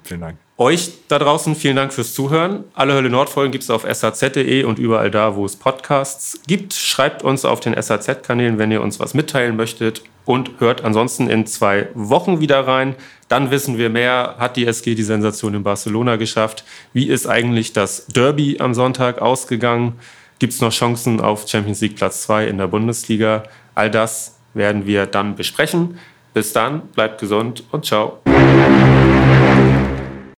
Vielen 0.02 0.20
Dank. 0.20 0.43
Euch 0.56 0.92
da 1.08 1.18
draußen 1.18 1.56
vielen 1.56 1.74
Dank 1.74 1.92
fürs 1.92 2.14
Zuhören. 2.14 2.62
Alle 2.74 2.94
Hölle 2.94 3.10
Nord-Folgen 3.10 3.50
gibt 3.50 3.64
es 3.64 3.70
auf 3.70 3.84
saz.de 3.90 4.62
und 4.62 4.78
überall 4.78 5.10
da, 5.10 5.34
wo 5.34 5.44
es 5.44 5.56
Podcasts 5.56 6.38
gibt. 6.46 6.74
Schreibt 6.74 7.24
uns 7.24 7.44
auf 7.44 7.58
den 7.58 7.74
SAZ-Kanälen, 7.74 8.56
wenn 8.56 8.70
ihr 8.70 8.80
uns 8.80 9.00
was 9.00 9.14
mitteilen 9.14 9.56
möchtet. 9.56 10.02
Und 10.24 10.52
hört 10.60 10.84
ansonsten 10.84 11.28
in 11.28 11.46
zwei 11.46 11.88
Wochen 11.94 12.40
wieder 12.40 12.68
rein. 12.68 12.94
Dann 13.28 13.50
wissen 13.50 13.78
wir 13.78 13.90
mehr. 13.90 14.36
Hat 14.38 14.56
die 14.56 14.66
SG 14.66 14.94
die 14.94 15.02
Sensation 15.02 15.54
in 15.54 15.64
Barcelona 15.64 16.16
geschafft? 16.16 16.64
Wie 16.92 17.08
ist 17.08 17.26
eigentlich 17.26 17.72
das 17.72 18.06
Derby 18.06 18.58
am 18.60 18.74
Sonntag 18.74 19.20
ausgegangen? 19.20 19.98
Gibt 20.38 20.52
es 20.52 20.60
noch 20.60 20.72
Chancen 20.72 21.20
auf 21.20 21.48
Champions 21.48 21.80
League 21.80 21.96
Platz 21.96 22.22
2 22.22 22.46
in 22.46 22.58
der 22.58 22.68
Bundesliga? 22.68 23.42
All 23.74 23.90
das 23.90 24.36
werden 24.54 24.86
wir 24.86 25.06
dann 25.06 25.34
besprechen. 25.34 25.98
Bis 26.32 26.52
dann, 26.52 26.82
bleibt 26.94 27.20
gesund 27.20 27.64
und 27.72 27.84
ciao. 27.84 28.20